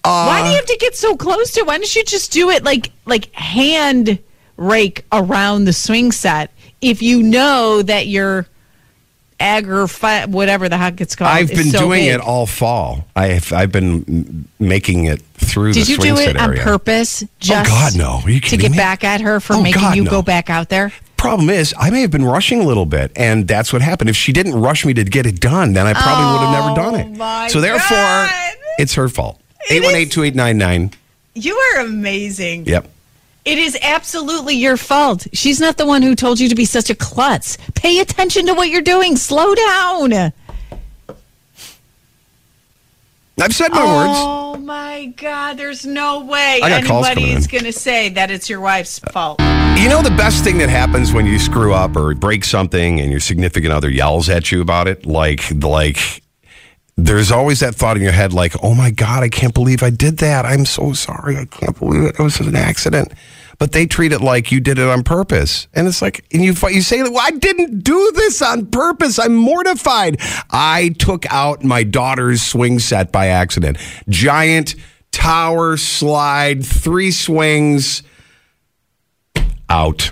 Why 0.03 0.39
Uh, 0.39 0.43
do 0.43 0.49
you 0.49 0.55
have 0.55 0.65
to 0.65 0.77
get 0.79 0.95
so 0.95 1.15
close 1.15 1.51
to? 1.53 1.61
it? 1.61 1.67
Why 1.67 1.77
don't 1.77 1.95
you 1.95 2.03
just 2.03 2.31
do 2.31 2.49
it 2.49 2.63
like 2.63 2.91
like 3.05 3.33
hand 3.33 4.19
rake 4.57 5.05
around 5.11 5.65
the 5.65 5.73
swing 5.73 6.11
set 6.11 6.51
if 6.81 7.01
you 7.01 7.21
know 7.23 7.81
that 7.81 8.07
your 8.07 8.47
agri 9.39 9.85
whatever 10.27 10.67
the 10.69 10.77
heck 10.77 10.99
it's 11.01 11.15
called. 11.15 11.31
I've 11.31 11.47
been 11.49 11.69
so 11.71 11.79
doing 11.79 12.01
big. 12.05 12.15
it 12.15 12.21
all 12.21 12.45
fall. 12.45 13.05
I've 13.15 13.51
I've 13.53 13.71
been 13.71 14.47
making 14.59 15.05
it 15.05 15.21
through 15.35 15.73
Did 15.73 15.85
the 15.85 15.91
you 15.91 15.95
swing 15.97 16.15
do 16.15 16.21
it 16.21 16.37
on 16.37 16.49
area. 16.51 16.63
purpose? 16.63 17.23
Just 17.39 17.69
oh 17.69 17.73
God, 17.73 17.95
no! 17.97 18.19
Are 18.23 18.29
you 18.29 18.41
kidding 18.41 18.59
to 18.59 18.63
get 18.63 18.71
me? 18.71 18.77
back 18.77 19.03
at 19.03 19.21
her 19.21 19.39
for 19.39 19.53
Oh, 19.55 19.61
making 19.61 19.81
God, 19.81 19.95
you 19.95 20.03
no. 20.03 20.11
go 20.11 20.21
back 20.21 20.49
out 20.49 20.69
there. 20.69 20.91
Problem 21.17 21.49
is, 21.49 21.73
I 21.77 21.89
may 21.89 21.99
have 22.01 22.11
been 22.11 22.23
rushing 22.25 22.61
a 22.61 22.63
little 22.63 22.85
bit, 22.85 23.11
and 23.17 23.45
that's 23.47 23.73
what 23.73 23.81
happened. 23.81 24.09
If 24.09 24.15
she 24.15 24.31
didn't 24.31 24.55
rush 24.55 24.85
me 24.85 24.93
to 24.93 25.03
get 25.03 25.25
it 25.25 25.39
done, 25.41 25.73
then 25.73 25.85
I 25.85 25.93
probably 25.93 26.25
would 26.31 26.47
have 26.47 26.51
never 26.65 26.75
done 26.75 26.95
it. 27.13 27.17
Oh, 27.19 27.47
so 27.49 27.59
therefore, 27.59 27.97
God. 27.97 28.29
it's 28.77 28.93
her 28.93 29.09
fault. 29.09 29.39
It 29.67 29.73
Eight 29.73 29.83
one 29.83 29.95
eight 29.95 30.11
two 30.11 30.23
eight 30.23 30.35
nine 30.35 30.57
nine. 30.57 30.91
You 31.35 31.55
are 31.55 31.81
amazing. 31.81 32.65
Yep. 32.65 32.89
It 33.45 33.57
is 33.57 33.77
absolutely 33.81 34.55
your 34.55 34.77
fault. 34.77 35.25
She's 35.33 35.59
not 35.59 35.77
the 35.77 35.85
one 35.85 36.01
who 36.01 36.15
told 36.15 36.39
you 36.39 36.49
to 36.49 36.55
be 36.55 36.65
such 36.65 36.89
a 36.89 36.95
klutz. 36.95 37.57
Pay 37.73 37.99
attention 37.99 38.45
to 38.47 38.53
what 38.53 38.69
you're 38.69 38.81
doing. 38.81 39.15
Slow 39.15 39.55
down. 39.55 40.33
I've 43.41 43.55
said 43.55 43.71
my 43.71 43.85
words. 43.85 44.17
Oh 44.17 44.57
my 44.57 45.05
God! 45.15 45.57
There's 45.57 45.85
no 45.85 46.25
way 46.25 46.59
I 46.61 46.69
got 46.69 46.83
calls 46.83 47.05
anybody 47.07 47.31
is 47.31 47.47
going 47.47 47.63
to 47.63 47.71
say 47.71 48.09
that 48.09 48.29
it's 48.29 48.49
your 48.49 48.59
wife's 48.59 49.01
uh, 49.01 49.11
fault. 49.11 49.39
You 49.39 49.87
know 49.87 50.01
the 50.01 50.13
best 50.17 50.43
thing 50.43 50.57
that 50.57 50.69
happens 50.69 51.13
when 51.13 51.25
you 51.25 51.39
screw 51.39 51.73
up 51.73 51.95
or 51.95 52.13
break 52.15 52.43
something 52.43 52.99
and 52.99 53.09
your 53.09 53.21
significant 53.21 53.71
other 53.71 53.89
yells 53.89 54.27
at 54.29 54.51
you 54.51 54.61
about 54.61 54.89
it, 54.89 55.05
like 55.05 55.49
like 55.63 56.21
there's 57.05 57.31
always 57.31 57.59
that 57.61 57.75
thought 57.75 57.97
in 57.97 58.03
your 58.03 58.11
head 58.11 58.33
like, 58.33 58.53
"Oh 58.63 58.73
my 58.73 58.91
god, 58.91 59.23
I 59.23 59.29
can't 59.29 59.53
believe 59.53 59.83
I 59.83 59.89
did 59.89 60.17
that. 60.17 60.45
I'm 60.45 60.65
so 60.65 60.93
sorry. 60.93 61.37
I 61.37 61.45
can't 61.45 61.77
believe 61.77 62.03
it. 62.03 62.15
It 62.19 62.23
was 62.23 62.39
an 62.39 62.55
accident." 62.55 63.13
But 63.57 63.73
they 63.73 63.85
treat 63.85 64.13
it 64.13 64.21
like 64.21 64.53
you 64.53 64.61
did 64.61 64.79
it 64.79 64.87
on 64.87 65.03
purpose. 65.03 65.67
And 65.73 65.87
it's 65.87 66.01
like 66.01 66.23
and 66.31 66.43
you 66.43 66.53
you 66.69 66.81
say, 66.81 67.01
"Well, 67.01 67.19
I 67.19 67.31
didn't 67.31 67.83
do 67.83 68.11
this 68.15 68.41
on 68.41 68.67
purpose. 68.67 69.19
I'm 69.19 69.35
mortified. 69.35 70.21
I 70.51 70.95
took 70.99 71.25
out 71.31 71.63
my 71.63 71.83
daughter's 71.83 72.41
swing 72.41 72.79
set 72.79 73.11
by 73.11 73.27
accident. 73.27 73.77
Giant 74.07 74.75
tower 75.11 75.77
slide, 75.77 76.65
three 76.65 77.11
swings." 77.11 78.03
out 79.69 80.11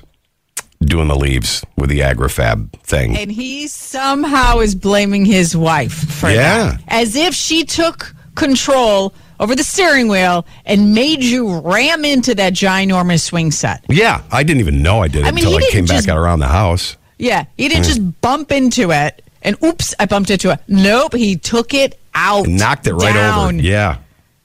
doing 0.81 1.07
the 1.07 1.15
leaves 1.15 1.65
with 1.75 1.89
the 1.89 2.03
Agri-Fab 2.03 2.79
thing. 2.81 3.17
And 3.17 3.31
he 3.31 3.67
somehow 3.67 4.59
is 4.59 4.75
blaming 4.75 5.25
his 5.25 5.55
wife 5.57 5.93
for 5.93 6.29
Yeah. 6.29 6.71
that. 6.71 6.81
As 6.87 7.15
if 7.15 7.33
she 7.33 7.63
took 7.65 8.13
control 8.35 9.13
over 9.39 9.55
the 9.55 9.63
steering 9.63 10.07
wheel 10.07 10.45
and 10.65 10.93
made 10.93 11.23
you 11.23 11.59
ram 11.59 12.05
into 12.05 12.33
that 12.35 12.53
ginormous 12.53 13.21
swing 13.21 13.51
set. 13.51 13.83
yeah, 13.89 14.21
I 14.31 14.43
didn't 14.43 14.59
even 14.61 14.81
know 14.81 15.01
I 15.01 15.07
did 15.07 15.21
it 15.23 15.27
I 15.27 15.31
mean, 15.31 15.45
until 15.45 15.59
he 15.59 15.67
I 15.67 15.69
came 15.71 15.85
back 15.85 15.97
just- 15.97 16.09
out 16.09 16.17
around 16.17 16.39
the 16.39 16.47
house. 16.47 16.95
Yeah, 17.19 17.45
he 17.57 17.67
didn't 17.67 17.85
just 17.85 18.21
bump 18.21 18.51
into 18.51 18.91
it 18.91 19.23
and 19.41 19.55
oops, 19.63 19.95
I 19.99 20.05
bumped 20.05 20.29
into 20.29 20.51
it. 20.51 20.59
Nope, 20.67 21.15
he 21.15 21.35
took 21.35 21.73
it 21.73 21.99
out. 22.13 22.45
and 22.45 22.57
knocked 22.57 22.85
it 22.87 22.93
right 22.93 23.13
down. 23.13 23.55
over. 23.55 23.63
Yeah. 23.63 23.97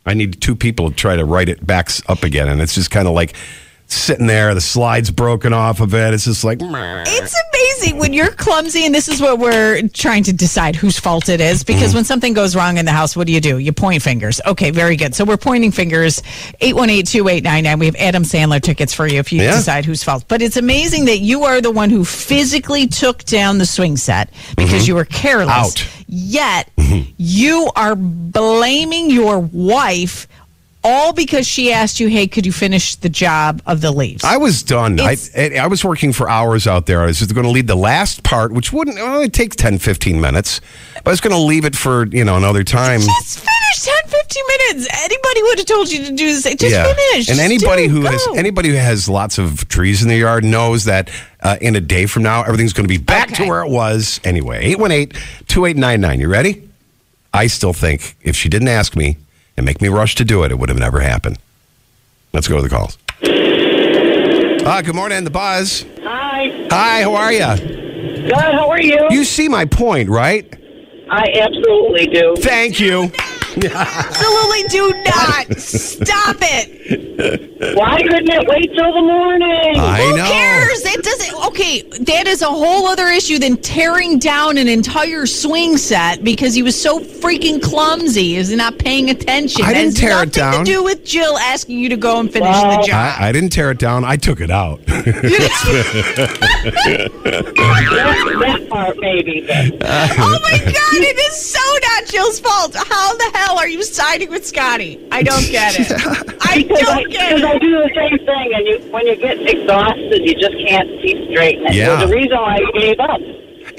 I 0.07 0.15
need 0.15 0.41
two 0.41 0.57
people 0.57 0.91
to 0.91 0.97
try 0.97 1.17
to 1.17 1.25
write 1.25 1.49
it 1.49 1.65
back 1.67 1.91
up 2.09 2.23
again. 2.25 2.49
And 2.49 2.61
it's 2.61 2.75
just 2.75 2.91
kind 2.91 3.07
of 3.07 3.15
like 3.15 3.35
sitting 3.93 4.27
there, 4.27 4.55
the 4.55 4.61
slide's 4.61 5.11
broken 5.11 5.53
off 5.53 5.81
of 5.81 5.95
it. 5.95 6.15
It's 6.15 6.25
just 6.25 6.45
like. 6.45 6.59
It's 6.61 7.35
amazing 7.53 7.99
when 7.99 8.13
you're 8.13 8.31
clumsy, 8.31 8.87
and 8.87 8.95
this 8.95 9.09
is 9.09 9.21
what 9.21 9.39
we're 9.39 9.89
trying 9.89 10.25
to 10.25 10.33
decide 10.33 10.77
whose 10.77 10.99
fault 10.99 11.29
it 11.29 11.41
is. 11.41 11.65
Because 11.65 11.89
mm-hmm. 11.89 11.99
when 11.99 12.05
something 12.05 12.33
goes 12.33 12.57
wrong 12.57 12.79
in 12.79 12.85
the 12.85 12.93
house, 12.93 13.17
what 13.17 13.27
do 13.27 13.33
you 13.33 13.41
do? 13.41 13.59
You 13.59 13.73
point 13.73 14.03
fingers. 14.03 14.41
Okay, 14.47 14.71
very 14.71 14.97
good. 14.97 15.15
So 15.15 15.25
we're 15.25 15.37
pointing 15.37 15.71
fingers. 15.73 16.23
818-2899. 16.61 17.79
We 17.79 17.87
have 17.87 17.97
Adam 17.97 18.23
Sandler 18.23 18.61
tickets 18.61 18.95
for 18.95 19.07
you 19.07 19.19
if 19.19 19.33
you 19.33 19.43
Yeah. 19.43 19.53
decide 19.57 19.85
whose 19.85 20.03
fault. 20.03 20.25
But 20.29 20.43
it's 20.43 20.57
amazing 20.57 21.07
that 21.07 21.19
you 21.19 21.45
are 21.45 21.61
the 21.61 21.71
one 21.71 21.91
who 21.91 22.05
physically 22.05 22.87
took 22.87 23.25
down 23.25 23.59
the 23.59 23.67
swing 23.67 23.97
set 23.97 24.31
because 24.57 24.83
mm-hmm. 24.83 24.89
you 24.89 24.95
were 24.95 25.05
careless. 25.05 25.53
Out. 25.53 25.89
Yet 26.07 26.71
mm-hmm. 26.77 27.11
you 27.17 27.71
are 27.77 27.95
blaming 27.97 29.11
your 29.11 29.39
wife. 29.39 30.29
All 30.85 31.13
because 31.13 31.47
she 31.47 31.73
asked 31.73 32.01
you, 32.01 32.09
"Hey, 32.09 32.27
could 32.27 32.45
you 32.45 32.51
finish 32.53 32.97
the 32.97 33.09
job 33.09 33.63
of 33.67 33.81
the 33.81 33.93
leaves?" 33.93 34.25
I 34.25 34.37
was 34.37 34.63
done. 34.65 34.99
I, 34.99 35.13
It's- 35.13 35.31
I 35.37 35.59
I 35.63 35.67
was 35.69 35.85
working 35.85 36.13
for 36.13 36.29
hours 36.29 36.67
out 36.67 36.87
there. 36.87 37.03
I 37.03 37.07
was 37.07 37.21
going 37.23 37.45
to 37.45 37.51
lead 37.51 37.69
the 37.69 37.77
last 37.77 38.23
part, 38.25 38.53
which 38.53 38.73
wouldn't 38.73 38.99
only 38.99 39.29
take 39.29 39.55
10, 39.55 39.79
15 39.79 40.21
minutes. 40.21 40.61
But 41.05 41.07
I 41.07 41.13
was 41.13 41.21
going 41.21 41.35
to 41.37 41.41
leave 41.43 41.65
it 41.65 41.75
for, 41.77 42.07
you 42.07 42.25
know, 42.25 42.37
another 42.37 42.65
time. 42.65 43.01
Just 43.01 43.39
finish 43.41 43.81
10, 43.81 43.95
15 44.11 44.43
minutes. 44.49 44.89
Anybody 45.05 45.43
would 45.43 45.59
have 45.59 45.67
told 45.67 45.91
you 45.91 46.05
to 46.05 46.13
do 46.13 46.27
this. 46.33 46.43
Just 46.43 46.97
finish. 46.97 47.29
And 47.29 47.39
anybody 47.41 47.87
do 47.89 47.99
it. 47.99 48.01
who 48.01 48.07
has 48.07 48.27
anybody 48.37 48.69
who 48.71 48.75
has 48.77 49.09
lots 49.09 49.39
of 49.39 49.69
trees 49.69 50.03
in 50.03 50.09
their 50.09 50.19
yard 50.19 50.45
knows 50.45 50.85
that 50.85 51.11
uh, 51.43 51.57
in 51.61 51.77
a 51.77 51.81
day 51.81 52.07
from 52.07 52.23
now. 52.25 52.43
Everything's 52.43 52.73
going 52.73 52.89
to 52.89 52.93
be 52.93 53.03
back 53.03 53.29
to 53.35 53.47
where 53.47 53.63
it 53.65 53.71
was 53.71 54.21
anyway. 54.25 54.65
818 54.65 55.11
2899. 55.47 56.21
You 56.21 56.29
ready? 56.29 56.69
I 57.35 57.47
still 57.47 57.73
think 57.73 58.17
if 58.21 58.37
she 58.37 58.49
didn't 58.49 58.69
ask 58.69 58.95
me 58.97 59.17
and 59.57 59.67
make 59.67 59.81
me 59.81 59.89
rush 59.89 60.15
to 60.17 60.25
do 60.25 60.43
it, 60.45 60.51
it 60.51 60.59
would 60.59 60.69
have 60.69 60.79
never 60.79 61.01
happened. 61.01 61.39
Let's 62.33 62.49
go 62.49 62.57
to 62.57 62.63
the 62.63 62.69
calls. 62.69 62.99
Ah, 64.65 64.81
good 64.83 64.95
morning, 64.95 65.25
the 65.25 65.31
buzz. 65.31 65.85
Hi. 66.03 66.67
Hi, 66.71 67.03
how 67.03 67.15
are 67.15 67.33
you? 67.33 67.57
Good. 68.23 68.33
How 68.35 68.69
are 68.71 68.81
you? 68.81 69.09
You 69.11 69.25
see 69.25 69.49
my 69.49 69.65
point, 69.65 70.09
right? 70.09 70.47
I 71.11 71.27
absolutely 71.41 72.07
do. 72.07 72.37
Thank 72.39 72.79
you. 72.81 73.11
Absolutely 73.57 74.63
do 74.69 74.93
not. 75.05 75.59
Stop 75.59 76.37
it. 76.41 77.77
Why 77.77 78.01
couldn't 78.03 78.31
it 78.31 78.49
wait 78.49 78.73
till 78.75 78.93
the 78.93 79.01
morning? 79.03 79.77
I 79.79 80.03
Who 80.03 80.17
know. 80.17 80.31
cares? 80.31 80.85
It 80.85 81.03
doesn't. 81.05 81.45
Okay, 81.47 81.83
that 82.05 82.27
is 82.27 82.43
a 82.43 82.47
whole 82.47 82.87
other 82.87 83.09
issue 83.09 83.39
than 83.39 83.57
tearing 83.59 84.19
down 84.19 84.57
an 84.59 84.69
entire 84.69 85.27
swing 85.27 85.77
set 85.77 86.25
because 86.25 86.55
he 86.55 86.63
was 86.63 86.81
so 86.81 86.99
freaking 87.01 87.61
clumsy. 87.63 88.33
He 88.33 88.39
was 88.39 88.51
not 88.53 88.79
paying 88.79 89.11
attention. 89.11 89.65
I 89.65 89.69
That 89.69 89.75
didn't 89.75 89.99
has 89.99 90.01
tear 90.01 90.23
it 90.23 90.33
down. 90.33 90.65
To 90.65 90.71
do 90.71 90.83
with 90.85 91.05
Jill 91.05 91.37
asking 91.39 91.79
you 91.79 91.89
to 91.91 91.97
go 91.97 92.21
and 92.21 92.33
finish 92.33 92.49
Well, 92.49 92.81
the 92.81 92.87
job. 92.87 93.17
I, 93.19 93.29
I 93.29 93.33
didn't 93.33 93.51
tear 93.51 93.71
it 93.71 93.79
down. 93.79 94.05
I 94.05 94.17
took 94.17 94.41
it 94.41 94.51
out. 94.51 94.85
that, 94.93 95.05
that 98.41 98.69
part, 98.69 98.97
maybe. 98.99 99.45
But 99.47 99.81
oh 100.19 100.39
my 100.43 100.59
god! 100.59 101.03
It 101.03 101.19
is 101.31 101.37
so 101.41 101.61
not 101.89 102.07
Jill's 102.09 102.41
fault. 102.41 102.75
How 102.75 103.15
the 103.17 103.31
hell 103.35 103.42
are 103.57 103.69
you 103.69 103.83
siding 103.83 104.31
with 104.31 104.47
Scotty? 104.47 105.07
I 105.11 105.23
don't 105.23 105.47
get 105.51 105.75
it. 105.79 105.91
I 106.43 106.63
because 106.63 106.81
don't 106.81 107.11
get 107.11 107.35
because 107.37 107.43
I 107.45 107.59
do 107.59 107.71
the 107.71 107.91
same 107.95 108.19
thing, 108.19 108.55
and 108.55 108.67
you, 108.67 108.79
when 108.93 109.07
you 109.07 109.17
get 109.17 109.39
exhausted, 109.41 110.23
you 110.25 110.35
just 110.35 110.57
can't 110.67 110.89
see 111.03 111.29
straight. 111.31 111.59
And 111.59 111.75
Yeah. 111.75 111.97
There's 111.97 112.11
a 112.11 112.15
reason 112.15 112.37
why 112.37 112.57
I 112.57 112.79
gave 112.79 113.01
up. 113.01 113.21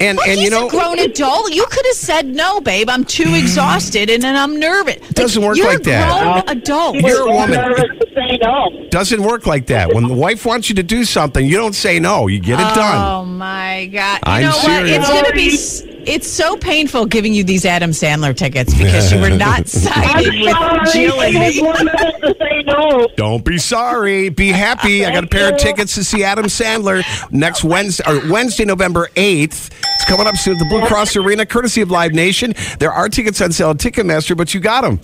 And 0.00 0.18
Well, 0.18 0.28
and 0.28 0.38
he's 0.38 0.44
you 0.44 0.50
know 0.50 0.66
a 0.66 0.70
grown 0.70 0.98
adult. 0.98 1.52
You 1.52 1.64
could 1.66 1.86
have 1.86 1.96
said 1.96 2.26
no, 2.26 2.60
babe. 2.60 2.88
I'm 2.88 3.04
too 3.04 3.24
mm. 3.24 3.38
exhausted 3.38 4.10
and 4.10 4.22
then 4.22 4.34
I'm 4.34 4.58
nervous. 4.58 5.00
Like, 5.00 5.10
Doesn't 5.10 5.42
work 5.42 5.56
you're 5.56 5.68
like 5.68 5.80
a 5.80 5.84
that. 5.84 6.44
Grown 6.44 6.58
adult. 6.58 6.96
You're 6.96 7.28
a 7.28 7.30
I'm 7.30 7.50
woman. 7.50 7.76
to 7.76 8.06
say 8.14 8.38
no. 8.42 8.88
doesn't 8.88 9.22
work 9.22 9.46
like 9.46 9.66
that. 9.66 9.94
When 9.94 10.08
the 10.08 10.14
wife 10.14 10.44
wants 10.46 10.68
you 10.68 10.74
to 10.76 10.82
do 10.82 11.04
something, 11.04 11.46
you 11.46 11.56
don't 11.56 11.74
say 11.74 12.00
no. 12.00 12.26
You 12.26 12.40
get 12.40 12.58
it 12.58 12.74
done. 12.74 12.96
Oh 12.96 13.24
my 13.24 13.86
god! 13.92 14.20
You 14.26 14.32
I'm 14.32 14.42
know 14.42 14.48
what? 14.50 14.64
serious. 14.64 14.98
It's 14.98 15.08
gonna 15.08 15.32
be. 15.32 15.93
S- 16.06 16.14
It's 16.16 16.28
so 16.28 16.56
painful 16.56 17.06
giving 17.06 17.34
you 17.34 17.44
these 17.44 17.64
Adam 17.64 17.90
Sandler 17.90 18.36
tickets 18.36 18.72
because 18.74 19.12
you 19.12 19.20
were 19.20 19.30
not 19.30 19.58
I'm 19.60 19.66
siding 19.66 20.40
with 20.40 20.50
sorry. 20.50 20.80
Jill 20.92 21.20
I 21.20 21.26
and 21.26 21.36
had 21.36 21.54
me. 21.54 22.20
to 22.20 22.36
say 22.38 22.62
no. 22.66 23.08
Don't 23.16 23.44
be 23.44 23.58
sorry. 23.58 24.28
Be 24.28 24.48
happy. 24.48 25.04
I 25.04 25.12
got 25.12 25.24
a 25.24 25.26
pair 25.26 25.52
of 25.52 25.58
tickets 25.58 25.94
to 25.96 26.04
see 26.04 26.24
Adam 26.24 26.46
Sandler 26.46 27.02
next 27.32 27.64
Wednesday, 27.64 28.04
or 28.06 28.30
Wednesday, 28.30 28.64
November 28.64 29.08
8th. 29.16 29.70
It's 29.94 30.04
coming 30.06 30.26
up 30.26 30.36
soon 30.36 30.54
at 30.54 30.58
the 30.58 30.64
Blue 30.66 30.84
Cross 30.86 31.16
Arena, 31.16 31.46
courtesy 31.46 31.80
of 31.80 31.90
Live 31.90 32.12
Nation. 32.12 32.54
There 32.78 32.92
are 32.92 33.08
tickets 33.08 33.40
on 33.40 33.52
sale 33.52 33.70
at 33.70 33.76
Ticketmaster, 33.78 34.36
but 34.36 34.54
you 34.54 34.60
got 34.60 34.82
them. 34.82 35.00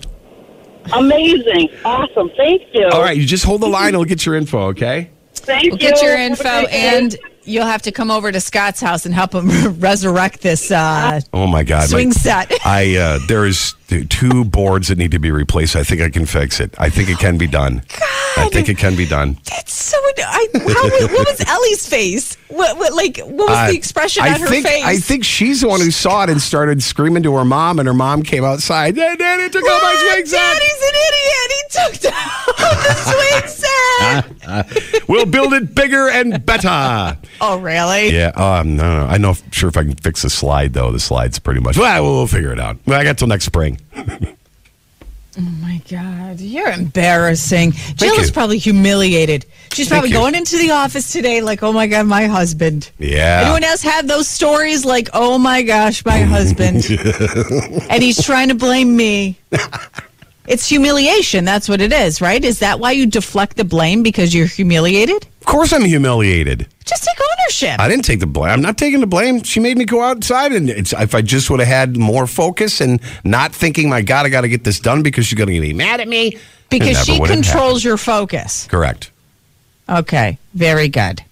Amazing. 0.93 1.69
Awesome. 1.85 2.29
Thank 2.35 2.63
you. 2.73 2.87
All 2.91 3.01
right, 3.01 3.15
you 3.15 3.25
just 3.25 3.45
hold 3.45 3.61
the 3.61 3.67
line 3.67 3.89
and 3.89 3.97
we'll 3.97 4.05
get 4.05 4.25
your 4.25 4.35
info, 4.35 4.67
okay? 4.69 5.09
Thank 5.35 5.63
We'll 5.63 5.73
you. 5.73 5.77
get 5.77 6.01
your 6.01 6.15
info 6.17 6.43
great 6.43 6.69
day. 6.71 6.97
and 6.97 7.17
you'll 7.43 7.65
have 7.65 7.81
to 7.83 7.91
come 7.91 8.11
over 8.11 8.31
to 8.31 8.39
Scott's 8.41 8.79
house 8.81 9.05
and 9.05 9.13
help 9.15 9.33
him 9.33 9.49
resurrect 9.79 10.41
this 10.41 10.71
uh, 10.71 11.19
Oh 11.33 11.47
my 11.47 11.63
God! 11.63 11.89
swing 11.89 12.09
my- 12.09 12.13
set. 12.13 12.51
I 12.65 12.95
uh, 12.95 13.19
there 13.27 13.45
is 13.45 13.73
two 14.09 14.45
boards 14.45 14.87
that 14.87 14.97
need 14.97 15.11
to 15.11 15.19
be 15.19 15.31
replaced. 15.31 15.75
I 15.75 15.83
think 15.83 16.01
I 16.01 16.09
can 16.09 16.25
fix 16.25 16.59
it. 16.59 16.73
I 16.77 16.89
think 16.89 17.09
it 17.09 17.17
can 17.19 17.37
be 17.37 17.47
done. 17.47 17.83
I 18.37 18.49
think 18.51 18.69
it 18.69 18.77
can 18.77 18.95
be 18.95 19.05
done. 19.07 19.37
That's 19.49 19.73
so. 19.73 19.97
I, 20.23 20.47
how, 20.53 20.89
what 21.15 21.27
was 21.27 21.43
Ellie's 21.47 21.87
face? 21.87 22.35
What, 22.49 22.77
what 22.77 22.93
like? 22.93 23.17
What 23.19 23.49
was 23.49 23.57
Uh, 23.57 23.67
the 23.71 23.75
expression 23.77 24.23
I 24.23 24.33
on 24.33 24.39
her 24.41 24.47
think, 24.47 24.65
face? 24.67 24.83
I 24.83 24.97
think 24.97 25.23
she's 25.23 25.61
the 25.61 25.67
one 25.67 25.79
who 25.79 25.89
saw 25.91 26.23
it 26.23 26.29
and 26.29 26.41
started 26.41 26.83
screaming 26.83 27.23
to 27.23 27.35
her 27.35 27.45
mom, 27.45 27.79
and 27.79 27.87
her 27.87 27.93
mom 27.93 28.23
came 28.23 28.43
outside. 28.43 28.95
Dad, 28.95 29.17
Daddy 29.19 29.49
took 29.49 29.63
out 29.63 29.81
my 29.81 29.95
swing 30.11 30.25
set. 30.25 30.37
Daddy's 30.37 30.81
an 30.83 30.95
idiot. 31.07 31.51
He 31.51 31.61
took 31.71 32.01
down 32.11 32.75
the 32.83 32.95
swing 33.47 33.47
set. 34.95 35.09
We'll 35.09 35.25
build 35.25 35.53
it 35.53 35.73
bigger 35.75 36.09
and 36.09 36.45
better. 36.45 37.17
oh, 37.41 37.59
really? 37.59 38.09
Yeah. 38.15 38.29
Um. 38.35 38.75
No. 38.75 38.99
No. 39.01 39.05
I'm 39.07 39.21
not 39.21 39.41
sure 39.51 39.69
if 39.69 39.77
I 39.77 39.83
can 39.83 39.95
fix 39.95 40.21
the 40.21 40.29
slide 40.29 40.73
though. 40.73 40.91
The 40.91 40.99
slide's 40.99 41.39
pretty 41.39 41.61
much. 41.61 41.77
Well, 41.77 42.03
we'll 42.03 42.27
figure 42.27 42.51
it 42.53 42.59
out. 42.59 42.77
Well, 42.85 42.99
I 42.99 43.03
got 43.03 43.17
till 43.17 43.27
next 43.27 43.45
spring. 43.45 43.79
Oh 45.37 45.41
my 45.61 45.81
God, 45.89 46.41
you're 46.41 46.69
embarrassing. 46.69 47.71
Jill 47.95 48.15
is 48.15 48.29
probably 48.29 48.57
humiliated. 48.57 49.45
She's 49.71 49.87
Thank 49.87 50.01
probably 50.01 50.09
you. 50.09 50.15
going 50.15 50.35
into 50.35 50.57
the 50.57 50.71
office 50.71 51.13
today 51.13 51.39
like, 51.39 51.63
oh 51.63 51.71
my 51.71 51.87
God, 51.87 52.05
my 52.05 52.25
husband. 52.25 52.91
Yeah. 52.99 53.43
Anyone 53.43 53.63
else 53.63 53.81
have 53.81 54.09
those 54.09 54.27
stories 54.27 54.83
like, 54.83 55.09
oh 55.13 55.37
my 55.37 55.61
gosh, 55.61 56.03
my 56.05 56.19
husband? 56.19 56.85
and 57.89 58.03
he's 58.03 58.21
trying 58.21 58.49
to 58.49 58.55
blame 58.55 58.93
me. 58.95 59.37
It's 60.51 60.67
humiliation. 60.67 61.45
That's 61.45 61.69
what 61.69 61.79
it 61.79 61.93
is, 61.93 62.19
right? 62.19 62.43
Is 62.43 62.59
that 62.59 62.77
why 62.77 62.91
you 62.91 63.05
deflect 63.05 63.55
the 63.55 63.63
blame 63.63 64.03
because 64.03 64.35
you're 64.35 64.47
humiliated? 64.47 65.25
Of 65.39 65.45
course, 65.45 65.71
I'm 65.71 65.85
humiliated. 65.85 66.67
Just 66.83 67.05
take 67.05 67.15
ownership. 67.21 67.79
I 67.79 67.87
didn't 67.87 68.03
take 68.03 68.19
the 68.19 68.27
blame. 68.27 68.51
I'm 68.51 68.61
not 68.61 68.77
taking 68.77 68.99
the 68.99 69.07
blame. 69.07 69.43
She 69.43 69.61
made 69.61 69.77
me 69.77 69.85
go 69.85 70.01
outside, 70.03 70.51
and 70.51 70.69
it's, 70.69 70.91
if 70.91 71.15
I 71.15 71.21
just 71.21 71.49
would 71.49 71.61
have 71.61 71.69
had 71.69 71.95
more 71.95 72.27
focus 72.27 72.81
and 72.81 72.99
not 73.23 73.55
thinking, 73.55 73.87
my 73.87 74.01
God, 74.01 74.25
I 74.25 74.29
got 74.29 74.41
to 74.41 74.49
get 74.49 74.65
this 74.65 74.81
done 74.81 75.03
because 75.03 75.25
she's 75.25 75.37
going 75.37 75.47
to 75.47 75.61
be 75.61 75.71
mad 75.71 76.01
at 76.01 76.09
me. 76.09 76.37
because 76.69 77.01
she 77.05 77.17
controls 77.21 77.81
your 77.81 77.95
focus. 77.95 78.67
Correct. 78.67 79.09
Okay, 79.87 80.37
very 80.53 80.89
good. 80.89 81.23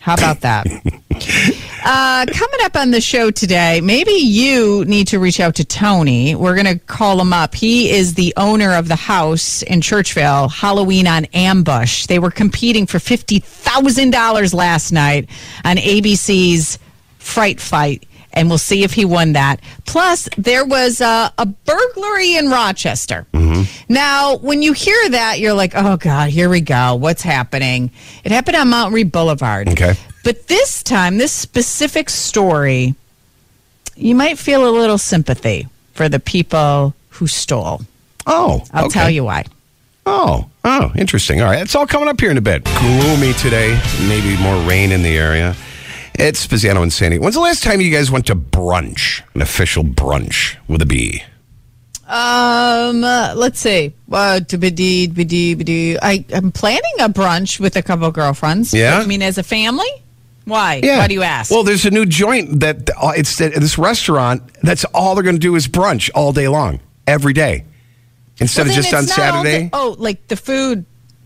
How 0.00 0.14
about 0.14 0.42
that? 0.42 0.66
uh, 1.86 2.26
coming 2.32 2.60
up 2.64 2.74
on 2.74 2.90
the 2.90 3.00
show 3.00 3.30
today, 3.30 3.80
maybe 3.80 4.10
you 4.10 4.84
need 4.86 5.06
to 5.08 5.20
reach 5.20 5.38
out 5.38 5.54
to 5.54 5.64
Tony. 5.64 6.34
We're 6.34 6.54
going 6.60 6.66
to 6.66 6.84
call 6.84 7.20
him 7.20 7.32
up. 7.32 7.54
He 7.54 7.90
is 7.90 8.14
the 8.14 8.34
owner 8.36 8.74
of 8.74 8.88
the 8.88 8.96
house 8.96 9.62
in 9.62 9.80
Churchville, 9.80 10.50
Halloween 10.50 11.06
on 11.06 11.26
Ambush. 11.26 12.06
They 12.06 12.18
were 12.18 12.32
competing 12.32 12.86
for 12.86 12.98
$50,000 12.98 14.52
last 14.52 14.90
night 14.90 15.30
on 15.64 15.76
ABC's 15.76 16.80
Fright 17.18 17.60
Fight. 17.60 18.04
And 18.32 18.48
we'll 18.48 18.58
see 18.58 18.82
if 18.82 18.92
he 18.92 19.04
won 19.04 19.32
that. 19.32 19.60
Plus, 19.86 20.28
there 20.36 20.66
was 20.66 21.00
a, 21.00 21.32
a 21.38 21.46
burglary 21.46 22.34
in 22.36 22.50
Rochester. 22.50 23.26
Now, 23.88 24.36
when 24.36 24.60
you 24.60 24.74
hear 24.74 25.08
that, 25.10 25.38
you're 25.38 25.54
like, 25.54 25.72
oh, 25.74 25.96
God, 25.96 26.28
here 26.30 26.50
we 26.50 26.60
go. 26.60 26.96
What's 26.96 27.22
happening? 27.22 27.92
It 28.24 28.32
happened 28.32 28.56
on 28.56 28.68
Mount 28.68 28.92
Read 28.92 29.10
Boulevard. 29.10 29.68
Okay. 29.70 29.94
But 30.26 30.48
this 30.48 30.82
time, 30.82 31.18
this 31.18 31.30
specific 31.30 32.10
story, 32.10 32.96
you 33.94 34.16
might 34.16 34.40
feel 34.40 34.68
a 34.68 34.74
little 34.74 34.98
sympathy 34.98 35.68
for 35.94 36.08
the 36.08 36.18
people 36.18 36.96
who 37.10 37.28
stole. 37.28 37.82
Oh, 38.26 38.64
I'll 38.72 38.86
okay. 38.86 38.92
tell 38.92 39.08
you 39.08 39.22
why. 39.22 39.44
Oh, 40.04 40.50
oh, 40.64 40.92
interesting. 40.96 41.42
All 41.42 41.46
right, 41.46 41.62
it's 41.62 41.76
all 41.76 41.86
coming 41.86 42.08
up 42.08 42.18
here 42.18 42.32
in 42.32 42.38
a 42.38 42.40
bit. 42.40 42.64
Gloomy 42.64 43.34
today, 43.34 43.80
maybe 44.08 44.36
more 44.42 44.60
rain 44.68 44.90
in 44.90 45.04
the 45.04 45.16
area. 45.16 45.54
It's 46.14 46.44
Spezzano 46.44 46.82
and 46.82 46.92
Sandy. 46.92 47.20
When's 47.20 47.36
the 47.36 47.40
last 47.40 47.62
time 47.62 47.80
you 47.80 47.92
guys 47.92 48.10
went 48.10 48.26
to 48.26 48.34
brunch, 48.34 49.22
an 49.34 49.42
official 49.42 49.84
brunch 49.84 50.56
with 50.66 50.82
a 50.82 50.86
B? 50.86 51.22
Um, 52.08 53.04
uh, 53.04 53.32
let's 53.36 53.60
see. 53.60 53.92
Uh, 54.10 54.40
I 54.40 56.24
I'm 56.34 56.50
planning 56.50 56.94
a 56.98 57.08
brunch 57.08 57.60
with 57.60 57.76
a 57.76 57.82
couple 57.82 58.10
girlfriends. 58.10 58.74
Yeah? 58.74 58.98
I 58.98 59.06
mean, 59.06 59.22
as 59.22 59.38
a 59.38 59.44
family. 59.44 59.86
Why? 60.46 60.80
Yeah. 60.82 60.98
Why 60.98 61.08
do 61.08 61.14
you 61.14 61.22
ask? 61.22 61.50
Well, 61.50 61.64
there's 61.64 61.84
a 61.84 61.90
new 61.90 62.06
joint 62.06 62.60
that 62.60 62.88
uh, 62.96 63.12
it's 63.16 63.36
that 63.38 63.52
this 63.54 63.76
restaurant. 63.76 64.42
That's 64.62 64.84
all 64.94 65.14
they're 65.14 65.24
going 65.24 65.36
to 65.36 65.40
do 65.40 65.54
is 65.56 65.68
brunch 65.68 66.08
all 66.14 66.32
day 66.32 66.48
long, 66.48 66.80
every 67.06 67.32
day, 67.34 67.64
instead 68.38 68.62
Well, 68.66 68.70
of 68.70 68.74
then 68.76 68.82
just 68.82 68.94
on 68.94 69.02
it's 69.04 69.18
not 69.18 69.34
all 69.34 69.44
Saturday. 69.44 69.64
the- 69.64 69.70
oh, 69.76 69.96
like 69.98 70.28
the 70.28 70.36
food. 70.36 70.84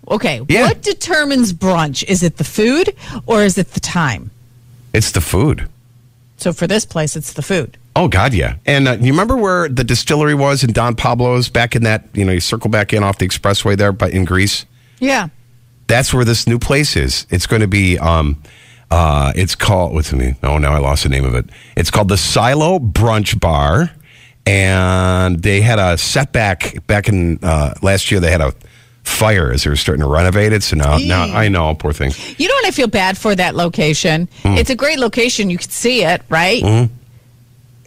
Okay. 0.09 0.41
Yeah. 0.49 0.63
What 0.69 0.83
determines 0.83 1.53
brunch? 1.53 2.03
Is 2.09 2.23
it 2.23 2.39
the 2.39 2.45
food 2.45 2.97
or 3.27 3.45
is 3.45 3.57
it 3.59 3.73
the 3.75 3.81
time? 3.81 4.31
It's 4.93 5.13
the 5.13 5.21
food. 5.21 5.69
So 6.39 6.53
for 6.55 6.67
this 6.67 6.85
place, 6.87 7.15
it's 7.15 7.35
the 7.35 7.43
food. 7.43 7.77
Oh 7.95 8.09
God, 8.09 8.33
yeah. 8.33 8.57
And 8.65 8.89
uh, 8.89 8.93
you 8.99 9.13
remember 9.13 9.37
where 9.37 9.69
the 9.69 9.85
distillery 9.85 10.35
was 10.35 10.65
in 10.65 10.73
Don 10.73 10.97
Pablo's 10.97 11.49
back 11.51 11.77
in 11.77 11.83
that? 11.83 12.05
You 12.15 12.25
know, 12.25 12.33
you 12.33 12.41
circle 12.41 12.71
back 12.71 12.93
in 12.95 13.03
off 13.05 13.19
the 13.19 13.29
expressway 13.29 13.77
there, 13.77 13.93
but 13.93 14.13
in 14.13 14.25
Greece. 14.25 14.65
Yeah. 14.99 15.29
That's 15.87 16.15
where 16.15 16.25
this 16.25 16.47
new 16.47 16.59
place 16.59 16.97
is. 16.97 17.27
It's 17.31 17.47
going 17.47 17.61
to 17.63 17.69
be. 17.69 17.99
Um, 17.99 18.43
uh, 18.91 19.33
it's 19.37 19.55
called 19.55 19.95
what's 19.95 20.11
the 20.11 20.17
name? 20.17 20.37
Oh, 20.43 20.59
now 20.59 20.73
I 20.73 20.79
lost 20.79 21.05
the 21.05 21.09
name 21.09 21.25
of 21.25 21.35
it. 21.35 21.47
It's 21.77 21.91
called 21.91 22.09
the 22.09 22.17
Silo 22.17 22.79
Brunch 22.79 23.39
Bar, 23.39 23.91
and 24.47 25.43
they 25.43 25.61
had 25.61 25.79
a 25.79 25.97
setback 25.97 26.87
back 26.87 27.09
in 27.09 27.39
uh, 27.43 27.75
last 27.83 28.11
year. 28.11 28.21
They 28.21 28.31
had 28.31 28.41
a 28.41 28.53
fire 29.03 29.53
as 29.53 29.65
they 29.65 29.71
were 29.71 29.77
starting 29.77 30.03
to 30.03 30.09
renovate 30.09 30.53
it. 30.53 30.63
So 30.63 30.77
now, 30.77 30.99
now 30.99 31.25
I 31.25 31.49
know, 31.49 31.75
poor 31.75 31.93
thing. 31.93 32.13
You 32.37 32.49
know 32.49 32.55
what 32.55 32.67
I 32.67 32.71
feel 32.71 32.89
bad 32.89 33.17
for 33.17 33.35
that 33.35 33.55
location? 33.55 34.29
Hmm. 34.43 34.55
It's 34.55 34.71
a 34.71 34.77
great 34.77 34.99
location. 34.99 35.51
You 35.51 35.59
can 35.59 35.71
see 35.71 36.05
it, 36.05 36.23
right? 36.29 36.63
Mm-hmm. 36.63 36.95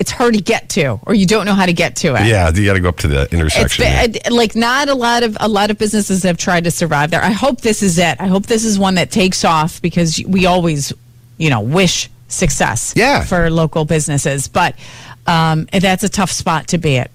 It's 0.04 0.12
hard 0.12 0.34
to 0.34 0.42
get 0.42 0.68
to, 0.72 1.00
or 1.06 1.14
you 1.14 1.26
don't 1.26 1.46
know 1.46 1.54
how 1.54 1.66
to 1.66 1.72
get 1.72 1.96
to 1.98 2.10
it. 2.16 2.26
Yeah, 2.28 2.52
you 2.54 2.66
got 2.66 2.74
to 2.74 2.82
go 2.82 2.90
up 2.90 2.98
to 2.98 3.08
the 3.08 3.32
intersection. 3.32 3.86
been, 3.86 4.34
like 4.34 4.54
not 4.54 4.90
a 4.90 4.94
lot 4.94 5.24
of 5.24 5.38
a 5.40 5.48
lot 5.48 5.72
of 5.72 5.78
businesses 5.78 6.24
have 6.24 6.36
tried 6.38 6.66
to 6.66 6.72
survive 6.72 7.10
there. 7.12 7.24
I 7.24 7.32
hope 7.32 7.62
this 7.62 7.82
is 7.82 7.98
it. 7.98 8.20
I 8.20 8.28
hope 8.28 8.46
this 8.48 8.66
is 8.66 8.78
one 8.78 8.96
that 8.96 9.12
takes 9.12 9.46
off 9.46 9.82
because 9.82 10.22
we 10.28 10.46
always, 10.46 10.92
you 11.38 11.50
know, 11.50 11.62
wish 11.62 12.10
success 12.28 12.94
Yeah. 12.98 13.24
for 13.24 13.50
local 13.50 13.86
businesses. 13.86 14.50
But 14.50 14.76
um, 15.26 15.68
that's 15.72 16.04
a 16.04 16.10
tough 16.10 16.32
spot 16.32 16.68
to 16.70 16.78
be 16.78 16.98
at. 16.98 17.10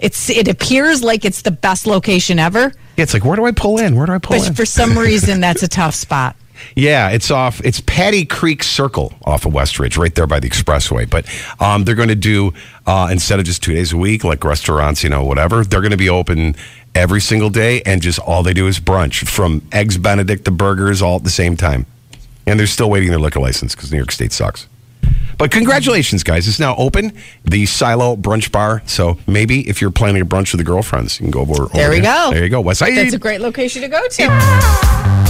It's 0.00 0.28
it 0.28 0.46
appears 0.48 1.02
like 1.02 1.24
it's 1.24 1.40
the 1.42 1.50
best 1.50 1.86
location 1.86 2.38
ever, 2.38 2.72
Yeah, 2.98 3.02
it's 3.04 3.14
like 3.14 3.24
where 3.24 3.36
do 3.36 3.46
I 3.46 3.52
pull 3.52 3.78
in? 3.78 3.96
Where 3.96 4.04
do 4.04 4.12
I 4.12 4.18
pull 4.18 4.36
but 4.38 4.48
in? 4.48 4.54
for 4.54 4.66
some 4.66 4.98
reason 5.08 5.40
that's 5.40 5.62
a 5.62 5.68
tough 5.68 5.94
spot. 5.94 6.36
Yeah, 6.76 7.10
it's 7.10 7.30
off. 7.30 7.60
It's 7.64 7.80
Paddy 7.80 8.24
Creek 8.24 8.62
Circle 8.62 9.12
off 9.24 9.46
of 9.46 9.52
West 9.52 9.78
Ridge, 9.78 9.96
right 9.96 10.14
there 10.14 10.26
by 10.26 10.40
the 10.40 10.48
expressway. 10.48 11.08
But 11.08 11.26
um, 11.60 11.84
they're 11.84 11.94
going 11.94 12.08
to 12.08 12.14
do 12.14 12.52
uh, 12.86 13.08
instead 13.10 13.38
of 13.38 13.44
just 13.44 13.62
two 13.62 13.74
days 13.74 13.92
a 13.92 13.96
week, 13.96 14.24
like 14.24 14.44
restaurants, 14.44 15.02
you 15.02 15.10
know, 15.10 15.24
whatever. 15.24 15.64
They're 15.64 15.80
going 15.80 15.90
to 15.90 15.96
be 15.96 16.08
open 16.08 16.56
every 16.94 17.20
single 17.20 17.50
day, 17.50 17.82
and 17.82 18.00
just 18.00 18.18
all 18.18 18.42
they 18.42 18.54
do 18.54 18.66
is 18.66 18.80
brunch, 18.80 19.26
from 19.26 19.62
eggs 19.72 19.98
Benedict 19.98 20.44
to 20.44 20.50
burgers, 20.50 21.02
all 21.02 21.16
at 21.16 21.24
the 21.24 21.30
same 21.30 21.56
time. 21.56 21.86
And 22.46 22.58
they're 22.58 22.66
still 22.66 22.90
waiting 22.90 23.10
their 23.10 23.18
liquor 23.18 23.40
license 23.40 23.74
because 23.74 23.90
New 23.90 23.98
York 23.98 24.12
State 24.12 24.32
sucks. 24.32 24.68
But 25.38 25.50
congratulations, 25.50 26.22
guys! 26.22 26.46
It's 26.48 26.60
now 26.60 26.74
open, 26.76 27.12
the 27.44 27.66
Silo 27.66 28.16
Brunch 28.16 28.50
Bar. 28.52 28.82
So 28.86 29.18
maybe 29.26 29.68
if 29.68 29.80
you're 29.80 29.90
planning 29.90 30.22
a 30.22 30.26
brunch 30.26 30.52
with 30.52 30.58
the 30.58 30.64
girlfriends, 30.64 31.20
you 31.20 31.24
can 31.24 31.30
go 31.30 31.40
over. 31.40 31.66
There 31.72 31.86
over 31.86 31.96
we 31.96 32.00
go. 32.00 32.30
There 32.32 32.44
you 32.44 32.50
go, 32.50 32.60
West 32.60 32.80
Side. 32.80 32.96
That's 32.96 33.14
a 33.14 33.18
great 33.18 33.40
location 33.40 33.82
to 33.82 33.88
go 33.88 34.06
to. 34.06 35.24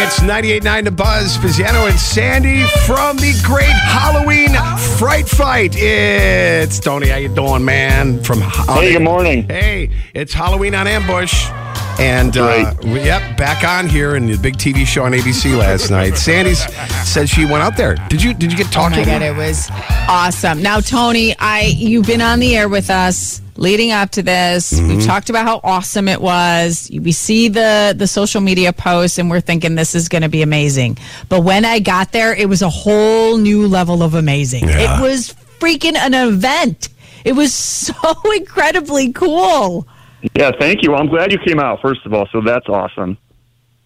It's 0.00 0.20
98.9 0.20 0.84
to 0.84 0.90
Buzz, 0.90 1.36
Spezzano 1.36 1.88
and 1.88 1.98
Sandy 1.98 2.62
from 2.86 3.16
the 3.16 3.38
great 3.44 3.66
Halloween 3.66 4.50
Fright 4.96 5.28
Fight. 5.28 5.74
It's 5.76 6.78
Tony. 6.78 7.08
How 7.08 7.16
you 7.16 7.28
doing, 7.28 7.64
man? 7.64 8.22
From 8.22 8.40
Hey, 8.40 8.92
good 8.92 9.02
morning. 9.02 9.48
Hey, 9.48 9.90
it's 10.14 10.32
Halloween 10.32 10.74
on 10.74 10.86
Ambush. 10.86 11.50
And 11.98 12.36
uh, 12.36 12.74
yep, 12.82 13.36
back 13.36 13.64
on 13.64 13.88
here 13.88 14.14
in 14.14 14.26
the 14.26 14.38
big 14.38 14.56
TV 14.56 14.86
show 14.86 15.04
on 15.04 15.12
ABC 15.12 15.58
last 15.58 15.90
night. 15.90 16.16
Sandy 16.16 16.54
said 16.54 17.28
she 17.28 17.44
went 17.44 17.62
out 17.62 17.76
there. 17.76 17.96
Did 18.08 18.22
you 18.22 18.34
did 18.34 18.52
you 18.52 18.58
get 18.58 18.70
talking? 18.70 19.00
Oh 19.00 19.04
talking? 19.04 19.12
my 19.14 19.18
god, 19.18 19.22
it 19.22 19.36
was 19.36 19.68
awesome. 20.08 20.62
Now, 20.62 20.80
Tony, 20.80 21.34
I 21.38 21.62
you've 21.62 22.06
been 22.06 22.20
on 22.20 22.38
the 22.38 22.56
air 22.56 22.68
with 22.68 22.88
us 22.88 23.42
leading 23.56 23.90
up 23.90 24.10
to 24.10 24.22
this. 24.22 24.72
Mm-hmm. 24.72 24.88
We've 24.88 25.04
talked 25.04 25.28
about 25.28 25.44
how 25.44 25.60
awesome 25.64 26.08
it 26.08 26.20
was. 26.20 26.88
We 26.92 27.12
see 27.12 27.48
the 27.48 27.94
the 27.96 28.06
social 28.06 28.40
media 28.40 28.72
posts, 28.72 29.18
and 29.18 29.28
we're 29.28 29.40
thinking 29.40 29.74
this 29.74 29.94
is 29.94 30.08
going 30.08 30.22
to 30.22 30.28
be 30.28 30.42
amazing. 30.42 30.98
But 31.28 31.42
when 31.42 31.64
I 31.64 31.80
got 31.80 32.12
there, 32.12 32.34
it 32.34 32.48
was 32.48 32.62
a 32.62 32.70
whole 32.70 33.36
new 33.36 33.66
level 33.66 34.02
of 34.02 34.14
amazing. 34.14 34.68
Yeah. 34.68 34.98
It 34.98 35.02
was 35.02 35.34
freaking 35.58 35.96
an 35.96 36.14
event. 36.14 36.88
It 37.24 37.32
was 37.32 37.52
so 37.54 37.94
incredibly 38.36 39.12
cool. 39.12 39.86
Yeah, 40.34 40.50
thank 40.58 40.82
you. 40.82 40.92
Well, 40.92 41.00
I'm 41.00 41.08
glad 41.08 41.32
you 41.32 41.38
came 41.38 41.60
out, 41.60 41.80
first 41.80 42.04
of 42.04 42.12
all, 42.12 42.26
so 42.32 42.40
that's 42.40 42.68
awesome. 42.68 43.18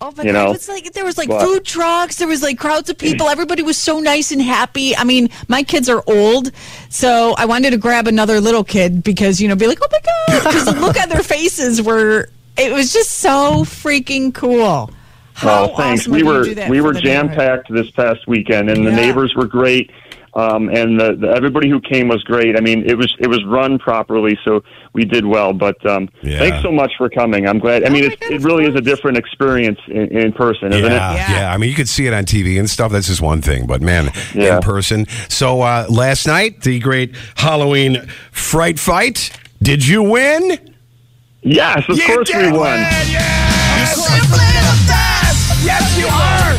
Oh, 0.01 0.11
but 0.11 0.26
You 0.26 0.33
know, 0.33 0.51
was 0.51 0.68
like 0.68 0.93
there 0.95 1.05
was 1.05 1.16
like 1.16 1.28
but- 1.28 1.45
food 1.45 1.64
trucks, 1.64 2.16
there 2.16 2.26
was 2.26 2.43
like 2.43 2.59
crowds 2.59 2.91
of 2.91 2.99
people. 2.99 3.28
Everybody 3.28 3.62
was 3.62 3.78
so 3.78 4.01
nice 4.01 4.33
and 4.33 4.43
happy. 4.43 4.97
I 4.97 5.05
mean, 5.05 5.30
my 5.47 5.62
kids 5.62 5.89
are 5.89 6.03
old, 6.09 6.51
so 6.89 7.37
I 7.39 7.45
wanted 7.45 7.70
to 7.70 7.76
grab 7.76 8.09
another 8.09 8.41
little 8.41 8.64
kid 8.64 9.05
because 9.05 9.41
you 9.41 9.47
know, 9.47 9.55
be 9.55 9.68
like, 9.68 9.78
oh 9.80 9.87
my 9.93 10.01
god, 10.01 10.45
because 10.45 10.64
the 10.64 10.80
look 10.80 10.99
on 11.01 11.09
their 11.09 11.22
faces 11.22 11.80
were. 11.80 12.28
It 12.59 12.72
was 12.72 12.93
just 12.93 13.12
so 13.12 13.64
freaking 13.64 14.35
cool. 14.35 14.91
How 15.35 15.70
oh, 15.70 15.76
thanks. 15.76 16.03
awesome 16.03 16.12
we 16.12 16.20
of 16.22 16.47
you 16.49 16.55
to 16.55 16.62
were 16.64 16.68
we 16.68 16.80
were 16.80 16.93
jam 16.93 17.28
packed 17.28 17.72
this 17.72 17.91
past 17.93 18.26
weekend, 18.26 18.70
and 18.70 18.85
the 18.85 18.93
neighbors 18.93 19.35
were 19.37 19.47
great. 19.47 19.91
Um, 20.35 20.70
and 20.70 20.99
the, 20.99 21.14
the 21.14 21.28
everybody 21.28 21.68
who 21.68 21.78
came 21.78 22.09
was 22.09 22.22
great. 22.24 22.57
I 22.57 22.61
mean, 22.61 22.85
it 22.89 22.97
was 22.97 23.14
it 23.18 23.26
was 23.28 23.45
run 23.45 23.78
properly, 23.78 24.39
so 24.47 24.62
we 24.95 25.05
did 25.05 25.26
well. 25.26 25.53
But 25.53 25.85
um, 25.87 26.09
Yeah. 26.22 26.39
thanks 26.39 26.62
so 26.62 26.72
much 26.72 26.93
for 26.97 27.11
coming. 27.11 27.47
I'm 27.47 27.59
glad. 27.59 27.85
I 27.85 27.91
mean, 27.91 28.05
it's, 28.05 28.16
it 28.22 28.41
really 28.43 28.64
is 28.64 28.74
a 28.74 28.80
different 28.80 29.18
experience 29.18 29.78
in, 29.89 30.09
in 30.16 30.33
person, 30.33 30.72
isn't 30.72 30.91
yeah, 30.91 31.12
it? 31.12 31.16
yeah, 31.16 31.33
yeah. 31.33 31.53
I 31.53 31.59
mean, 31.59 31.68
you 31.68 31.76
could 31.76 31.89
see 31.89 32.07
it 32.07 32.14
on 32.14 32.24
TV 32.24 32.59
and 32.59 32.68
stuff. 32.70 32.93
That's 32.93 33.09
just 33.09 33.20
one 33.20 33.43
thing, 33.43 33.66
but 33.66 33.83
man, 33.83 34.11
Yeah. 34.35 34.57
in 34.57 34.62
person. 34.62 35.07
So 35.28 35.61
uh, 35.61 35.85
last 35.91 36.26
night, 36.26 36.62
the 36.62 36.78
great 36.78 37.14
Halloween 37.37 38.07
Fright 38.30 38.78
Fight. 38.78 39.30
Did 39.62 39.87
you 39.87 40.03
win? 40.03 40.59
Yes, 41.43 41.85
of 41.91 41.97
You 41.99 42.07
course 42.07 42.30
we 42.35 42.53
won. 42.53 42.53
win, 42.53 42.80
Yes, 43.11 43.97
simply 44.01 44.39
the 44.39 44.76
best. 44.89 45.64
Yes, 45.64 45.99
you 45.99 46.07
are. 46.07 46.57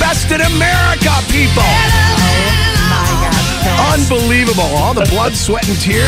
Best 0.00 0.30
in 0.32 0.40
America, 0.40 1.12
people. 1.30 2.19
Unbelievable. 3.92 4.62
All 4.78 4.94
the 4.94 5.06
blood, 5.10 5.32
sweat, 5.32 5.68
and 5.68 5.76
tears 5.78 6.06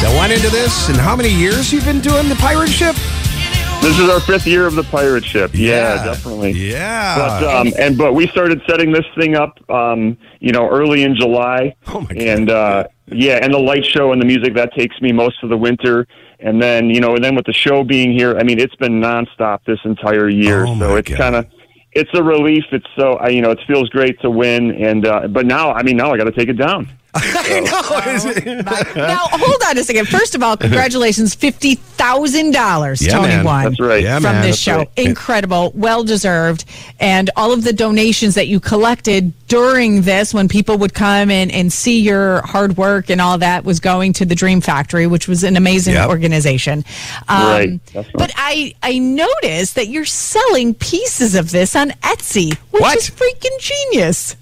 that 0.00 0.14
went 0.18 0.32
into 0.32 0.48
this. 0.50 0.88
And 0.88 0.96
how 0.96 1.14
many 1.14 1.28
years 1.28 1.72
you've 1.72 1.84
been 1.84 2.00
doing 2.00 2.28
the 2.28 2.34
pirate 2.36 2.70
ship? 2.70 2.96
This 3.82 3.98
is 3.98 4.08
our 4.08 4.20
fifth 4.20 4.46
year 4.46 4.66
of 4.66 4.74
the 4.76 4.84
pirate 4.84 5.24
ship. 5.24 5.50
Yeah, 5.54 5.96
Yeah. 5.96 6.04
definitely. 6.04 6.52
Yeah. 6.52 7.16
But 7.18 7.42
um, 7.44 7.72
and 7.78 7.98
but 7.98 8.14
we 8.14 8.28
started 8.28 8.62
setting 8.68 8.92
this 8.92 9.04
thing 9.18 9.34
up, 9.36 9.58
um, 9.70 10.16
you 10.40 10.52
know, 10.52 10.68
early 10.68 11.02
in 11.02 11.16
July. 11.16 11.74
Oh 11.88 12.00
my 12.00 12.06
God. 12.14 12.16
And 12.22 12.50
uh, 12.50 12.84
yeah, 13.08 13.40
and 13.42 13.52
the 13.52 13.58
light 13.58 13.84
show 13.84 14.12
and 14.12 14.22
the 14.22 14.26
music 14.26 14.54
that 14.54 14.72
takes 14.74 15.00
me 15.00 15.12
most 15.12 15.42
of 15.42 15.50
the 15.50 15.56
winter. 15.56 16.06
And 16.38 16.62
then 16.62 16.90
you 16.90 17.00
know, 17.00 17.14
and 17.16 17.22
then 17.24 17.34
with 17.34 17.44
the 17.46 17.52
show 17.52 17.82
being 17.84 18.12
here, 18.12 18.38
I 18.38 18.42
mean, 18.44 18.58
it's 18.60 18.74
been 18.76 19.00
nonstop 19.00 19.64
this 19.66 19.80
entire 19.84 20.28
year. 20.28 20.64
Oh, 20.66 20.78
so 20.78 20.96
it's 20.96 21.12
kind 21.12 21.34
of. 21.36 21.46
It's 21.92 22.10
a 22.14 22.22
relief. 22.22 22.64
It's 22.72 22.86
so 22.96 23.18
you 23.28 23.42
know 23.42 23.50
it 23.50 23.60
feels 23.66 23.88
great 23.90 24.20
to 24.20 24.30
win, 24.30 24.70
and 24.82 25.06
uh, 25.06 25.28
but 25.28 25.46
now 25.46 25.72
I 25.72 25.82
mean 25.82 25.96
now 25.96 26.12
I 26.12 26.16
got 26.16 26.24
to 26.24 26.32
take 26.32 26.48
it 26.48 26.54
down. 26.58 26.88
I 27.14 27.60
know. 27.60 27.78
Now, 29.02 29.18
hold 29.30 29.62
on 29.66 29.76
a 29.78 29.84
second. 29.84 30.08
First 30.08 30.34
of 30.34 30.42
all, 30.42 30.56
congratulations, 30.56 31.34
fifty 31.34 31.74
thousand 31.74 32.52
dollars. 32.52 33.04
Yeah, 33.04 33.12
Tony 33.16 33.28
man. 33.28 33.44
won. 33.44 33.64
That's 33.64 33.80
right. 33.80 34.02
Yeah, 34.02 34.14
from 34.16 34.22
man. 34.24 34.42
this 34.42 34.50
That's 34.52 34.58
show. 34.58 34.76
right. 34.78 34.90
Incredible, 34.96 35.72
well 35.74 36.04
deserved. 36.04 36.64
And 37.00 37.30
all 37.36 37.52
of 37.52 37.64
the 37.64 37.72
donations 37.72 38.34
that 38.36 38.48
you 38.48 38.60
collected 38.60 39.32
during 39.48 40.02
this, 40.02 40.32
when 40.32 40.48
people 40.48 40.78
would 40.78 40.94
come 40.94 41.30
and, 41.30 41.50
and 41.52 41.70
see 41.72 42.00
your 42.00 42.40
hard 42.46 42.76
work 42.78 43.10
and 43.10 43.20
all 43.20 43.38
that, 43.38 43.64
was 43.64 43.80
going 43.80 44.14
to 44.14 44.24
the 44.24 44.34
Dream 44.34 44.60
Factory, 44.62 45.06
which 45.06 45.28
was 45.28 45.44
an 45.44 45.56
amazing 45.56 45.94
Yep. 45.94 46.08
organization. 46.08 46.84
Um, 47.28 47.42
Right. 47.52 47.86
That's 47.92 48.06
right. 48.08 48.14
But 48.16 48.32
I, 48.36 48.74
I 48.82 48.98
noticed 48.98 49.74
that 49.74 49.88
you're 49.88 50.04
selling 50.06 50.72
pieces 50.74 51.34
of 51.34 51.50
this 51.50 51.76
on 51.76 51.90
Etsy, 52.02 52.56
which 52.70 52.80
What? 52.80 52.96
is 52.96 53.10
freaking 53.10 53.58
genius. 53.60 54.36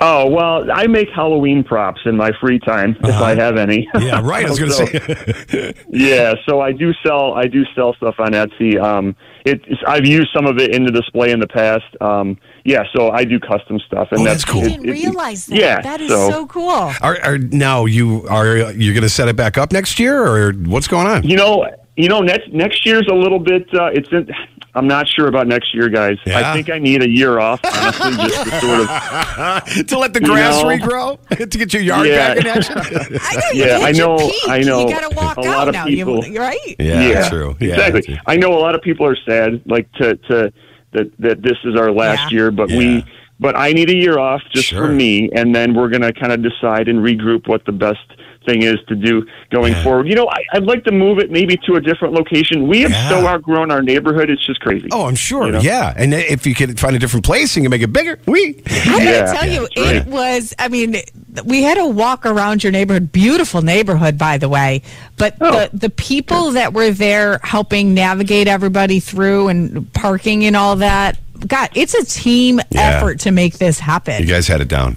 Oh 0.00 0.28
well, 0.28 0.68
I 0.72 0.86
make 0.88 1.08
Halloween 1.14 1.62
props 1.62 2.00
in 2.04 2.16
my 2.16 2.32
free 2.40 2.58
time 2.58 2.96
if 3.04 3.14
I 3.14 3.34
have 3.36 3.56
any. 3.56 3.88
Uh-huh. 3.94 4.04
yeah, 4.04 4.20
right. 4.22 4.44
I 4.44 4.50
was 4.50 4.58
going 4.58 4.70
to 4.72 4.76
So- 4.76 4.86
say. 4.86 5.74
Yeah, 5.88 6.34
so 6.48 6.60
I 6.60 6.72
do 6.72 6.92
sell 7.04 7.34
I 7.34 7.46
do 7.46 7.64
sell 7.74 7.94
stuff 7.94 8.16
on 8.18 8.32
Etsy. 8.32 8.80
Um, 8.82 9.14
it's 9.44 9.64
I've 9.86 10.04
used 10.06 10.30
some 10.34 10.46
of 10.46 10.58
it 10.58 10.74
in 10.74 10.84
the 10.84 10.90
display 10.90 11.30
in 11.30 11.38
the 11.38 11.46
past. 11.46 11.84
Um, 12.00 12.36
yeah, 12.64 12.82
so 12.94 13.10
I 13.10 13.24
do 13.24 13.38
custom 13.38 13.78
stuff, 13.80 14.08
and 14.10 14.20
Oh, 14.20 14.24
that's, 14.24 14.42
that's 14.44 14.52
cool. 14.52 14.62
I 14.64 14.68
didn't 14.68 14.88
it- 14.88 14.92
realize 14.92 15.46
that. 15.46 15.56
Yeah, 15.56 15.80
that 15.82 16.00
is 16.00 16.10
so, 16.10 16.46
cool. 16.48 16.70
Are, 16.70 17.18
are 17.22 17.38
now 17.38 17.84
you 17.84 18.26
are 18.28 18.72
you 18.72 18.92
going 18.92 19.02
to 19.02 19.08
set 19.08 19.28
it 19.28 19.36
back 19.36 19.56
up 19.58 19.70
next 19.72 19.98
year, 20.00 20.24
or 20.26 20.52
what's 20.52 20.88
going 20.88 21.06
on? 21.06 21.22
You 21.22 21.36
know, 21.36 21.66
you 21.96 22.08
know, 22.08 22.20
next 22.20 22.52
next 22.52 22.84
year's 22.84 23.06
a 23.08 23.14
little 23.14 23.38
bit. 23.38 23.72
Uh, 23.72 23.86
it's 23.92 24.08
in, 24.10 24.28
I'm 24.74 24.86
not 24.88 25.06
sure 25.08 25.28
about 25.28 25.46
next 25.46 25.72
year, 25.74 25.88
guys. 25.88 26.16
Yeah? 26.26 26.50
I 26.50 26.52
think 26.54 26.68
I 26.70 26.78
need 26.78 27.02
a 27.02 27.08
year 27.08 27.38
off, 27.38 27.60
honestly, 27.64 28.12
just 28.28 28.44
to 28.44 28.60
sort 28.60 28.80
of. 28.80 29.86
to 29.86 29.98
let 29.98 30.12
the 30.14 30.20
You 30.20 30.26
grass 30.26 30.62
know? 30.62 30.68
regrow 30.68 31.28
to 31.50 31.58
get 31.58 31.72
your 31.72 31.82
yard 31.82 32.08
Yeah. 32.08 32.34
back 32.34 32.38
in 32.38 32.46
action. 32.48 32.74
I 33.22 33.34
know 33.36 33.64
Yeah, 33.64 33.78
I 33.82 33.92
know- 33.92 34.16
peak. 34.18 34.48
I 34.48 34.60
know. 34.60 34.88
You 34.88 34.94
got 34.94 35.10
to 35.10 35.16
walk 35.16 35.36
A 35.36 35.40
out 35.40 35.46
lot 35.46 35.68
of 35.68 35.74
now. 35.74 35.84
people- 35.86 36.24
You, 36.24 36.40
right? 36.40 36.76
Yeah, 36.78 37.28
true. 37.28 37.56
Yeah, 37.60 37.74
exactly. 37.74 38.02
true. 38.02 38.16
I 38.26 38.36
know 38.36 38.52
a 38.52 38.58
lot 38.60 38.74
of 38.74 38.82
people 38.82 39.06
are 39.06 39.16
sad, 39.26 39.62
like 39.66 39.90
to 39.92 40.16
to 40.16 40.52
that 40.92 41.10
that 41.20 41.42
this 41.42 41.56
is 41.64 41.76
our 41.76 41.90
last 41.92 42.30
Yeah. 42.32 42.36
year, 42.38 42.50
but 42.50 42.68
Yeah. 42.70 42.78
we. 42.78 43.04
But 43.40 43.56
I 43.58 43.72
need 43.72 43.90
a 43.90 43.94
year 43.96 44.18
off 44.18 44.42
just 44.54 44.68
Sure. 44.68 44.86
for 44.86 44.92
me, 44.92 45.28
and 45.34 45.54
then 45.54 45.74
we're 45.74 45.88
going 45.88 46.02
to 46.02 46.12
kind 46.12 46.32
of 46.32 46.40
decide 46.40 46.86
and 46.88 47.00
regroup 47.00 47.48
what 47.48 47.64
the 47.64 47.72
best 47.72 47.98
thing 48.44 48.62
is 48.62 48.76
to 48.88 48.94
do 48.94 49.26
going 49.50 49.72
Yeah. 49.72 49.82
forward. 49.82 50.08
You 50.08 50.14
know, 50.14 50.28
I, 50.28 50.42
I'd 50.52 50.64
like 50.64 50.84
to 50.84 50.92
move 50.92 51.18
it 51.18 51.30
maybe 51.30 51.56
to 51.66 51.74
a 51.74 51.80
different 51.80 52.14
location. 52.14 52.66
We 52.68 52.82
have 52.82 52.90
Yeah. 52.90 53.08
so 53.08 53.26
outgrown 53.26 53.70
our 53.70 53.82
neighborhood; 53.82 54.30
it's 54.30 54.44
just 54.44 54.60
crazy. 54.60 54.88
Oh, 54.92 55.06
I'm 55.06 55.14
sure. 55.14 55.46
You 55.46 55.52
know? 55.52 55.60
Yeah, 55.60 55.92
and 55.96 56.12
if 56.14 56.46
you 56.46 56.54
could 56.54 56.78
find 56.78 56.94
a 56.94 56.98
different 56.98 57.24
place 57.24 57.56
and 57.56 57.64
you 57.64 57.70
can 57.70 57.78
make 57.78 57.82
it 57.82 57.92
bigger, 57.92 58.18
we. 58.26 58.62
I 58.66 59.02
Yeah. 59.02 59.20
gotta 59.26 59.38
tell 59.38 59.50
you, 59.50 59.68
that's 59.76 60.06
it 60.06 60.06
was. 60.06 60.54
I 60.58 60.68
mean, 60.68 60.96
we 61.44 61.62
had 61.62 61.74
to 61.76 61.86
walk 61.86 62.26
around 62.26 62.62
your 62.62 62.72
neighborhood. 62.72 63.12
Beautiful 63.12 63.62
neighborhood, 63.62 64.18
by 64.18 64.38
the 64.38 64.48
way. 64.48 64.82
But 65.16 65.36
Oh. 65.40 65.50
the 65.50 65.70
the 65.76 65.90
people 65.90 66.52
that 66.52 66.72
were 66.72 66.90
there 66.90 67.40
helping 67.42 67.94
navigate 67.94 68.48
everybody 68.48 69.00
through 69.00 69.48
and 69.48 69.92
parking 69.92 70.44
and 70.44 70.56
all 70.56 70.76
that. 70.76 71.18
God, 71.46 71.68
it's 71.74 71.94
a 71.94 72.04
team 72.04 72.60
Yeah. 72.70 72.80
effort 72.96 73.20
to 73.20 73.30
make 73.30 73.58
this 73.58 73.78
happen. 73.78 74.20
You 74.22 74.28
guys 74.28 74.48
had 74.48 74.60
it 74.60 74.68
down. 74.68 74.96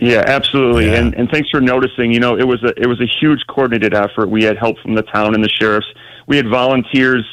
Yeah, 0.00 0.24
absolutely. 0.26 0.86
Yeah. 0.86 0.94
And 1.00 1.14
and 1.14 1.30
thanks 1.30 1.50
for 1.50 1.60
noticing. 1.60 2.12
You 2.12 2.20
know, 2.20 2.36
it 2.38 2.46
was 2.46 2.62
a 2.62 2.72
it 2.80 2.86
was 2.86 3.00
a 3.00 3.06
huge 3.20 3.40
coordinated 3.48 3.94
effort. 3.94 4.28
We 4.28 4.42
had 4.44 4.56
help 4.56 4.78
from 4.80 4.94
the 4.94 5.02
town 5.02 5.34
and 5.34 5.44
the 5.44 5.48
sheriffs. 5.48 5.86
We 6.26 6.36
had 6.36 6.48
volunteers 6.48 7.24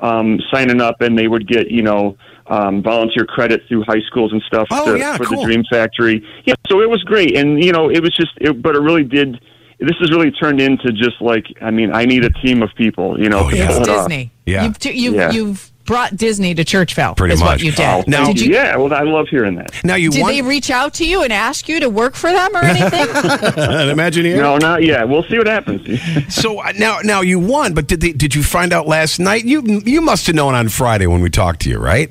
um, 0.00 0.38
signing 0.52 0.80
up, 0.80 1.00
and 1.00 1.18
they 1.18 1.28
would 1.28 1.46
get 1.46 1.70
you 1.70 1.82
know 1.82 2.16
um, 2.46 2.82
volunteer 2.82 3.24
credit 3.24 3.62
through 3.68 3.84
high 3.84 4.00
schools 4.06 4.32
and 4.32 4.42
stuff 4.42 4.66
Oh, 4.70 4.92
to- 4.92 4.98
yeah, 4.98 5.16
for 5.16 5.24
cool. 5.24 5.40
the 5.40 5.44
Dream 5.46 5.64
Factory. 5.70 6.26
Yeah, 6.44 6.54
so 6.68 6.80
it 6.80 6.88
was 6.90 7.02
great, 7.04 7.36
and 7.36 7.62
you 7.62 7.72
know, 7.72 7.90
it 7.90 8.02
was 8.02 8.14
just. 8.16 8.32
It, 8.40 8.60
but 8.62 8.76
it 8.76 8.80
really 8.80 9.04
did. 9.04 9.40
This 9.78 9.96
has 10.00 10.10
really 10.10 10.30
turned 10.30 10.60
into 10.60 10.92
just 10.92 11.22
like 11.22 11.46
I 11.62 11.70
mean, 11.70 11.90
I 11.92 12.04
need 12.04 12.24
a 12.24 12.30
team 12.30 12.62
of 12.62 12.68
people. 12.76 13.18
You 13.18 13.28
know, 13.30 13.44
Oh, 13.46 13.48
yeah. 13.50 13.68
It's. 13.78 13.86
Disney. 13.88 14.30
Yeah. 14.44 14.64
You've, 14.64 14.78
t- 14.78 14.92
you've, 14.92 15.14
Yeah. 15.14 15.30
you've 15.30 15.69
brought 15.90 16.16
Disney 16.16 16.54
to 16.54 16.64
Churchville. 16.64 17.16
Pretty 17.16 17.34
is 17.34 17.40
much. 17.40 17.48
what 17.48 17.62
you 17.62 17.72
did. 17.72 17.80
Oh, 17.80 18.02
thank 18.06 18.36
did 18.38 18.46
you. 18.46 18.54
Yeah, 18.54 18.76
well, 18.76 18.94
I 18.94 19.02
love 19.02 19.26
hearing 19.28 19.56
that. 19.56 19.72
Now 19.82 19.96
you 19.96 20.10
Did 20.12 20.22
won. 20.22 20.32
they 20.32 20.40
reach 20.40 20.70
out 20.70 20.94
to 20.94 21.04
you 21.04 21.24
and 21.24 21.32
ask 21.32 21.68
you 21.68 21.80
to 21.80 21.90
work 21.90 22.14
for 22.14 22.30
them 22.30 22.54
or 22.54 22.62
anything? 22.62 23.08
Imagine 23.90 24.24
here. 24.24 24.40
No, 24.40 24.56
not 24.56 24.84
yet. 24.84 25.08
We'll 25.08 25.24
see 25.24 25.36
what 25.36 25.48
happens. 25.48 25.80
So 26.30 26.60
uh, 26.60 26.72
now, 26.78 27.00
now 27.02 27.22
you 27.22 27.40
won, 27.40 27.74
but 27.74 27.88
did 27.88 28.00
they, 28.00 28.12
did 28.12 28.34
you 28.36 28.42
find 28.42 28.72
out 28.72 28.86
last 28.86 29.18
night? 29.18 29.44
You 29.44 29.82
you 29.84 30.00
must 30.00 30.26
have 30.26 30.36
known 30.36 30.54
on 30.54 30.68
Friday 30.68 31.06
when 31.06 31.20
we 31.22 31.28
talked 31.30 31.62
to 31.62 31.70
you, 31.70 31.78
right? 31.78 32.10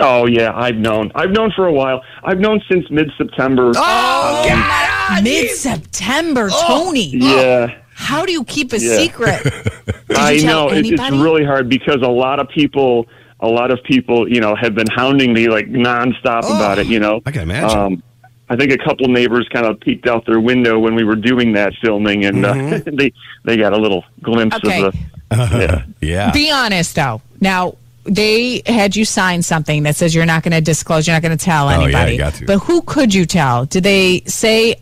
oh 0.00 0.26
yeah, 0.26 0.52
I've 0.54 0.74
known. 0.76 1.12
I've 1.14 1.30
known 1.30 1.52
for 1.54 1.66
a 1.66 1.72
while. 1.72 2.02
I've 2.24 2.40
known 2.40 2.60
since 2.68 2.90
mid-September. 2.90 3.72
Oh, 3.76 5.20
Mid 5.22 5.50
September, 5.50 6.50
Tony. 6.50 7.06
yeah. 7.06 7.81
How 8.02 8.26
do 8.26 8.32
you 8.32 8.44
keep 8.44 8.72
a 8.72 8.78
Yeah. 8.78 8.96
secret? 8.98 9.40
I 10.10 10.36
know 10.38 10.68
it, 10.70 10.78
it's 10.86 10.88
anybody? 11.00 11.18
really 11.22 11.44
hard 11.44 11.68
because 11.68 12.02
a 12.02 12.08
lot 12.10 12.38
of 12.40 12.48
people, 12.48 13.06
a 13.40 13.48
lot 13.48 13.70
of 13.70 13.82
people, 13.84 14.28
you 14.30 14.40
know, 14.40 14.54
have 14.56 14.74
been 14.74 14.88
hounding 14.88 15.32
me 15.32 15.48
like 15.48 15.66
nonstop 15.68 16.44
about 16.44 16.78
it. 16.78 16.86
You 16.86 17.00
know, 17.00 17.22
I 17.24 17.30
can 17.30 17.42
imagine. 17.42 17.78
Um, 17.78 18.02
I 18.50 18.56
think 18.56 18.70
a 18.72 18.78
couple 18.78 19.06
neighbors 19.08 19.48
kind 19.50 19.64
of 19.64 19.80
peeked 19.80 20.06
out 20.06 20.26
their 20.26 20.40
window 20.40 20.78
when 20.78 20.94
we 20.94 21.04
were 21.04 21.16
doing 21.16 21.52
that 21.54 21.72
filming, 21.82 22.24
and 22.26 22.44
uh, 22.44 22.52
they 22.86 23.12
they 23.44 23.56
got 23.56 23.72
a 23.72 23.78
little 23.78 24.04
glimpse 24.20 24.56
Okay. 24.56 24.82
of 24.84 24.92
the. 24.92 24.98
Yeah. 25.30 25.84
yeah. 26.00 26.32
Be 26.32 26.50
honest, 26.50 26.94
though. 26.96 27.22
Now, 27.40 27.76
they 28.04 28.60
had 28.66 28.94
you 28.96 29.04
sign 29.06 29.40
something 29.42 29.84
that 29.84 29.96
says 29.96 30.14
you're 30.14 30.26
not 30.26 30.42
going 30.42 30.52
to 30.52 30.60
disclose, 30.60 31.06
you're 31.06 31.16
not 31.16 31.22
going 31.22 31.36
to 31.38 31.42
tell 31.42 31.68
Oh, 31.68 31.70
yeah, 31.70 31.82
anybody. 31.84 32.12
you 32.12 32.18
got 32.18 32.34
to. 32.34 32.46
But 32.46 32.58
who 32.58 32.82
could 32.82 33.14
you 33.14 33.24
tell? 33.24 33.64
Did 33.64 33.84
they 33.84 34.20
say 34.26 34.74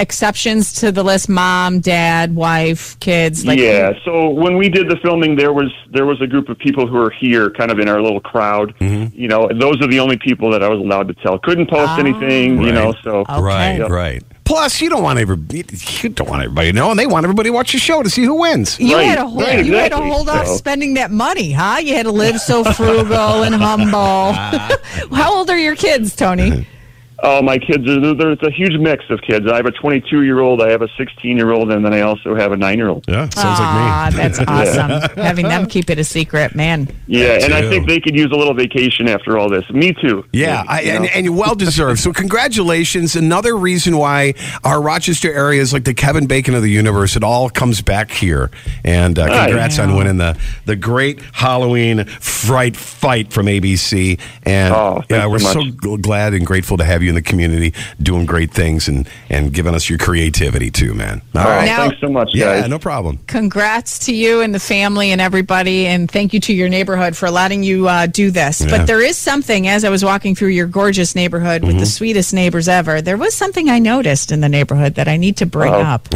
exceptions 0.00 0.72
to 0.74 0.92
the 0.92 1.02
list? 1.02 1.28
Mom, 1.28 1.80
dad, 1.80 2.34
wife, 2.34 2.98
kids? 3.00 3.44
Like 3.46 3.58
yeah. 3.58 3.92
So 4.04 4.28
when 4.30 4.56
we 4.56 4.68
did 4.68 4.88
the 4.88 4.96
filming, 5.02 5.36
there 5.36 5.52
was 5.52 5.72
there 5.92 6.06
was 6.06 6.20
a 6.20 6.26
group 6.26 6.48
of 6.48 6.58
people 6.58 6.86
who 6.86 6.96
were 6.98 7.10
here, 7.10 7.50
kind 7.50 7.70
of 7.70 7.78
in 7.78 7.88
our 7.88 8.00
little 8.02 8.20
crowd. 8.20 8.74
Mm-hmm. 8.80 9.18
You 9.18 9.28
know, 9.28 9.48
those 9.58 9.80
are 9.82 9.86
the 9.88 10.00
only 10.00 10.16
people 10.18 10.50
that 10.52 10.62
I 10.62 10.68
was 10.68 10.78
allowed 10.80 11.08
to 11.08 11.14
tell. 11.14 11.38
Couldn't 11.38 11.68
post 11.70 11.90
Ah. 11.90 11.98
anything. 11.98 12.60
You 12.62 12.72
know, 12.72 12.94
so 13.02 13.24
Right, 13.28 13.78
Yep. 13.78 13.90
right. 13.90 14.22
Plus, 14.44 14.80
you 14.80 14.88
don't 14.88 15.02
want 15.02 15.18
every, 15.18 15.36
you 15.52 16.08
don't 16.08 16.26
want 16.30 16.42
everybody 16.42 16.70
to 16.72 16.74
know, 16.74 16.90
and 16.90 16.98
they 16.98 17.06
want 17.06 17.24
everybody 17.24 17.50
to 17.50 17.52
watch 17.52 17.72
the 17.72 17.78
show 17.78 18.02
to 18.02 18.08
see 18.08 18.24
who 18.24 18.40
wins. 18.40 18.80
You 18.80 18.96
Right, 18.96 19.04
had 19.08 19.16
to 19.16 19.26
hold. 19.26 19.42
right, 19.42 19.62
you 19.62 19.74
had 19.74 19.90
to 19.90 19.96
exactly. 19.96 20.10
hold 20.10 20.28
off 20.30 20.46
So- 20.46 20.56
spending 20.56 20.94
that 20.94 21.10
money, 21.10 21.52
huh? 21.52 21.80
You 21.82 21.94
had 21.94 22.04
to 22.06 22.12
live 22.12 22.40
so 22.40 22.64
frugal 22.64 23.42
and 23.42 23.54
humble. 23.54 24.32
How 25.14 25.34
old 25.36 25.50
are 25.50 25.58
your 25.58 25.76
kids, 25.76 26.16
Tony? 26.16 26.66
Oh, 27.20 27.42
my 27.42 27.58
kids 27.58 27.88
are 27.90 27.98
there- 28.00 28.14
there's 28.14 28.38
a 28.42 28.50
huge 28.50 28.78
mix 28.78 29.04
of 29.10 29.20
kids. 29.22 29.46
I 29.50 29.56
have 29.56 29.66
a 29.66 29.72
22 29.72 30.22
year 30.22 30.38
old, 30.40 30.62
I 30.62 30.70
have 30.70 30.82
a 30.82 30.88
16 30.96 31.36
year 31.36 31.50
old, 31.50 31.72
and 31.72 31.84
then 31.84 31.92
I 31.92 32.02
also 32.02 32.34
have 32.36 32.52
a 32.52 32.56
nine 32.56 32.78
year 32.78 32.88
old. 32.88 33.04
Yeah, 33.08 33.22
sounds 33.34 33.36
Aw, 33.60 34.04
like 34.04 34.12
me. 34.14 34.18
that's 34.22 34.38
awesome. 34.46 35.16
Having 35.22 35.48
them 35.48 35.66
keep 35.74 35.90
it 35.90 35.98
a 35.98 36.04
secret, 36.04 36.54
man. 36.54 36.88
Yeah, 37.08 37.38
and 37.42 37.52
I 37.52 37.62
think 37.68 37.88
they 37.88 37.98
could 38.00 38.14
use 38.16 38.30
a 38.32 38.36
little 38.36 38.54
vacation 38.54 39.08
after 39.08 39.36
all 39.36 39.48
this. 39.50 39.68
Me 39.70 39.92
too. 40.00 40.24
Yeah, 40.32 40.62
I, 40.68 40.80
You 40.82 40.86
know? 40.92 40.96
and, 40.98 41.26
and 41.26 41.36
well 41.36 41.54
deserved. 41.56 41.98
So, 42.00 42.12
congratulations. 42.12 43.16
Another 43.16 43.56
reason 43.56 43.96
why 43.98 44.34
our 44.62 44.80
Rochester 44.80 45.32
area 45.32 45.60
is 45.60 45.72
like 45.72 45.84
the 45.84 45.94
Kevin 45.94 46.26
Bacon 46.26 46.54
of 46.54 46.62
the 46.62 46.70
universe. 46.70 47.16
It 47.16 47.24
all 47.24 47.50
comes 47.50 47.82
back 47.82 48.10
here. 48.12 48.50
And 48.84 49.18
uh, 49.18 49.26
congrats 49.46 49.78
on 49.80 49.96
winning 49.96 50.18
the, 50.18 50.38
the 50.66 50.76
great 50.76 51.20
Halloween 51.32 52.04
Fright 52.04 52.76
Fight 52.76 53.32
from 53.32 53.46
ABC. 53.46 54.20
And 54.44 54.72
Oh, 54.72 55.02
yeah, 55.10 55.26
we're 55.26 55.38
so 55.40 55.48
so 55.54 55.60
gl- 55.62 56.00
glad 56.00 56.34
and 56.34 56.46
grateful 56.46 56.76
to 56.76 56.84
have 56.84 57.02
you 57.02 57.07
in 57.08 57.14
the 57.14 57.22
community 57.22 57.74
doing 58.02 58.26
great 58.26 58.52
things 58.52 58.88
and, 58.88 59.08
and 59.28 59.52
giving 59.52 59.74
us 59.74 59.88
your 59.88 59.98
creativity 59.98 60.70
too, 60.70 60.94
man. 60.94 61.22
All 61.34 61.42
Oh, 61.42 61.44
right. 61.44 61.64
Now- 61.66 61.76
thanks 61.88 62.00
so 62.00 62.08
much, 62.08 62.30
Yeah, 62.34 62.60
guys. 62.60 62.68
no 62.70 62.78
problem. 62.78 63.18
Congrats 63.26 63.98
to 64.06 64.14
you 64.14 64.40
and 64.40 64.54
the 64.54 64.60
family 64.60 65.10
and 65.10 65.20
everybody, 65.20 65.86
and 65.86 66.10
thank 66.10 66.32
you 66.32 66.40
to 66.40 66.52
your 66.52 66.68
neighborhood 66.68 67.16
for 67.16 67.30
letting 67.30 67.62
you 67.62 67.88
uh, 67.88 68.06
do 68.06 68.30
this. 68.30 68.60
Yeah. 68.60 68.68
But 68.78 68.86
there 68.86 69.00
is 69.02 69.16
something, 69.16 69.66
as 69.68 69.84
I 69.84 69.90
was 69.90 70.04
walking 70.04 70.34
through 70.34 70.48
your 70.50 70.66
gorgeous 70.66 71.14
neighborhood 71.14 71.62
with 71.62 71.72
the 71.72 71.78
Mm-hmm. 71.78 71.84
sweetest 71.84 72.34
neighbors 72.34 72.68
ever, 72.68 73.00
there 73.02 73.16
was 73.16 73.34
something 73.34 73.68
I 73.70 73.78
noticed 73.78 74.32
in 74.32 74.40
the 74.40 74.48
neighborhood 74.48 74.94
that 74.96 75.08
I 75.08 75.16
need 75.16 75.36
to 75.38 75.46
bring 75.46 75.72
Uh-oh. 75.72 75.80
up. 75.82 76.08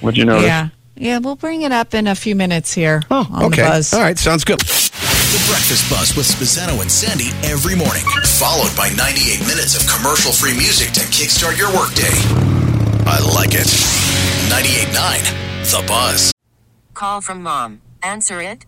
What'd 0.00 0.16
you 0.18 0.24
notice? 0.24 0.44
Yeah. 0.46 0.68
Yeah, 0.98 1.18
we'll 1.18 1.36
bring 1.36 1.60
it 1.60 1.72
up 1.72 1.92
in 1.92 2.06
a 2.06 2.14
few 2.14 2.34
minutes 2.34 2.72
here 2.72 3.02
on 3.10 3.26
Oh, 3.30 3.46
Okay. 3.48 3.60
the 3.62 3.68
buzz. 3.68 3.92
All 3.92 4.00
right. 4.00 4.18
Sounds 4.18 4.44
good. 4.44 4.62
The 5.36 5.52
Breakfast 5.52 5.90
Buzz 5.90 6.16
with 6.16 6.26
Spezzano 6.26 6.80
and 6.80 6.90
Sandy 6.90 7.28
every 7.44 7.74
morning, 7.74 8.04
followed 8.40 8.74
by 8.74 8.88
98 8.96 9.40
minutes 9.40 9.76
of 9.76 9.86
commercial 9.86 10.32
free 10.32 10.54
music 10.54 10.92
to 10.92 11.00
kickstart 11.12 11.58
your 11.58 11.68
workday. 11.76 12.08
I 13.04 13.18
like 13.34 13.52
it. 13.52 13.68
98.9 14.48 15.70
The 15.72 15.86
Buzz. 15.86 16.32
Call 16.94 17.20
from 17.20 17.42
mom. 17.42 17.82
Answer 18.02 18.40
it. 18.40 18.64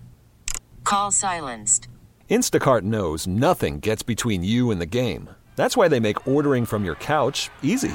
Call 0.84 1.10
silenced. 1.10 1.88
Instacart 2.28 2.82
knows 2.82 3.26
nothing 3.26 3.80
gets 3.80 4.02
between 4.02 4.44
you 4.44 4.70
and 4.70 4.78
the 4.78 4.84
game. 4.84 5.30
That's 5.56 5.74
why 5.74 5.88
they 5.88 6.00
make 6.00 6.28
ordering 6.28 6.66
from 6.66 6.84
your 6.84 6.96
couch 6.96 7.48
easy. 7.62 7.94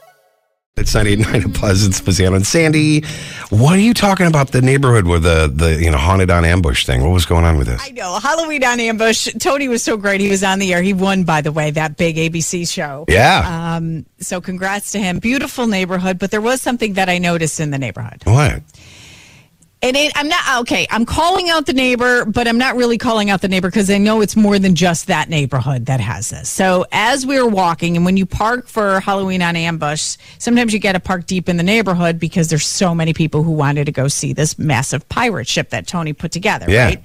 It's 0.77 0.93
98.9 0.93 1.49
at 1.49 1.53
Pleasant, 1.53 1.93
Spezzano 1.93 2.33
and 2.37 2.47
Sandy. 2.47 3.03
What 3.49 3.73
are 3.75 3.81
you 3.81 3.93
talking 3.93 4.25
about 4.25 4.53
the 4.53 4.61
neighborhood 4.61 5.05
with 5.05 5.23
the, 5.23 5.51
the 5.53 5.75
you 5.83 5.91
know 5.91 5.97
haunted 5.97 6.31
on 6.31 6.45
ambush 6.45 6.85
thing? 6.85 7.01
What 7.03 7.11
was 7.11 7.25
going 7.25 7.43
on 7.43 7.57
with 7.57 7.67
this? 7.67 7.81
I 7.83 7.91
know. 7.91 8.17
Halloween 8.19 8.63
on 8.63 8.79
Ambush. 8.79 9.27
Tony 9.37 9.67
was 9.67 9.83
so 9.83 9.97
great. 9.97 10.21
He 10.21 10.29
was 10.29 10.45
on 10.45 10.59
the 10.59 10.73
air. 10.73 10.81
He 10.81 10.93
won, 10.93 11.23
by 11.25 11.41
the 11.41 11.51
way, 11.51 11.71
that 11.71 11.97
big 11.97 12.15
ABC 12.15 12.71
show. 12.71 13.03
Yeah. 13.09 13.75
Um, 13.75 14.05
so 14.21 14.39
congrats 14.39 14.93
to 14.93 14.99
him. 14.99 15.19
Beautiful 15.19 15.67
neighborhood, 15.67 16.17
but 16.17 16.31
there 16.31 16.41
was 16.41 16.61
something 16.61 16.93
that 16.93 17.09
I 17.09 17.17
noticed 17.17 17.59
in 17.59 17.71
the 17.71 17.77
neighborhood. 17.77 18.21
What? 18.23 18.63
And 19.83 19.97
it, 19.97 20.11
I'm 20.15 20.27
not 20.27 20.61
okay. 20.61 20.85
I'm 20.91 21.05
calling 21.05 21.49
out 21.49 21.65
the 21.65 21.73
neighbor, 21.73 22.23
but 22.25 22.47
I'm 22.47 22.59
not 22.59 22.75
really 22.75 22.99
calling 22.99 23.31
out 23.31 23.41
the 23.41 23.47
neighbor 23.47 23.67
because 23.67 23.89
I 23.89 23.97
know 23.97 24.21
it's 24.21 24.35
more 24.35 24.59
than 24.59 24.75
just 24.75 25.07
that 25.07 25.27
neighborhood 25.27 25.87
that 25.87 25.99
has 25.99 26.29
this. 26.29 26.51
So 26.51 26.85
as 26.91 27.25
we 27.25 27.41
were 27.41 27.49
walking, 27.49 27.95
and 27.95 28.05
when 28.05 28.15
you 28.15 28.27
park 28.27 28.67
for 28.67 28.99
Halloween 28.99 29.41
on 29.41 29.55
Ambush, 29.55 30.17
sometimes 30.37 30.71
you 30.71 30.77
get 30.77 30.93
to 30.93 30.99
park 30.99 31.25
deep 31.25 31.49
in 31.49 31.57
the 31.57 31.63
neighborhood 31.63 32.19
because 32.19 32.49
there's 32.49 32.65
so 32.65 32.93
many 32.93 33.11
people 33.13 33.41
who 33.41 33.51
wanted 33.51 33.85
to 33.85 33.91
go 33.91 34.07
see 34.07 34.33
this 34.33 34.59
massive 34.59 35.07
pirate 35.09 35.47
ship 35.47 35.71
that 35.71 35.87
Tony 35.87 36.13
put 36.13 36.31
together. 36.31 36.67
Yeah. 36.69 36.85
Right. 36.85 37.03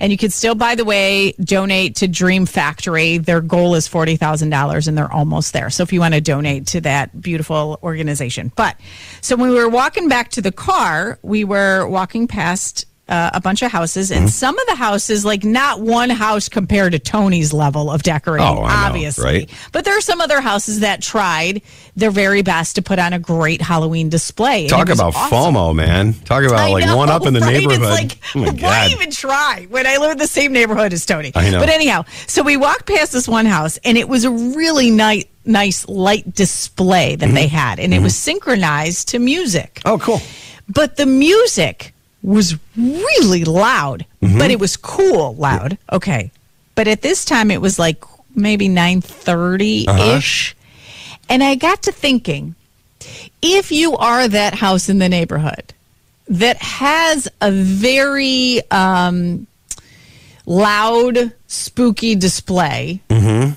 And 0.00 0.12
you 0.12 0.18
can 0.18 0.30
still, 0.30 0.54
by 0.54 0.74
the 0.74 0.84
way, 0.84 1.32
donate 1.32 1.96
to 1.96 2.08
Dream 2.08 2.46
Factory. 2.46 3.18
Their 3.18 3.40
goal 3.40 3.74
is 3.74 3.86
forty 3.88 4.16
thousand 4.16 4.50
dollars, 4.50 4.88
and 4.88 4.96
they're 4.96 5.12
almost 5.12 5.52
there. 5.52 5.70
So 5.70 5.82
if 5.82 5.92
you 5.92 6.00
want 6.00 6.14
to 6.14 6.20
donate 6.20 6.66
to 6.68 6.80
that 6.82 7.20
beautiful 7.20 7.78
organization, 7.82 8.52
but 8.56 8.76
so 9.20 9.36
when 9.36 9.50
we 9.50 9.56
were 9.56 9.68
walking 9.68 10.08
back 10.08 10.30
to 10.30 10.42
the 10.42 10.52
car, 10.52 11.18
we 11.22 11.44
were 11.44 11.86
walking 11.86 12.26
past. 12.26 12.86
Uh, 13.08 13.30
a 13.32 13.40
bunch 13.40 13.62
of 13.62 13.72
houses, 13.72 14.10
Mm-hmm. 14.10 14.24
and 14.24 14.30
some 14.30 14.58
of 14.58 14.66
the 14.66 14.74
houses, 14.74 15.24
like 15.24 15.42
not 15.42 15.80
one 15.80 16.10
house 16.10 16.50
compared 16.50 16.92
to 16.92 16.98
Tony's 16.98 17.54
level 17.54 17.90
of 17.90 18.02
decorating, 18.02 18.46
Oh, 18.46 18.62
I 18.64 18.82
know, 18.82 18.86
obviously. 18.88 19.24
right? 19.24 19.50
But 19.72 19.86
there 19.86 19.96
are 19.96 20.02
some 20.02 20.20
other 20.20 20.42
houses 20.42 20.80
that 20.80 21.00
tried 21.00 21.62
their 21.96 22.10
very 22.10 22.42
best 22.42 22.74
to 22.76 22.82
put 22.82 22.98
on 22.98 23.14
a 23.14 23.18
great 23.18 23.62
Halloween 23.62 24.10
display. 24.10 24.68
Talk 24.68 24.90
about 24.90 25.14
awesome. 25.16 25.54
FOMO, 25.54 25.74
man. 25.74 26.12
Talk 26.12 26.44
about 26.44 26.70
like 26.70 26.84
know, 26.84 26.98
one 26.98 27.08
up 27.08 27.24
in 27.24 27.32
the 27.32 27.40
right? 27.40 27.54
neighborhood. 27.66 27.80
It's 27.80 28.34
like, 28.34 28.36
oh 28.36 28.52
my 28.52 28.62
why 28.62 28.88
even 28.92 29.10
try 29.10 29.66
when 29.70 29.86
I 29.86 29.96
live 29.96 30.10
in 30.12 30.18
the 30.18 30.26
same 30.26 30.52
neighborhood 30.52 30.92
as 30.92 31.06
Tony? 31.06 31.32
I 31.34 31.48
know. 31.48 31.60
But 31.60 31.70
anyhow, 31.70 32.04
so 32.26 32.42
we 32.42 32.58
walked 32.58 32.86
past 32.86 33.12
this 33.12 33.26
one 33.26 33.46
house, 33.46 33.78
and 33.84 33.96
it 33.96 34.06
was 34.06 34.24
a 34.24 34.30
really 34.30 34.90
nice, 34.90 35.24
nice 35.46 35.88
light 35.88 36.34
display 36.34 37.16
that 37.16 37.32
they 37.32 37.46
had, 37.48 37.78
and 37.80 37.94
it 37.94 38.02
was 38.02 38.14
synchronized 38.14 39.08
to 39.08 39.18
music. 39.18 39.80
Mm-hmm. 39.84 39.88
Oh, 39.88 39.98
cool. 39.98 40.20
But 40.68 40.96
the 40.98 41.06
music 41.06 41.94
was 42.28 42.56
really 42.76 43.44
loud, 43.44 44.04
Mm-hmm. 44.22 44.38
but 44.38 44.50
it 44.50 44.58
was 44.60 44.76
cool 44.76 45.34
loud. 45.36 45.78
Okay, 45.92 46.30
but 46.74 46.86
at 46.88 47.02
this 47.02 47.24
time 47.24 47.50
it 47.50 47.60
was 47.60 47.78
like 47.78 48.04
maybe 48.34 48.68
nine 48.68 49.00
thirty 49.00 49.86
ish, 49.88 50.54
Uh-huh. 50.54 51.16
and 51.30 51.42
I 51.42 51.54
got 51.54 51.82
to 51.82 51.92
thinking 51.92 52.54
if 53.40 53.70
you 53.72 53.96
are 53.96 54.28
that 54.28 54.54
house 54.54 54.88
in 54.88 54.98
the 54.98 55.08
neighborhood 55.08 55.72
that 56.28 56.58
has 56.58 57.28
a 57.40 57.50
very 57.50 58.60
um, 58.70 59.46
loud, 60.46 61.32
spooky 61.46 62.14
display, 62.14 63.00
Mm-hmm. 63.08 63.52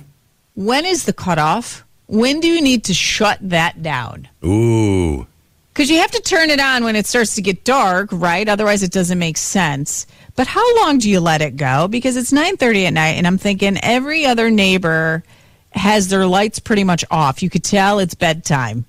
when 0.55 0.86
is 0.86 1.05
the 1.05 1.13
cutoff? 1.13 1.84
When 2.07 2.39
do 2.41 2.47
you 2.47 2.61
need 2.61 2.84
to 2.86 2.93
shut 2.93 3.38
that 3.41 3.82
down? 3.82 4.28
Ooh. 4.45 5.26
Because 5.74 5.89
you 5.89 5.99
have 5.99 6.11
to 6.11 6.22
turn 6.22 6.49
it 6.49 6.59
on 6.59 6.84
when 6.84 6.95
it 6.95 7.07
starts 7.07 7.36
to 7.36 7.41
get 7.41 7.63
dark, 7.63 8.09
right? 8.11 8.47
Otherwise, 8.47 8.84
it 8.84 8.91
doesn't 8.91 9.19
make 9.19 9.38
sense. 9.38 10.05
But 10.36 10.47
how 10.47 10.76
long 10.78 10.97
do 10.97 11.09
you 11.09 11.19
let 11.19 11.41
it 11.41 11.55
go? 11.55 11.88
Because 11.88 12.17
it's 12.17 12.34
nine 12.34 12.57
thirty 12.57 12.86
at 12.86 12.93
night, 12.93 13.11
and 13.11 13.26
I'm 13.26 13.38
thinking 13.38 13.78
every 13.82 14.26
other 14.26 14.49
neighbor 14.49 15.24
has 15.72 16.09
their 16.09 16.26
lights 16.26 16.59
pretty 16.59 16.84
much 16.84 17.05
off. 17.09 17.41
You 17.41 17.49
could 17.49 17.63
tell 17.63 17.99
it's 17.99 18.15
bedtime. 18.15 18.86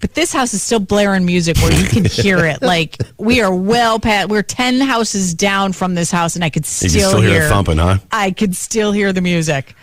But 0.00 0.14
this 0.14 0.32
house 0.32 0.52
is 0.52 0.62
still 0.62 0.78
blaring 0.78 1.24
music 1.24 1.56
where 1.58 1.72
you 1.72 1.86
can 1.88 2.04
hear 2.10 2.44
it. 2.44 2.62
Like 2.62 2.96
we 3.16 3.40
are 3.40 3.54
well 3.54 3.98
past, 3.98 4.28
we're 4.28 4.42
ten 4.42 4.80
houses 4.80 5.34
down 5.34 5.72
from 5.72 5.94
this 5.94 6.10
house, 6.10 6.34
and 6.34 6.44
I 6.44 6.50
could 6.50 6.66
still, 6.66 7.10
still 7.10 7.20
hear 7.20 7.44
it 7.44 7.48
thumping, 7.48 7.78
huh? 7.78 7.98
I 8.10 8.32
could 8.32 8.54
still 8.56 8.92
hear 8.92 9.12
the 9.12 9.20
music. 9.22 9.74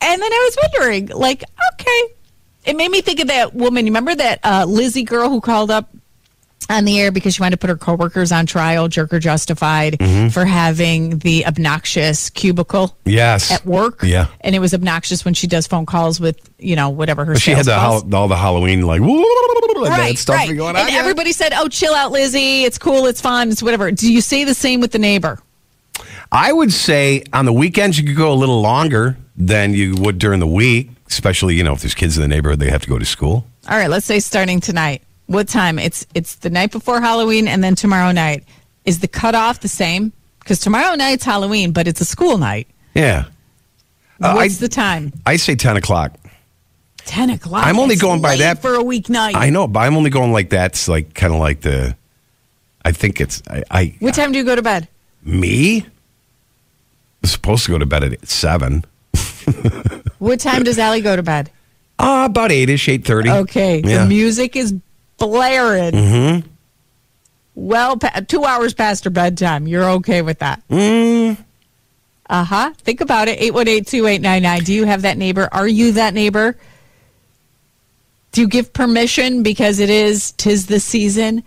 And 0.00 0.22
then 0.22 0.32
I 0.32 0.50
was 0.50 0.70
wondering, 0.72 1.06
like, 1.08 1.42
okay. 1.74 2.14
It 2.64 2.76
made 2.76 2.90
me 2.90 3.00
think 3.00 3.20
of 3.20 3.28
that 3.28 3.54
woman. 3.54 3.86
You 3.86 3.90
remember 3.92 4.14
that 4.14 4.40
uh, 4.44 4.64
Lizzie 4.68 5.04
girl 5.04 5.28
who 5.30 5.40
called 5.40 5.70
up 5.70 5.88
on 6.70 6.84
the 6.84 7.00
air 7.00 7.10
because 7.10 7.34
she 7.34 7.40
wanted 7.40 7.52
to 7.52 7.56
put 7.56 7.70
her 7.70 7.76
coworkers 7.76 8.30
on 8.30 8.44
trial, 8.44 8.88
jerk 8.88 9.10
or 9.14 9.18
justified, 9.18 9.94
Mhm. 9.98 10.30
for 10.32 10.44
having 10.44 11.18
the 11.20 11.46
obnoxious 11.46 12.28
cubicle 12.30 12.94
Yes. 13.06 13.50
at 13.50 13.64
work. 13.64 14.02
Yeah. 14.02 14.26
And 14.42 14.54
it 14.54 14.58
was 14.58 14.74
obnoxious 14.74 15.24
when 15.24 15.32
she 15.32 15.46
does 15.46 15.66
phone 15.66 15.86
calls 15.86 16.20
with, 16.20 16.36
you 16.58 16.76
know, 16.76 16.90
whatever 16.90 17.24
her 17.24 17.34
But 17.34 17.42
she 17.42 17.52
had 17.52 17.64
the 17.64 17.78
hol- 17.78 18.06
all 18.14 18.28
the 18.28 18.36
Halloween 18.36 18.82
like 18.82 19.00
Right, 19.00 20.18
stuff 20.18 20.36
right. 20.36 20.54
going 20.54 20.76
on. 20.76 20.82
And 20.82 20.92
Yeah. 20.92 20.98
everybody 20.98 21.32
said, 21.32 21.52
"Oh, 21.56 21.68
chill 21.68 21.94
out, 21.94 22.12
Lizzie. 22.12 22.64
It's 22.64 22.76
cool. 22.76 23.06
It's 23.06 23.20
fun. 23.20 23.50
It's 23.50 23.62
whatever." 23.62 23.90
Do 23.92 24.12
you 24.12 24.20
say 24.20 24.44
the 24.44 24.52
same 24.54 24.80
with 24.80 24.90
the 24.92 24.98
neighbor? 24.98 25.38
I 26.30 26.52
would 26.52 26.72
say 26.72 27.22
on 27.32 27.44
the 27.46 27.52
weekends 27.52 27.98
you 27.98 28.04
could 28.06 28.16
go 28.16 28.32
a 28.32 28.34
little 28.34 28.60
longer 28.60 29.16
than 29.36 29.72
you 29.72 29.94
would 29.96 30.18
during 30.18 30.40
the 30.40 30.46
week, 30.46 30.90
especially 31.08 31.54
you 31.54 31.62
know 31.64 31.72
if 31.72 31.80
there's 31.80 31.94
kids 31.94 32.16
in 32.18 32.22
the 32.22 32.28
neighborhood 32.28 32.58
they 32.58 32.70
have 32.70 32.82
to 32.82 32.88
go 32.88 32.98
to 32.98 33.04
school. 33.04 33.46
All 33.68 33.76
right, 33.78 33.88
let's 33.90 34.06
say 34.06 34.20
starting 34.20 34.60
tonight. 34.60 35.02
What 35.26 35.48
time? 35.48 35.78
It's 35.78 36.06
it's 36.14 36.36
the 36.36 36.50
night 36.50 36.70
before 36.72 37.00
Halloween 37.00 37.48
and 37.48 37.62
then 37.62 37.74
tomorrow 37.74 38.12
night. 38.12 38.44
Is 38.84 39.00
the 39.00 39.08
cutoff 39.08 39.60
the 39.60 39.68
same? 39.68 40.12
Because 40.40 40.60
tomorrow 40.60 40.94
night's 40.94 41.24
Halloween, 41.24 41.72
but 41.72 41.86
it's 41.86 42.00
a 42.00 42.04
school 42.06 42.38
night. 42.38 42.68
Yeah, 42.94 43.26
Uh, 44.20 44.32
What's 44.32 44.56
I- 44.56 44.60
the 44.60 44.68
time? 44.68 45.12
I 45.26 45.36
say 45.36 45.54
ten 45.54 45.76
o'clock. 45.76 46.14
Ten 47.04 47.30
o'clock. 47.30 47.66
I'm 47.66 47.78
only 47.78 47.94
That's 47.94 48.02
going 48.02 48.20
by 48.22 48.36
that- 48.36 48.60
for 48.62 48.74
a 48.74 48.82
weeknight. 48.82 49.34
I 49.34 49.50
know, 49.50 49.66
but 49.66 49.80
I'm 49.80 49.96
only 49.96 50.10
going 50.10 50.32
like 50.32 50.50
that's 50.50 50.88
like 50.88 51.14
kind 51.14 51.32
of 51.32 51.38
like 51.40 51.60
the. 51.62 51.96
I 52.84 52.92
think 52.92 53.20
it's 53.20 53.42
I, 53.48 53.62
I 53.70 53.94
What 54.00 54.14
time 54.14 54.32
do 54.32 54.38
you 54.38 54.44
go 54.44 54.56
to 54.56 54.62
bed? 54.62 54.88
me. 55.22 55.86
Supposed 57.24 57.64
to 57.66 57.72
go 57.72 57.78
to 57.78 57.86
bed 57.86 58.04
at 58.04 58.26
seven. 58.28 58.84
What 60.18 60.40
time 60.40 60.64
does 60.64 60.78
Allie 60.80 61.00
go 61.00 61.14
to 61.14 61.22
bed? 61.22 61.48
Uh, 61.98 62.26
about 62.28 62.50
eight 62.50 62.68
ish, 62.70 62.88
eight 62.88 63.04
thirty. 63.04 63.30
Okay, 63.30 63.80
Yeah. 63.84 64.02
the 64.02 64.06
music 64.08 64.56
is 64.56 64.74
blaring. 65.16 65.92
Mm-hmm. 65.94 66.48
Well, 67.54 67.96
pa- 67.96 68.20
two 68.26 68.44
hours 68.44 68.74
past 68.74 69.04
her 69.04 69.10
bedtime. 69.10 69.68
You're 69.68 69.88
okay 69.90 70.22
with 70.22 70.40
that? 70.40 70.60
Mm. 70.68 71.36
Uh 72.28 72.44
huh. 72.44 72.72
Think 72.78 73.00
about 73.00 73.28
it. 73.28 73.40
818 73.40 73.84
2899. 73.84 74.64
Do 74.64 74.74
you 74.74 74.84
have 74.86 75.02
that 75.02 75.16
neighbor? 75.18 75.48
Are 75.52 75.68
you 75.68 75.92
that 75.92 76.14
neighbor? 76.14 76.56
Do 78.32 78.40
you 78.42 78.48
give 78.48 78.72
permission 78.72 79.42
because 79.44 79.78
it 79.78 79.88
is, 79.90 80.32
tis 80.32 80.66
the 80.66 80.80
season? 80.80 81.42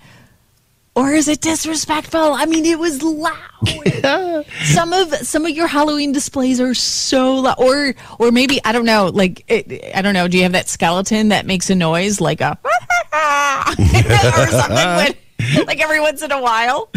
Or 1.01 1.11
is 1.13 1.27
it 1.27 1.41
disrespectful? 1.41 2.33
I 2.33 2.45
mean, 2.45 2.63
it 2.63 2.77
was 2.77 3.01
loud. 3.01 3.33
some 4.65 4.93
of 4.93 5.11
some 5.15 5.45
of 5.45 5.51
your 5.51 5.65
Halloween 5.65 6.11
displays 6.11 6.61
are 6.61 6.75
so 6.75 7.37
loud. 7.37 7.55
Or 7.57 7.95
or 8.19 8.31
maybe 8.31 8.59
I 8.63 8.71
don't 8.71 8.85
know. 8.85 9.07
Like 9.07 9.43
it, 9.47 9.95
I 9.95 10.03
don't 10.03 10.13
know. 10.13 10.27
Do 10.27 10.37
you 10.37 10.43
have 10.43 10.51
that 10.51 10.69
skeleton 10.69 11.29
that 11.29 11.47
makes 11.47 11.71
a 11.71 11.75
noise 11.75 12.21
like 12.21 12.39
a 12.39 12.55
or 13.13 14.47
something? 14.47 15.15
When, 15.55 15.65
like 15.65 15.81
every 15.81 15.99
once 15.99 16.21
in 16.21 16.31
a 16.31 16.39
while. 16.39 16.89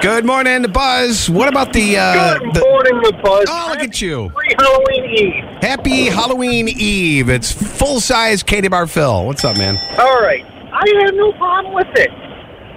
Good 0.00 0.24
morning, 0.24 0.62
the 0.62 0.68
Buzz. 0.68 1.28
What 1.28 1.48
about 1.48 1.74
the? 1.74 1.98
Uh, 1.98 2.38
Good 2.38 2.54
the- 2.54 2.60
morning, 2.60 3.02
the 3.02 3.20
Buzz. 3.22 3.44
Oh, 3.50 3.66
look 3.70 3.80
at 3.80 4.00
you! 4.00 4.30
Free 4.30 4.54
Halloween 4.58 5.04
Eve. 5.04 5.44
Happy 5.62 6.06
Halloween 6.06 6.68
Eve! 6.68 7.28
It's 7.28 7.52
full 7.52 8.00
size 8.00 8.42
Katie 8.42 8.68
Bar 8.68 8.86
Phil. 8.86 9.26
What's 9.26 9.44
up, 9.44 9.58
man? 9.58 9.76
All 9.98 10.22
right. 10.22 10.42
I 10.72 11.04
have 11.04 11.14
no 11.14 11.32
problem 11.32 11.74
with 11.74 11.88
it. 11.96 12.10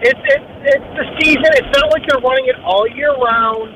It's 0.01 0.19
it's 0.31 0.49
it's 0.63 0.87
the 0.95 1.05
season. 1.19 1.49
It's 1.59 1.71
not 1.77 1.91
like 1.91 2.03
you're 2.07 2.21
running 2.21 2.47
it 2.47 2.55
all 2.63 2.87
year 2.87 3.11
round. 3.15 3.75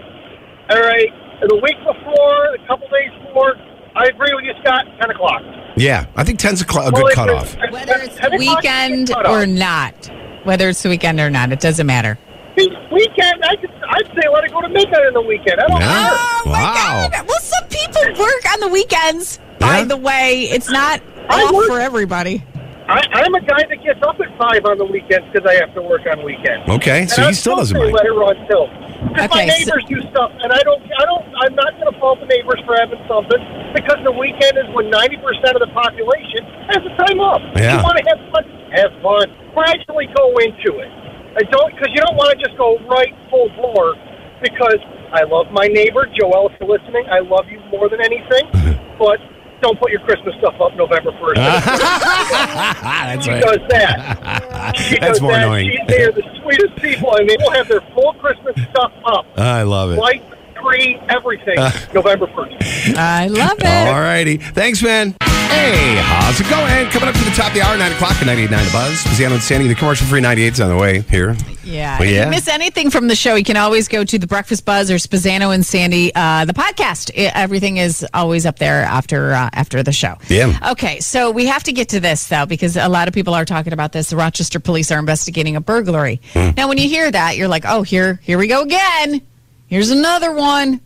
All 0.70 0.80
right. 0.80 1.10
The 1.42 1.60
week 1.62 1.76
before, 1.84 2.56
a 2.56 2.68
couple 2.68 2.88
days 2.88 3.12
before, 3.28 3.56
I 3.96 4.06
agree 4.06 4.32
with 4.34 4.46
you, 4.46 4.54
Scott. 4.64 4.86
Ten 5.02 5.12
o'clock. 5.12 5.42
Yeah, 5.76 6.06
I 6.16 6.24
think 6.24 6.40
10's 6.40 6.62
a, 6.62 6.66
cl- 6.72 6.88
a 6.88 6.92
Well, 6.92 7.04
good 7.08 7.16
cutoff. 7.16 7.58
Whether 7.72 7.96
it's 7.98 8.16
10 8.16 8.34
o'clock 8.34 8.34
is 8.34 8.40
weekend 8.40 9.08
the 9.08 9.30
or 9.30 9.46
not. 9.48 10.10
Whether 10.46 10.70
it's 10.70 10.84
the 10.84 10.90
weekend 10.90 11.20
or 11.20 11.30
not, 11.32 11.52
it 11.52 11.60
doesn't 11.60 11.88
matter. 11.88 12.18
See, 12.58 12.70
weekend, 12.92 13.44
I 13.44 13.56
could, 13.56 13.72
I'd 13.90 14.06
say 14.16 14.30
let 14.32 14.44
it 14.46 14.52
go 14.54 14.62
to 14.62 14.70
midnight 14.70 14.94
on 15.08 15.14
the 15.14 15.22
weekend. 15.22 15.60
I 15.60 15.68
don't 15.68 15.82
Yeah. 15.82 16.10
care. 16.10 16.10
Oh 16.14 16.42
my 16.46 16.52
Wow. 16.62 17.10
God. 17.12 17.28
Well, 17.28 17.40
some 17.40 17.68
people 17.70 18.24
work 18.24 18.54
on 18.54 18.60
the 18.60 18.68
weekends. 18.68 19.40
By 19.60 19.80
Yeah. 19.80 19.84
the 19.86 19.98
way, 19.98 20.44
it's 20.44 20.70
not 20.70 21.02
I 21.30 21.42
off 21.42 21.52
work- 21.54 21.68
for 21.68 21.80
everybody. 21.80 22.44
I, 22.88 23.00
I'm 23.24 23.34
a 23.36 23.42
guy 23.42 23.64
that 23.64 23.80
gets 23.84 24.02
up 24.04 24.20
at 24.20 24.28
five 24.38 24.66
on 24.66 24.78
the 24.78 24.86
weekends 24.86 25.24
because 25.32 25.48
I 25.48 25.56
have 25.56 25.74
to 25.76 25.82
work 25.82 26.04
on 26.06 26.20
weekends. 26.24 26.68
Okay, 26.68 27.08
so 27.08 27.24
And 27.24 27.32
he 27.32 27.32
I'm 27.32 27.34
still 27.34 27.56
doesn't 27.56 27.72
say 27.76 27.80
mind. 27.80 27.96
Let 27.96 28.06
it 28.06 28.12
run 28.12 28.36
till. 28.52 28.68
Because 29.08 29.30
my 29.32 29.44
Okay, 29.44 29.48
so- 29.48 29.56
neighbors 29.72 29.84
do 29.88 29.98
stuff, 30.12 30.32
and 30.44 30.52
I 30.52 30.60
don't, 30.68 30.84
I 30.84 31.04
don't, 31.08 31.26
I'm 31.44 31.56
not 31.56 31.72
going 31.80 31.92
to 31.92 31.98
fault 32.00 32.20
the 32.20 32.28
neighbors 32.28 32.60
for 32.68 32.76
having 32.76 33.00
something 33.08 33.40
because 33.72 34.00
the 34.04 34.12
weekend 34.12 34.60
is 34.60 34.68
when 34.76 34.90
90 34.92 35.18
percent 35.24 35.56
of 35.56 35.64
the 35.64 35.72
population 35.72 36.44
has 36.72 36.84
the 36.84 36.92
time 37.08 37.20
off. 37.24 37.40
Yeah. 37.56 37.78
You 37.80 37.84
want 37.84 37.98
to 38.00 38.06
have 38.12 38.20
fun, 38.36 38.44
have 38.76 38.92
fun. 39.00 39.26
Gradually 39.56 40.08
go 40.16 40.36
into 40.44 40.80
it. 40.84 40.92
I 41.40 41.44
don't 41.50 41.72
because 41.74 41.90
you 41.96 42.02
don't 42.04 42.16
want 42.20 42.36
to 42.36 42.40
just 42.44 42.56
go 42.60 42.78
right 42.92 43.12
full 43.32 43.50
bore. 43.56 43.96
Because 44.44 44.78
I 45.16 45.24
love 45.24 45.48
my 45.56 45.68
neighbor 45.72 46.04
Joel. 46.20 46.52
If 46.52 46.60
you're 46.60 46.68
listening, 46.70 47.08
I 47.08 47.20
love 47.24 47.48
you 47.48 47.60
more 47.72 47.88
than 47.88 48.04
anything. 48.04 48.44
but 49.00 49.18
don't 49.64 49.80
put 49.80 49.89
your 49.91 50.01
Christmas 50.01 50.36
stuff 50.39 50.59
up 50.61 50.76
November 50.76 51.11
1st. 51.14 51.36
That's 51.36 53.26
she 53.26 53.32
right. 53.32 53.41
does 53.43 53.59
that. 53.70 54.74
She 54.76 54.99
That's 54.99 55.14
does 55.14 55.22
more 55.22 55.32
that. 55.32 55.43
annoying. 55.43 55.70
She, 55.72 55.78
they 55.88 56.03
are 56.03 56.11
the 56.11 56.24
sweetest 56.41 56.76
people, 56.78 57.16
and 57.16 57.28
they 57.30 57.38
will 57.39 57.51
have 57.51 57.68
their 57.68 57.82
full 57.93 58.14
Christmas 58.14 58.55
stuff 58.70 58.91
up. 59.05 59.26
I 59.38 59.64
love 59.64 59.91
it. 59.91 59.95
Light, 59.97 60.24
tree, 60.61 60.99
everything. 61.09 61.57
Uh. 61.57 61.72
November 61.93 62.28
1st. 62.28 62.95
I 62.95 63.28
love 63.28 63.57
it. 63.59 63.88
All 63.88 64.01
righty. 64.01 64.38
Thanks, 64.38 64.84
man. 64.84 65.16
Hey, 65.54 65.95
how's 66.01 66.39
it 66.41 66.49
going? 66.49 66.88
Coming 66.89 67.10
up 67.10 67.16
to 67.16 67.24
the 67.24 67.32
top 67.32 67.49
of 67.49 67.54
the 67.54 67.62
hour, 67.62 67.78
9 67.78 67.91
o'clock 67.91 68.12
at 68.14 68.26
98.9 68.28 68.49
The 68.49 68.72
Buzz. 68.72 69.04
Spezzano 69.04 69.34
and 69.34 69.41
Sandy, 69.43 69.68
the 69.68 69.76
commercial 69.76 70.08
free 70.08 70.20
98's 70.20 70.60
on 70.60 70.70
the 70.70 70.76
way 70.76 71.01
here. 71.01 71.36
Yeah. 71.64 71.99
Well, 71.99 72.08
If 72.08 72.14
yeah. 72.16 72.26
you 72.26 72.32
miss 72.32 72.47
anything 72.47 72.89
from 72.89 73.08
the 73.08 73.16
show, 73.16 73.36
you 73.36 73.43
can 73.43 73.56
always 73.56 73.88
go 73.88 74.04
to 74.04 74.18
the 74.18 74.26
Breakfast 74.26 74.66
Buzz 74.66 74.89
or 74.89 74.95
Spezzano 74.95 75.54
and 75.54 75.64
Sandy, 75.66 76.14
uh, 76.16 76.45
the 76.45 76.54
podcast. 76.54 77.12
I- 77.16 77.32
everything 77.36 77.78
is 77.78 78.06
always 78.16 78.45
up 78.47 78.58
there 78.58 78.82
after 78.84 79.34
uh, 79.34 79.49
after 79.54 79.84
the 79.84 79.91
show. 79.91 80.18
Yeah. 80.28 80.58
Okay, 80.72 80.99
so 80.99 81.30
we 81.32 81.45
have 81.45 81.64
to 81.64 81.72
get 81.72 81.89
to 81.89 81.99
this 81.99 82.28
though 82.28 82.45
because 82.47 82.76
a 82.76 82.89
lot 82.89 83.08
of 83.08 83.14
people 83.14 83.34
are 83.36 83.45
talking 83.45 83.74
about 83.74 83.91
this. 83.91 84.10
The 84.10 84.16
Rochester 84.18 84.60
police 84.60 84.91
are 84.91 84.99
investigating 84.99 85.56
a 85.56 85.62
burglary. 85.62 86.20
Hmm. 86.34 86.49
Now, 86.58 86.68
when 86.68 86.78
you 86.80 86.89
hear 86.89 87.10
that, 87.12 87.38
you're 87.38 87.47
like, 87.47 87.64
"Oh, 87.68 87.84
here, 87.84 88.20
here 88.24 88.38
we 88.39 88.47
go 88.47 88.62
again. 88.64 89.22
Here's 89.68 89.91
another 89.91 90.32
one. 90.34 90.82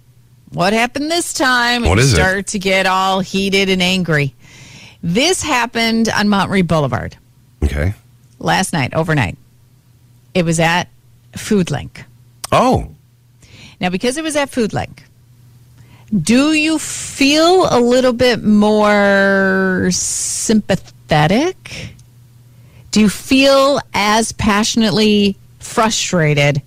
What 0.51 0.73
happened 0.73 1.09
this 1.11 1.33
time?" 1.33 1.83
What 1.83 1.97
you 1.97 2.03
is 2.03 2.13
it? 2.13 2.15
start 2.15 2.47
to 2.47 2.59
get 2.59 2.85
all 2.85 3.19
heated 3.21 3.69
and 3.69 3.81
angry. 3.81 4.35
This 5.03 5.43
happened 5.43 6.09
on 6.09 6.29
Montgomery 6.29 6.61
Boulevard 6.63 7.17
Okay. 7.63 7.93
last 8.39 8.73
night, 8.73 8.93
overnight. 8.93 9.37
It 10.33 10.45
was 10.45 10.59
at 10.59 10.85
Foodlink. 11.33 12.03
Oh, 12.51 12.89
Now, 13.79 13.89
because 13.89 14.17
it 14.17 14.23
was 14.23 14.35
at 14.35 14.49
Foodlink, 14.51 14.99
do 16.21 16.53
you 16.53 16.79
feel 16.79 17.67
a 17.69 17.79
little 17.79 18.13
bit 18.13 18.43
more 18.43 19.89
sympathetic? 19.91 21.93
Do 22.91 23.01
you 23.01 23.09
feel 23.09 23.79
as 23.93 24.31
passionately 24.31 25.35
frustrated? 25.59 26.61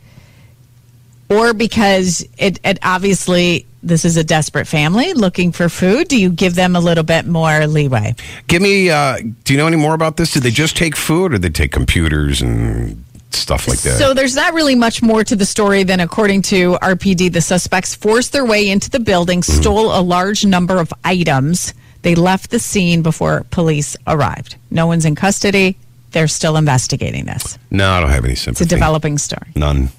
Or 1.28 1.54
because 1.54 2.24
it, 2.38 2.60
it 2.64 2.78
obviously 2.82 3.66
this 3.82 4.04
is 4.04 4.16
a 4.16 4.24
desperate 4.24 4.66
family 4.66 5.12
looking 5.14 5.52
for 5.52 5.68
food, 5.68 6.08
do 6.08 6.20
you 6.20 6.30
give 6.30 6.54
them 6.54 6.76
a 6.76 6.80
little 6.80 7.04
bit 7.04 7.26
more 7.26 7.66
leeway? 7.66 8.14
give 8.46 8.60
me, 8.62 8.90
uh, 8.90 9.18
do 9.44 9.52
you 9.54 9.58
know 9.58 9.66
any 9.66 9.76
more 9.76 9.94
about 9.94 10.16
this? 10.16 10.32
Did 10.32 10.42
they 10.42 10.50
just 10.50 10.76
take 10.76 10.96
food 10.96 11.32
or 11.32 11.38
did 11.38 11.42
they 11.42 11.48
take 11.50 11.72
computers 11.72 12.42
and 12.42 13.02
stuff 13.30 13.66
like 13.68 13.78
that? 13.80 13.98
So 13.98 14.12
there's 14.12 14.34
not 14.36 14.52
really 14.54 14.74
much 14.74 15.02
more 15.02 15.24
to 15.24 15.34
the 15.36 15.46
story 15.46 15.82
than 15.82 16.00
according 16.00 16.42
to 16.42 16.72
RPD, 16.82 17.32
the 17.32 17.40
suspects 17.40 17.94
forced 17.94 18.32
their 18.32 18.44
way 18.44 18.68
into 18.68 18.90
the 18.90 19.00
building, 19.00 19.40
Mm-hmm. 19.40 19.60
stole 19.62 19.98
a 19.98 20.02
large 20.02 20.44
number 20.44 20.78
of 20.78 20.92
items. 21.04 21.72
They 22.02 22.14
left 22.14 22.50
the 22.50 22.58
scene 22.58 23.02
before 23.02 23.44
police 23.50 23.96
arrived. 24.06 24.56
No 24.70 24.86
one's 24.86 25.04
in 25.04 25.14
custody. 25.14 25.76
They're 26.12 26.28
still 26.28 26.56
investigating 26.56 27.24
this. 27.26 27.56
no, 27.70 27.88
I 27.92 28.00
don't 28.00 28.10
have 28.10 28.24
any 28.24 28.34
sympathy. 28.34 28.64
It's 28.64 28.72
a 28.72 28.74
developing 28.76 29.16
story. 29.16 29.52
None. 29.54 29.90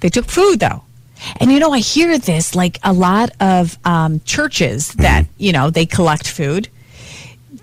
They 0.00 0.08
took 0.08 0.26
food 0.26 0.60
though. 0.60 0.82
And 1.40 1.52
you 1.52 1.58
know, 1.58 1.72
I 1.72 1.78
hear 1.78 2.18
this 2.18 2.54
like 2.54 2.78
a 2.82 2.92
lot 2.92 3.30
of 3.40 3.78
um, 3.84 4.20
churches 4.20 4.92
that, 4.94 5.26
you 5.38 5.52
know, 5.52 5.70
they 5.70 5.86
collect 5.86 6.26
food. 6.26 6.68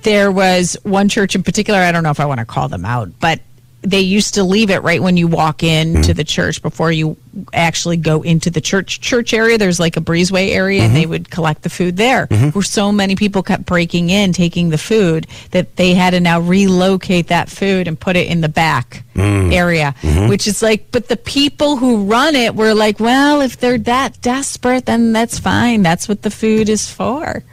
There 0.04 0.32
was 0.32 0.78
one 0.84 1.10
church 1.10 1.36
in 1.36 1.44
particular, 1.44 1.80
I 1.80 1.92
don't 1.92 2.04
know 2.04 2.12
if 2.12 2.20
I 2.20 2.26
want 2.26 2.40
to 2.40 2.46
call 2.46 2.70
them 2.70 2.86
out, 2.86 3.12
but 3.20 3.42
they 3.82 4.02
used 4.02 4.34
to 4.34 4.44
leave 4.44 4.70
it 4.70 4.84
right 4.84 5.02
when 5.02 5.16
you 5.16 5.28
walk 5.28 5.64
into 5.64 6.12
hmm. 6.12 6.18
the 6.18 6.24
church 6.24 6.62
before 6.62 6.92
you 6.92 7.16
actually 7.54 7.96
go 7.96 8.22
into 8.22 8.50
the 8.50 8.60
church 8.60 9.00
church 9.00 9.34
area. 9.34 9.58
There's 9.58 9.80
like 9.80 9.96
a 9.96 10.02
breezeway 10.02 10.50
area 10.50 10.82
and 10.82 10.96
they 10.96 11.04
mm-hmm. 11.04 11.12
would 11.12 11.30
collect 11.30 11.62
the 11.62 11.70
food 11.70 11.96
there. 11.96 12.28
Mm-hmm. 12.28 12.50
Where 12.50 12.64
so 12.64 12.92
many 12.92 13.16
people 13.16 13.42
kept 13.42 13.66
breaking 13.66 14.10
in, 14.10 14.34
taking 14.34 14.70
the 14.70 14.78
food 14.78 15.28
that 15.52 15.78
they 15.78 15.94
had 15.94 16.12
to 16.12 16.20
now 16.20 16.42
relocate 16.42 17.28
that 17.28 17.50
food 17.50 17.88
and 17.88 18.00
put 18.00 18.16
it 18.16 18.28
in 18.28 18.42
the 18.42 18.50
back 18.50 19.04
mm. 19.14 19.54
area, 19.54 19.96
mm-hmm. 20.02 20.28
which 20.28 20.48
is 20.48 20.62
like, 20.62 20.92
but 20.92 21.08
the 21.08 21.18
people 21.18 21.78
who 21.78 22.06
run 22.06 22.36
it 22.36 22.56
were 22.56 22.74
like, 22.74 23.00
well, 23.00 23.42
if 23.42 23.58
they're 23.58 23.78
that 23.78 24.22
desperate, 24.22 24.86
then 24.86 25.14
that's 25.14 25.40
fine. 25.40 25.84
That's 25.84 26.10
what 26.10 26.24
the 26.24 26.32
food 26.32 26.68
is 26.68 26.90
for. 26.90 27.44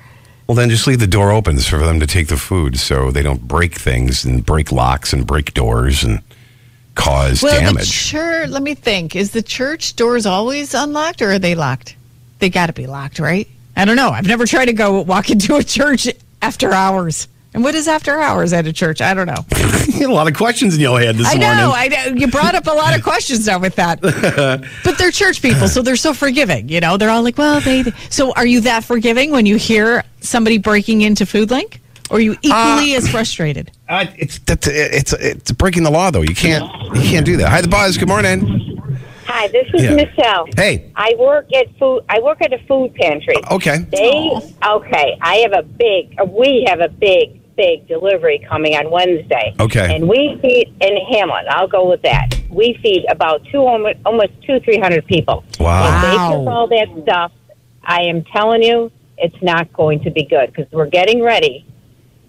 Well, 0.47 0.55
then 0.55 0.71
just 0.71 0.87
leave 0.87 1.01
the 1.01 1.09
door 1.09 1.33
open 1.33 1.59
for 1.59 1.79
them 1.79 1.99
to 1.99 2.07
take 2.07 2.29
the 2.29 2.37
food 2.37 2.79
so 2.79 3.11
they 3.11 3.23
don't 3.23 3.43
break 3.49 3.75
things 3.75 4.25
and 4.25 4.47
break 4.47 4.71
locks 4.71 5.13
and 5.13 5.27
break 5.27 5.55
doors 5.55 6.05
and 6.05 6.23
cause 6.95 7.43
well, 7.43 7.59
damage. 7.61 7.91
church, 7.93 8.49
let 8.51 8.63
me 8.63 8.75
think. 8.75 9.17
Is 9.17 9.33
the 9.33 9.43
church 9.43 9.97
doors 9.97 10.25
always 10.25 10.73
unlocked 10.73 11.21
or 11.21 11.33
are 11.33 11.39
they 11.39 11.55
locked? 11.55 11.97
They 12.39 12.49
got 12.49 12.67
to 12.67 12.73
be 12.73 12.87
locked, 12.87 13.19
right? 13.19 13.49
I 13.77 13.85
don't 13.85 13.97
know. 13.97 14.11
I've 14.11 14.27
never 14.27 14.47
tried 14.47 14.67
to 14.67 14.73
go 14.73 15.01
walk 15.03 15.31
into 15.31 15.57
a 15.57 15.65
church 15.65 16.09
after 16.41 16.73
hours. 16.73 17.27
And 17.57 17.65
what 17.65 17.75
is 17.75 17.89
after 17.89 18.21
hours 18.21 18.53
at 18.53 18.67
a 18.67 18.73
church? 18.73 19.01
I 19.01 19.15
don't 19.15 19.27
know. 19.27 19.47
a 20.07 20.13
lot 20.13 20.29
of 20.29 20.37
questions 20.37 20.75
in 20.75 20.81
your 20.83 21.01
head 21.01 21.17
this 21.17 21.27
I 21.27 21.39
morning. 21.39 21.57
know. 21.57 21.73
I 21.75 21.89
know. 21.89 22.05
You 22.15 22.27
brought 22.29 22.55
up 22.55 22.67
a 22.67 22.71
lot 22.71 22.95
of 22.95 23.03
questions 23.03 23.47
now 23.47 23.59
with 23.59 23.77
that. 23.77 23.99
but 24.85 24.99
they're 24.99 25.11
church 25.11 25.41
people, 25.41 25.67
so 25.67 25.81
they're 25.81 25.97
so 25.97 26.13
forgiving. 26.13 26.69
You 26.69 26.81
know, 26.81 26.99
they're 26.99 27.09
all 27.09 27.23
like, 27.23 27.39
"Well, 27.39 27.63
they." 27.63 27.85
So, 28.11 28.35
are 28.35 28.45
you 28.45 28.61
that 28.61 28.85
forgiving 28.85 29.31
when 29.31 29.47
you 29.47 29.57
hear 29.57 30.05
somebody 30.21 30.59
breaking 30.59 31.01
into 31.01 31.25
Foodlink, 31.25 31.79
or 32.11 32.19
are 32.19 32.21
you 32.21 32.33
equally 32.43 32.95
as 32.95 33.09
frustrated? 33.09 33.71
Uh, 33.89 34.05
it's 34.19 34.39
that's 34.41 34.67
it's 34.67 35.15
it's 35.15 35.51
breaking 35.53 35.85
the 35.85 35.91
law 35.91 36.11
though. 36.11 36.21
You 36.21 36.35
can't 36.35 36.71
you 36.95 37.01
can't 37.01 37.25
do 37.25 37.39
that. 37.39 37.49
Hi, 37.49 37.63
the 37.63 37.69
buzz. 37.69 37.97
Good 37.97 38.09
morning. 38.09 38.65
Hi, 39.29 39.49
this 39.49 39.67
is 39.75 39.83
Yeah. 39.83 39.95
Michelle. 39.95 40.47
Hey. 40.57 40.91
I 40.95 41.15
work 41.19 41.53
at 41.53 41.67
food. 41.79 42.05
I 42.09 42.21
work 42.21 42.41
at 42.43 42.53
a 42.53 42.59
food 42.69 42.95
pantry. 42.95 43.35
Okay. 43.51 43.79
They 43.91 44.31
okay. 44.65 45.19
I 45.21 45.37
have 45.37 45.53
a 45.53 45.63
big. 45.63 46.15
uh, 46.21 46.25
We 46.27 46.65
have 46.69 46.81
a 46.81 46.89
big, 46.89 47.36
big 47.57 47.89
delivery 47.89 48.45
coming 48.49 48.75
on 48.75 48.91
Wednesday. 48.91 49.55
Okay. 49.59 49.95
And 49.95 50.09
we 50.09 50.39
feed 50.43 50.75
in 50.81 50.97
Hamlin. 51.13 51.47
I'll 51.49 51.69
go 51.69 51.89
with 51.89 52.03
that. 52.03 52.29
We 52.51 52.79
feed 52.83 53.05
about 53.11 53.45
two, 53.51 53.59
almost, 53.59 53.99
almost 54.05 54.33
two, 54.47 54.61
three 54.61 54.79
hundred 54.79 55.07
people. 55.07 55.45
Wow. 55.59 55.97
If 55.97 56.03
they 56.03 56.17
cook 56.17 56.47
all 56.49 56.67
that 56.69 56.89
stuff, 57.03 57.33
I 57.83 58.03
am 58.03 58.25
telling 58.25 58.63
you, 58.63 58.91
it's 59.19 59.43
not 59.43 59.73
going 59.73 60.03
to 60.05 60.11
be 60.11 60.25
good 60.25 60.53
because 60.53 60.71
we're 60.73 60.87
getting 60.87 61.23
ready 61.23 61.65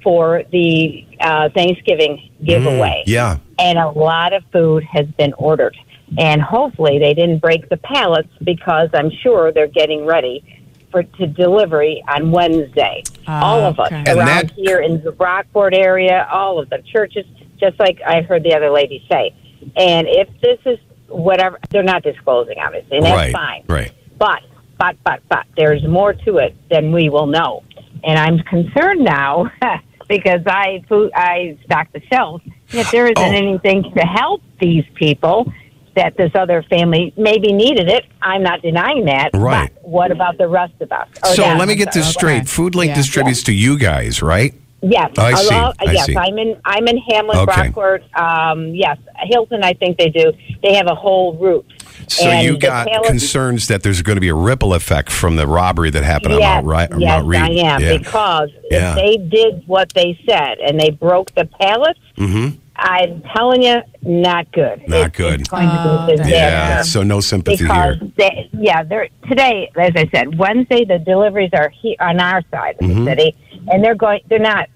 for 0.03 0.43
the 0.51 1.05
uh, 1.19 1.49
Thanksgiving 1.55 2.29
giveaway 2.45 3.03
Mm, 3.05 3.07
yeah. 3.07 3.37
and 3.59 3.77
a 3.77 3.89
lot 3.89 4.31
of 4.31 4.43
food 4.53 4.83
has 4.83 5.05
been 5.17 5.33
ordered. 5.33 5.75
And 6.17 6.41
hopefully 6.41 6.99
they 6.99 7.13
didn't 7.13 7.39
break 7.39 7.67
the 7.67 7.75
pallets 7.77 8.29
because 8.41 8.89
I'm 8.93 9.11
sure 9.23 9.51
they're 9.51 9.67
getting 9.67 10.05
ready 10.05 10.45
for 10.91 11.03
to 11.03 11.27
delivery 11.27 12.03
on 12.07 12.31
Wednesday. 12.31 13.03
Ah, 13.27 13.43
all 13.43 13.59
of 13.61 13.79
us 13.79 13.87
okay. 13.91 14.03
Around 14.11 14.25
that- 14.49 14.51
here 14.51 14.79
in 14.79 15.03
the 15.03 15.11
Brockport 15.11 15.75
area, 15.75 16.27
all 16.31 16.59
of 16.59 16.69
the 16.69 16.79
churches, 16.91 17.25
just 17.59 17.79
like 17.79 17.99
I 18.05 18.21
heard 18.21 18.43
the 18.43 18.53
other 18.55 18.69
lady 18.69 19.05
say. 19.11 19.33
And 19.75 20.07
if 20.07 20.29
this 20.41 20.59
is 20.65 20.77
whatever, 21.07 21.59
they're 21.69 21.83
not 21.83 22.03
disclosing, 22.03 22.57
obviously, 22.59 22.97
and 22.97 23.05
that's 23.05 23.15
right. 23.17 23.33
fine. 23.33 23.63
Right. 23.67 23.91
But, 24.17 24.41
but, 24.79 24.95
but, 25.03 25.21
but, 25.29 25.45
there's 25.57 25.85
more 25.87 26.13
to 26.13 26.37
it 26.37 26.55
than 26.69 26.91
we 26.91 27.09
will 27.09 27.27
know. 27.27 27.63
And 28.03 28.17
I'm 28.17 28.39
concerned 28.39 29.03
now 29.03 29.51
because 30.07 30.41
I 30.45 30.83
food, 30.87 31.11
I 31.15 31.57
stock 31.65 31.87
the 31.93 32.01
shelves 32.11 32.43
If 32.71 32.91
there 32.91 33.05
isn't 33.05 33.17
Oh. 33.17 33.23
anything 33.23 33.83
to 33.95 34.01
help 34.05 34.41
these 34.59 34.85
people. 34.95 35.51
That 35.97 36.15
this 36.15 36.31
other 36.35 36.61
family 36.69 37.11
maybe 37.17 37.51
needed 37.51 37.89
it. 37.89 38.05
I'm 38.21 38.43
not 38.43 38.61
denying 38.61 39.05
that. 39.05 39.31
Right. 39.33 39.71
But 39.73 39.83
what 39.89 40.11
about 40.11 40.37
the 40.37 40.47
rest 40.47 40.73
of 40.79 40.91
us? 40.91 41.07
Or 41.23 41.33
So 41.33 41.41
them, 41.41 41.57
let 41.57 41.67
me 41.67 41.73
get 41.75 41.91
this 41.91 42.13
sorry. 42.13 42.41
straight. 42.41 42.43
Foodlink 42.43 42.87
Yeah. 42.89 42.95
distributes 42.95 43.41
to 43.43 43.51
you 43.51 43.79
guys, 43.79 44.21
right? 44.21 44.53
Yes. 44.83 45.09
I 45.17 45.33
see. 45.33 45.55
Although- 45.55 45.73
I 45.79 45.91
yes, 45.91 46.05
see. 46.05 46.15
I'm 46.15 46.37
in. 46.37 46.55
I'm 46.63 46.87
in 46.87 46.99
Hamlin, 46.99 47.37
Okay. 47.39 47.71
Brockport. 47.71 48.01
Um, 48.15 48.75
yes, 48.75 48.97
Hilton. 49.23 49.63
I 49.63 49.73
think 49.73 49.97
they 49.97 50.09
do. 50.09 50.31
They 50.61 50.75
have 50.75 50.85
a 50.85 50.93
whole 50.93 51.33
route. 51.33 51.65
So 52.09 52.27
And 52.29 52.45
you 52.45 52.59
got 52.59 52.85
tail- 52.87 53.01
concerns 53.03 53.67
that 53.69 53.81
there's 53.81 54.03
going 54.03 54.17
to 54.17 54.21
be 54.21 54.27
a 54.29 54.35
ripple 54.35 54.75
effect 54.75 55.11
from 55.11 55.35
the 55.35 55.47
robbery 55.47 55.89
that 55.89 56.03
happened 56.03 56.35
on 56.35 56.39
yes, 56.41 56.63
Mount, 56.63 56.67
Ri- 56.91 56.95
or 56.95 56.99
yes, 57.01 57.09
Mount 57.09 57.27
Read. 57.27 57.41
I 57.41 57.47
am 57.73 57.81
Yeah. 57.81 57.97
because 57.97 58.49
Yeah. 58.69 58.91
if 58.91 58.95
they 58.97 59.17
did 59.17 59.63
what 59.65 59.91
they 59.95 60.17
said 60.29 60.59
and 60.59 60.79
they 60.79 60.91
broke 60.91 61.33
the 61.33 61.45
pallets, 61.59 61.99
hmm 62.15 62.49
I'm 62.77 63.21
telling 63.35 63.63
you, 63.63 63.77
not 64.03 64.51
good. 64.51 64.87
Not 64.87 65.13
good. 65.13 65.41
It's 65.41 65.49
going 65.49 65.67
to 65.67 66.23
be. 66.23 66.29
Yeah. 66.29 66.81
So 66.83 67.01
no 67.03 67.19
sympathy 67.19 67.63
because 67.63 67.97
here. 67.99 68.11
they, 68.17 68.49
yeah, 68.53 68.83
they're 68.83 69.09
today. 69.27 69.69
As 69.75 69.91
I 69.95 70.07
said, 70.13 70.37
Wednesday 70.37 70.85
the 70.85 70.99
deliveries 70.99 71.49
are 71.53 71.69
here 71.69 71.95
on 71.99 72.19
our 72.19 72.43
side 72.51 72.75
of 72.79 72.87
Mhm. 72.87 73.05
the 73.05 73.11
city, 73.11 73.35
and 73.71 73.83
they're 73.83 73.95
going. 73.95 74.19
They're 74.29 74.39
not 74.39 74.69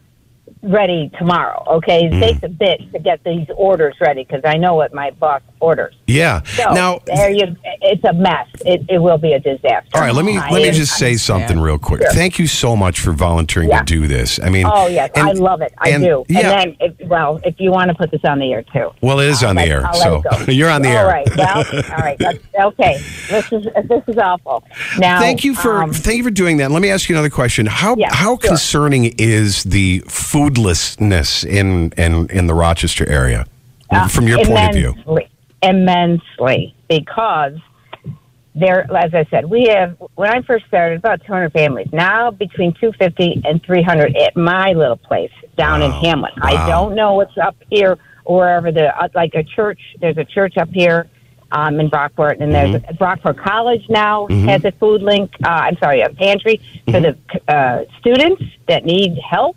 ready 0.63 1.09
tomorrow. 1.17 1.63
Okay, 1.67 2.05
it 2.05 2.13
Mm. 2.13 2.19
takes 2.21 2.43
a 2.43 2.49
bit 2.49 2.79
to 2.93 2.99
get 2.99 3.23
these 3.23 3.47
orders 3.55 3.95
ready 3.99 4.23
because 4.23 4.41
I 4.45 4.57
know 4.57 4.75
what 4.75 4.93
my 4.93 5.11
boss 5.11 5.41
orders. 5.59 5.95
Yeah. 6.07 6.41
So 6.43 6.71
now, 6.73 6.99
there 7.05 7.29
you. 7.31 7.55
It's 7.81 8.03
a 8.03 8.13
mess. 8.13 8.47
It, 8.65 8.81
it 8.89 8.99
will 8.99 9.17
be 9.17 9.33
a 9.33 9.39
disaster. 9.39 9.89
all 9.95 10.01
right. 10.01 10.13
Let 10.13 10.25
me 10.25 10.37
I 10.37 10.49
let 10.51 10.61
me 10.61 10.67
am- 10.69 10.73
just 10.73 10.97
say 10.97 11.15
something 11.15 11.59
real 11.59 11.77
quick. 11.79 12.01
Sure. 12.01 12.11
Thank 12.11 12.37
you 12.39 12.47
so 12.47 12.75
much 12.75 12.99
for 12.99 13.11
volunteering 13.11 13.69
Yeah. 13.69 13.79
to 13.79 13.85
do 13.85 14.07
this. 14.07 14.39
I 14.41 14.49
mean, 14.49 14.65
oh 14.67 14.87
yes, 14.87 15.09
I 15.15 15.31
love 15.33 15.61
it. 15.61 15.73
I 15.79 15.89
and- 15.91 16.03
do. 16.03 16.25
Yeah. 16.29 16.39
And 16.39 16.47
then, 16.79 16.91
if, 16.99 17.07
well, 17.07 17.39
if 17.43 17.55
you 17.59 17.71
want 17.71 17.89
to 17.89 17.95
put 17.95 18.11
this 18.11 18.21
on 18.25 18.39
the 18.39 18.51
air 18.53 18.63
too. 18.73 18.91
well, 19.01 19.19
it 19.19 19.27
is 19.29 19.43
I'll 19.43 19.49
on 19.51 19.55
the 19.55 19.63
air, 19.63 19.85
I'll 19.85 19.93
so 19.93 20.23
you're 20.51 20.69
on 20.69 20.81
the 20.81 20.89
all 20.89 20.97
air. 20.97 21.07
right. 21.07 21.35
Well, 21.37 21.57
all 21.91 21.97
right. 21.97 22.21
Okay. 22.61 22.97
This 23.29 23.51
is 23.51 23.65
this 23.87 24.03
is 24.07 24.17
awful. 24.17 24.63
Now, 24.97 25.19
thank 25.19 25.43
you 25.43 25.55
for 25.55 25.81
um, 25.83 25.91
thank 25.93 26.17
you 26.17 26.23
for 26.23 26.29
doing 26.31 26.57
that. 26.57 26.71
Let 26.71 26.81
me 26.81 26.89
ask 26.89 27.09
you 27.09 27.15
another 27.15 27.29
question. 27.29 27.65
How 27.65 27.95
Yeah, 27.95 28.13
how 28.13 28.37
sure. 28.37 28.49
concerning 28.49 29.15
is 29.17 29.63
the 29.63 29.99
foodlessness 30.51 31.45
in 31.45 31.91
in 31.97 32.29
in 32.29 32.47
the 32.47 32.53
Rochester 32.53 33.07
area 33.09 33.45
Uh, 33.89 34.07
from 34.07 34.27
your 34.27 34.43
point 34.45 34.69
of 34.69 34.75
view? 34.75 34.95
immensely, 35.63 36.73
because 36.87 37.57
there, 38.55 38.85
as 38.95 39.13
I 39.13 39.25
said, 39.29 39.45
we 39.49 39.67
have, 39.67 39.95
when 40.15 40.29
I 40.29 40.41
first 40.41 40.65
started, 40.65 40.97
about 40.97 41.23
200 41.25 41.53
families. 41.53 41.87
Now 41.93 42.31
between 42.31 42.73
250 42.73 43.43
and 43.45 43.63
300 43.63 44.15
at 44.17 44.35
my 44.35 44.73
little 44.73 44.97
place 44.97 45.31
down 45.57 45.81
in 45.81 45.91
Hamlin. 45.91 46.33
I 46.41 46.67
don't 46.67 46.95
know 46.95 47.13
what's 47.13 47.37
up 47.37 47.55
here 47.69 47.97
or 48.25 48.37
wherever 48.39 48.71
the, 48.71 48.87
uh, 48.99 49.07
like 49.13 49.35
a 49.35 49.43
church, 49.43 49.79
there's 50.01 50.17
a 50.17 50.25
church 50.25 50.57
up 50.57 50.69
here 50.69 51.07
um, 51.51 51.79
in 51.79 51.89
Brockport, 51.89 52.39
and 52.41 52.53
there's 52.53 52.75
Mm-hmm. 52.75 52.91
a, 52.91 52.97
Brockport 52.97 53.37
College 53.37 53.85
now 53.89 54.27
Mhm. 54.27 54.45
has 54.49 54.63
a 54.65 54.71
food 54.73 55.01
link, 55.01 55.31
uh, 55.43 55.47
I'm 55.49 55.77
sorry, 55.77 56.01
a 56.01 56.09
pantry 56.09 56.59
for 56.89 56.99
the 56.99 57.17
uh, 57.47 57.83
students 57.99 58.43
that 58.67 58.85
need 58.85 59.17
help. 59.19 59.55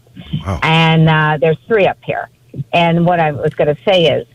And 0.63 1.09
uh, 1.09 1.39
there's 1.41 1.59
three 1.67 1.87
up 1.87 1.99
here. 2.05 2.29
And 2.73 3.05
what 3.07 3.19
I 3.21 3.33
was 3.33 3.53
going 3.55 3.75
to 3.75 3.83
say 3.85 4.07
is, 4.07 4.27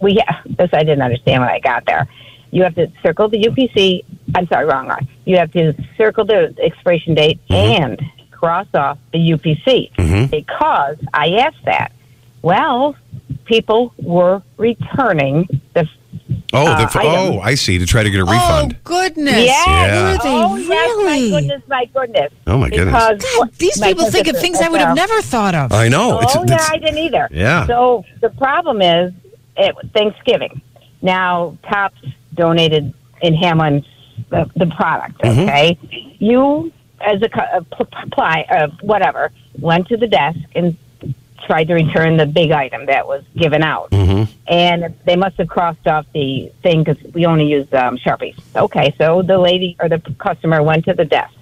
we 0.00 0.20
this 0.58 0.70
I 0.72 0.80
didn't 0.82 1.02
understand 1.02 1.42
when 1.42 1.50
I 1.50 1.58
got 1.60 1.84
there. 1.86 2.06
You 2.50 2.62
have 2.64 2.74
to 2.76 2.90
circle 3.02 3.28
the 3.28 3.38
UPC. 3.42 4.02
I'm 4.34 4.46
sorry, 4.48 4.66
wrong, 4.66 4.88
wrong. 4.88 5.06
You 5.24 5.36
have 5.38 5.52
to 5.52 5.74
circle 5.96 6.24
the 6.24 6.54
expiration 6.62 7.14
date 7.14 7.38
and 7.50 8.00
cross 8.30 8.66
off 8.74 8.98
the 9.12 9.18
UPC 9.18 9.90
Mhm. 9.96 10.30
because 10.30 10.96
I 11.14 11.36
asked 11.46 11.64
that. 11.64 11.92
Well, 12.42 12.94
people 13.44 13.92
were 13.98 14.42
returning 14.56 15.48
the. 15.74 15.88
Oh, 16.52 16.64
the, 16.64 16.84
uh, 16.84 17.02
oh, 17.04 17.40
I 17.40 17.54
see. 17.54 17.78
To 17.78 17.86
try 17.86 18.02
to 18.02 18.10
get 18.10 18.20
a 18.20 18.24
refund. 18.24 18.74
Oh 18.76 18.80
goodness. 18.84 19.46
Yeah. 19.46 20.12
Were 20.12 20.18
they 20.18 20.20
oh, 20.24 20.54
really? 20.56 21.28
yes, 21.28 21.32
my 21.32 21.40
goodness, 21.40 21.62
my 21.68 21.84
goodness. 21.92 22.32
Oh, 22.46 22.58
my 22.58 22.70
goodness. 22.70 22.86
Because 22.94 23.22
God, 23.38 23.52
these 23.58 23.80
my 23.80 23.88
people 23.88 24.10
think 24.10 24.28
of 24.28 24.38
things 24.38 24.60
I 24.60 24.68
would 24.68 24.80
have 24.80 24.90
uh, 24.90 24.94
never 24.94 25.20
thought 25.22 25.54
of. 25.54 25.72
I 25.72 25.88
know. 25.88 26.18
It's- 26.20 26.36
oh, 26.36 26.44
yeah, 26.46 26.64
I 26.70 26.78
didn't 26.78 26.98
either. 26.98 27.28
Yeah. 27.30 27.66
So 27.66 28.04
the 28.20 28.30
problem 28.30 28.80
is 28.82 29.12
it, 29.56 29.74
Thanksgiving. 29.94 30.60
Now, 31.02 31.58
Tops 31.70 31.98
donated 32.34 32.92
in 33.22 33.34
Hamlin 33.34 33.84
the, 34.30 34.48
the 34.56 34.66
product, 34.76 35.20
Mhm. 35.22 35.42
okay? 35.44 35.78
You, 36.18 36.72
as 37.00 37.20
a, 37.22 37.28
cu- 37.28 37.40
a 37.54 37.62
p- 37.62 37.84
apply, 38.04 38.46
uh, 38.50 38.68
whatever, 38.82 39.30
went 39.58 39.88
to 39.88 39.96
the 39.96 40.06
desk 40.06 40.38
and 40.54 40.76
tried 41.46 41.68
to 41.68 41.74
return 41.74 42.16
the 42.16 42.26
big 42.26 42.50
item 42.50 42.86
that 42.86 43.06
was 43.06 43.24
given 43.36 43.62
out. 43.62 43.90
Mm-hmm. 43.90 44.30
And 44.48 44.94
they 45.04 45.16
must 45.16 45.36
have 45.36 45.48
crossed 45.48 45.86
off 45.86 46.06
the 46.12 46.52
thing 46.62 46.84
because 46.84 47.02
we 47.14 47.24
only 47.26 47.46
use 47.46 47.66
um, 47.72 47.96
Sharpies. 47.96 48.38
Okay, 48.54 48.94
so 48.98 49.22
the 49.22 49.38
lady 49.38 49.76
or 49.80 49.88
the 49.88 50.00
customer 50.18 50.62
went 50.62 50.84
to 50.86 50.94
the 50.94 51.04
desk 51.04 51.34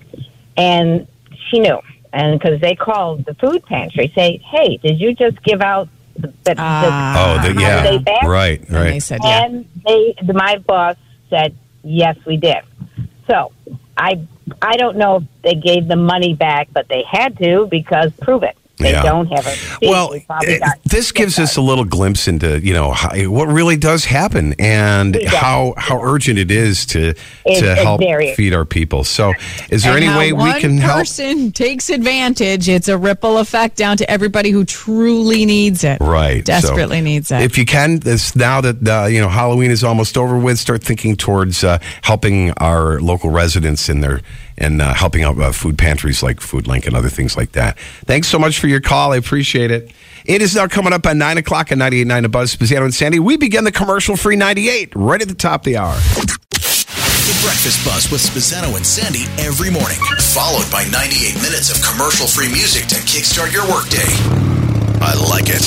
and 0.56 1.06
she 1.48 1.58
knew. 1.58 1.78
And 2.12 2.38
because 2.38 2.60
they 2.60 2.76
called 2.76 3.24
the 3.24 3.34
food 3.34 3.64
pantry, 3.64 4.12
say, 4.14 4.36
hey, 4.36 4.76
did 4.76 5.00
you 5.00 5.14
just 5.14 5.42
give 5.42 5.60
out 5.60 5.88
the, 6.16 6.28
the, 6.44 6.54
Oh, 6.56 7.40
the, 7.42 7.60
yeah. 7.60 7.80
holiday 7.80 7.98
bag? 7.98 8.22
Right, 8.24 8.70
right. 8.70 9.10
And 9.24 9.68
they, 9.84 10.14
the, 10.22 10.32
my 10.32 10.58
boss 10.58 10.96
said, 11.28 11.56
yes, 11.82 12.16
we 12.24 12.36
did. 12.36 12.62
So 13.26 13.50
I, 13.96 14.26
I 14.62 14.76
don't 14.76 14.96
know 14.96 15.16
if 15.16 15.22
they 15.42 15.54
gave 15.54 15.88
the 15.88 15.96
money 15.96 16.34
back, 16.34 16.68
but 16.72 16.86
they 16.88 17.02
had 17.02 17.36
to 17.38 17.66
because 17.66 18.12
prove 18.20 18.44
it. 18.44 18.56
They 18.78 18.90
Yeah. 18.90 19.02
don't 19.02 19.26
have 19.28 19.46
a 19.46 19.50
receipt. 19.50 19.88
Well, 19.88 20.10
We 20.10 20.20
probably 20.20 20.60
eh, 20.60 20.68
this 20.84 21.12
gives 21.12 21.38
us 21.38 21.56
a 21.56 21.60
little 21.60 21.84
glimpse 21.84 22.26
into 22.26 22.58
you 22.60 22.72
know 22.72 22.90
how, 22.90 23.10
what 23.30 23.46
really 23.48 23.76
does 23.76 24.04
happen 24.04 24.54
and 24.58 25.14
Yeah. 25.20 25.30
how 25.30 25.74
how 25.76 26.00
urgent 26.02 26.38
it 26.40 26.50
is 26.50 26.84
to 26.86 27.10
It's- 27.46 27.60
to 27.60 27.74
help 27.76 28.00
feed 28.36 28.52
our 28.52 28.64
people. 28.64 29.04
So, 29.04 29.32
is 29.70 29.84
there 29.84 29.94
And 29.96 30.04
any 30.04 30.16
way 30.18 30.32
we 30.32 30.52
can 30.60 30.78
help? 30.78 30.90
One 30.96 31.00
person 31.02 31.52
takes 31.52 31.88
advantage, 31.88 32.68
it's 32.68 32.88
a 32.88 32.98
ripple 32.98 33.38
effect 33.38 33.76
down 33.76 33.96
to 33.98 34.10
everybody 34.10 34.50
who 34.50 34.64
truly 34.64 35.46
needs 35.46 35.84
it. 35.84 35.98
Right, 36.00 36.44
Desperately 36.44 36.98
so 36.98 37.04
needs 37.04 37.30
it. 37.30 37.42
If 37.42 37.56
you 37.56 37.64
can, 37.64 38.00
this 38.00 38.34
now 38.34 38.60
that 38.60 38.86
uh, 38.88 39.06
you 39.06 39.20
know 39.20 39.28
Halloween 39.28 39.70
is 39.70 39.84
almost 39.84 40.18
over 40.18 40.36
with, 40.36 40.58
start 40.58 40.82
thinking 40.82 41.14
towards 41.16 41.62
uh, 41.62 41.78
helping 42.02 42.50
our 42.58 43.00
local 43.00 43.30
residents 43.30 43.88
in 43.88 44.00
their 44.00 44.20
and 44.56 44.80
uh, 44.80 44.94
helping 44.94 45.22
out 45.22 45.38
uh, 45.38 45.52
food 45.52 45.76
pantries 45.78 46.22
like 46.22 46.38
Foodlink 46.38 46.86
and 46.86 46.94
other 46.96 47.08
things 47.08 47.36
like 47.36 47.52
that. 47.52 47.78
Thanks 48.06 48.28
so 48.28 48.38
much 48.38 48.58
for 48.58 48.66
your 48.68 48.80
call. 48.80 49.12
I 49.12 49.16
appreciate 49.16 49.70
it. 49.70 49.90
It 50.24 50.42
is 50.42 50.54
now 50.54 50.66
coming 50.66 50.92
up 50.92 51.04
at 51.06 51.16
nine 51.16 51.38
o'clock 51.38 51.70
at 51.72 51.78
98.9 51.78 52.22
The 52.22 52.28
Buzz 52.28 52.56
Spezzano 52.56 52.84
and 52.84 52.94
Sandy. 52.94 53.18
We 53.18 53.36
begin 53.36 53.64
the 53.64 53.72
commercial 53.72 54.16
free 54.16 54.36
98 54.36 54.92
right 54.94 55.20
at 55.20 55.28
the 55.28 55.34
top 55.34 55.60
of 55.60 55.64
the 55.64 55.76
hour. 55.76 55.94
The 57.24 57.40
Breakfast 57.42 57.84
Buzz 57.84 58.10
with 58.10 58.20
Spezzano 58.20 58.76
and 58.76 58.84
Sandy 58.86 59.24
every 59.42 59.70
morning, 59.70 59.98
followed 60.20 60.70
by 60.70 60.84
98 60.84 61.36
minutes 61.36 61.70
of 61.70 61.82
commercial 61.82 62.26
free 62.26 62.48
music 62.48 62.86
to 62.88 62.96
kickstart 62.96 63.52
your 63.52 63.66
workday. 63.68 64.04
I 65.00 65.14
like 65.30 65.48
it. 65.48 65.64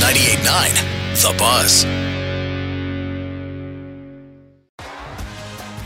98.9 0.00 1.22
The 1.22 1.38
Buzz. 1.38 2.09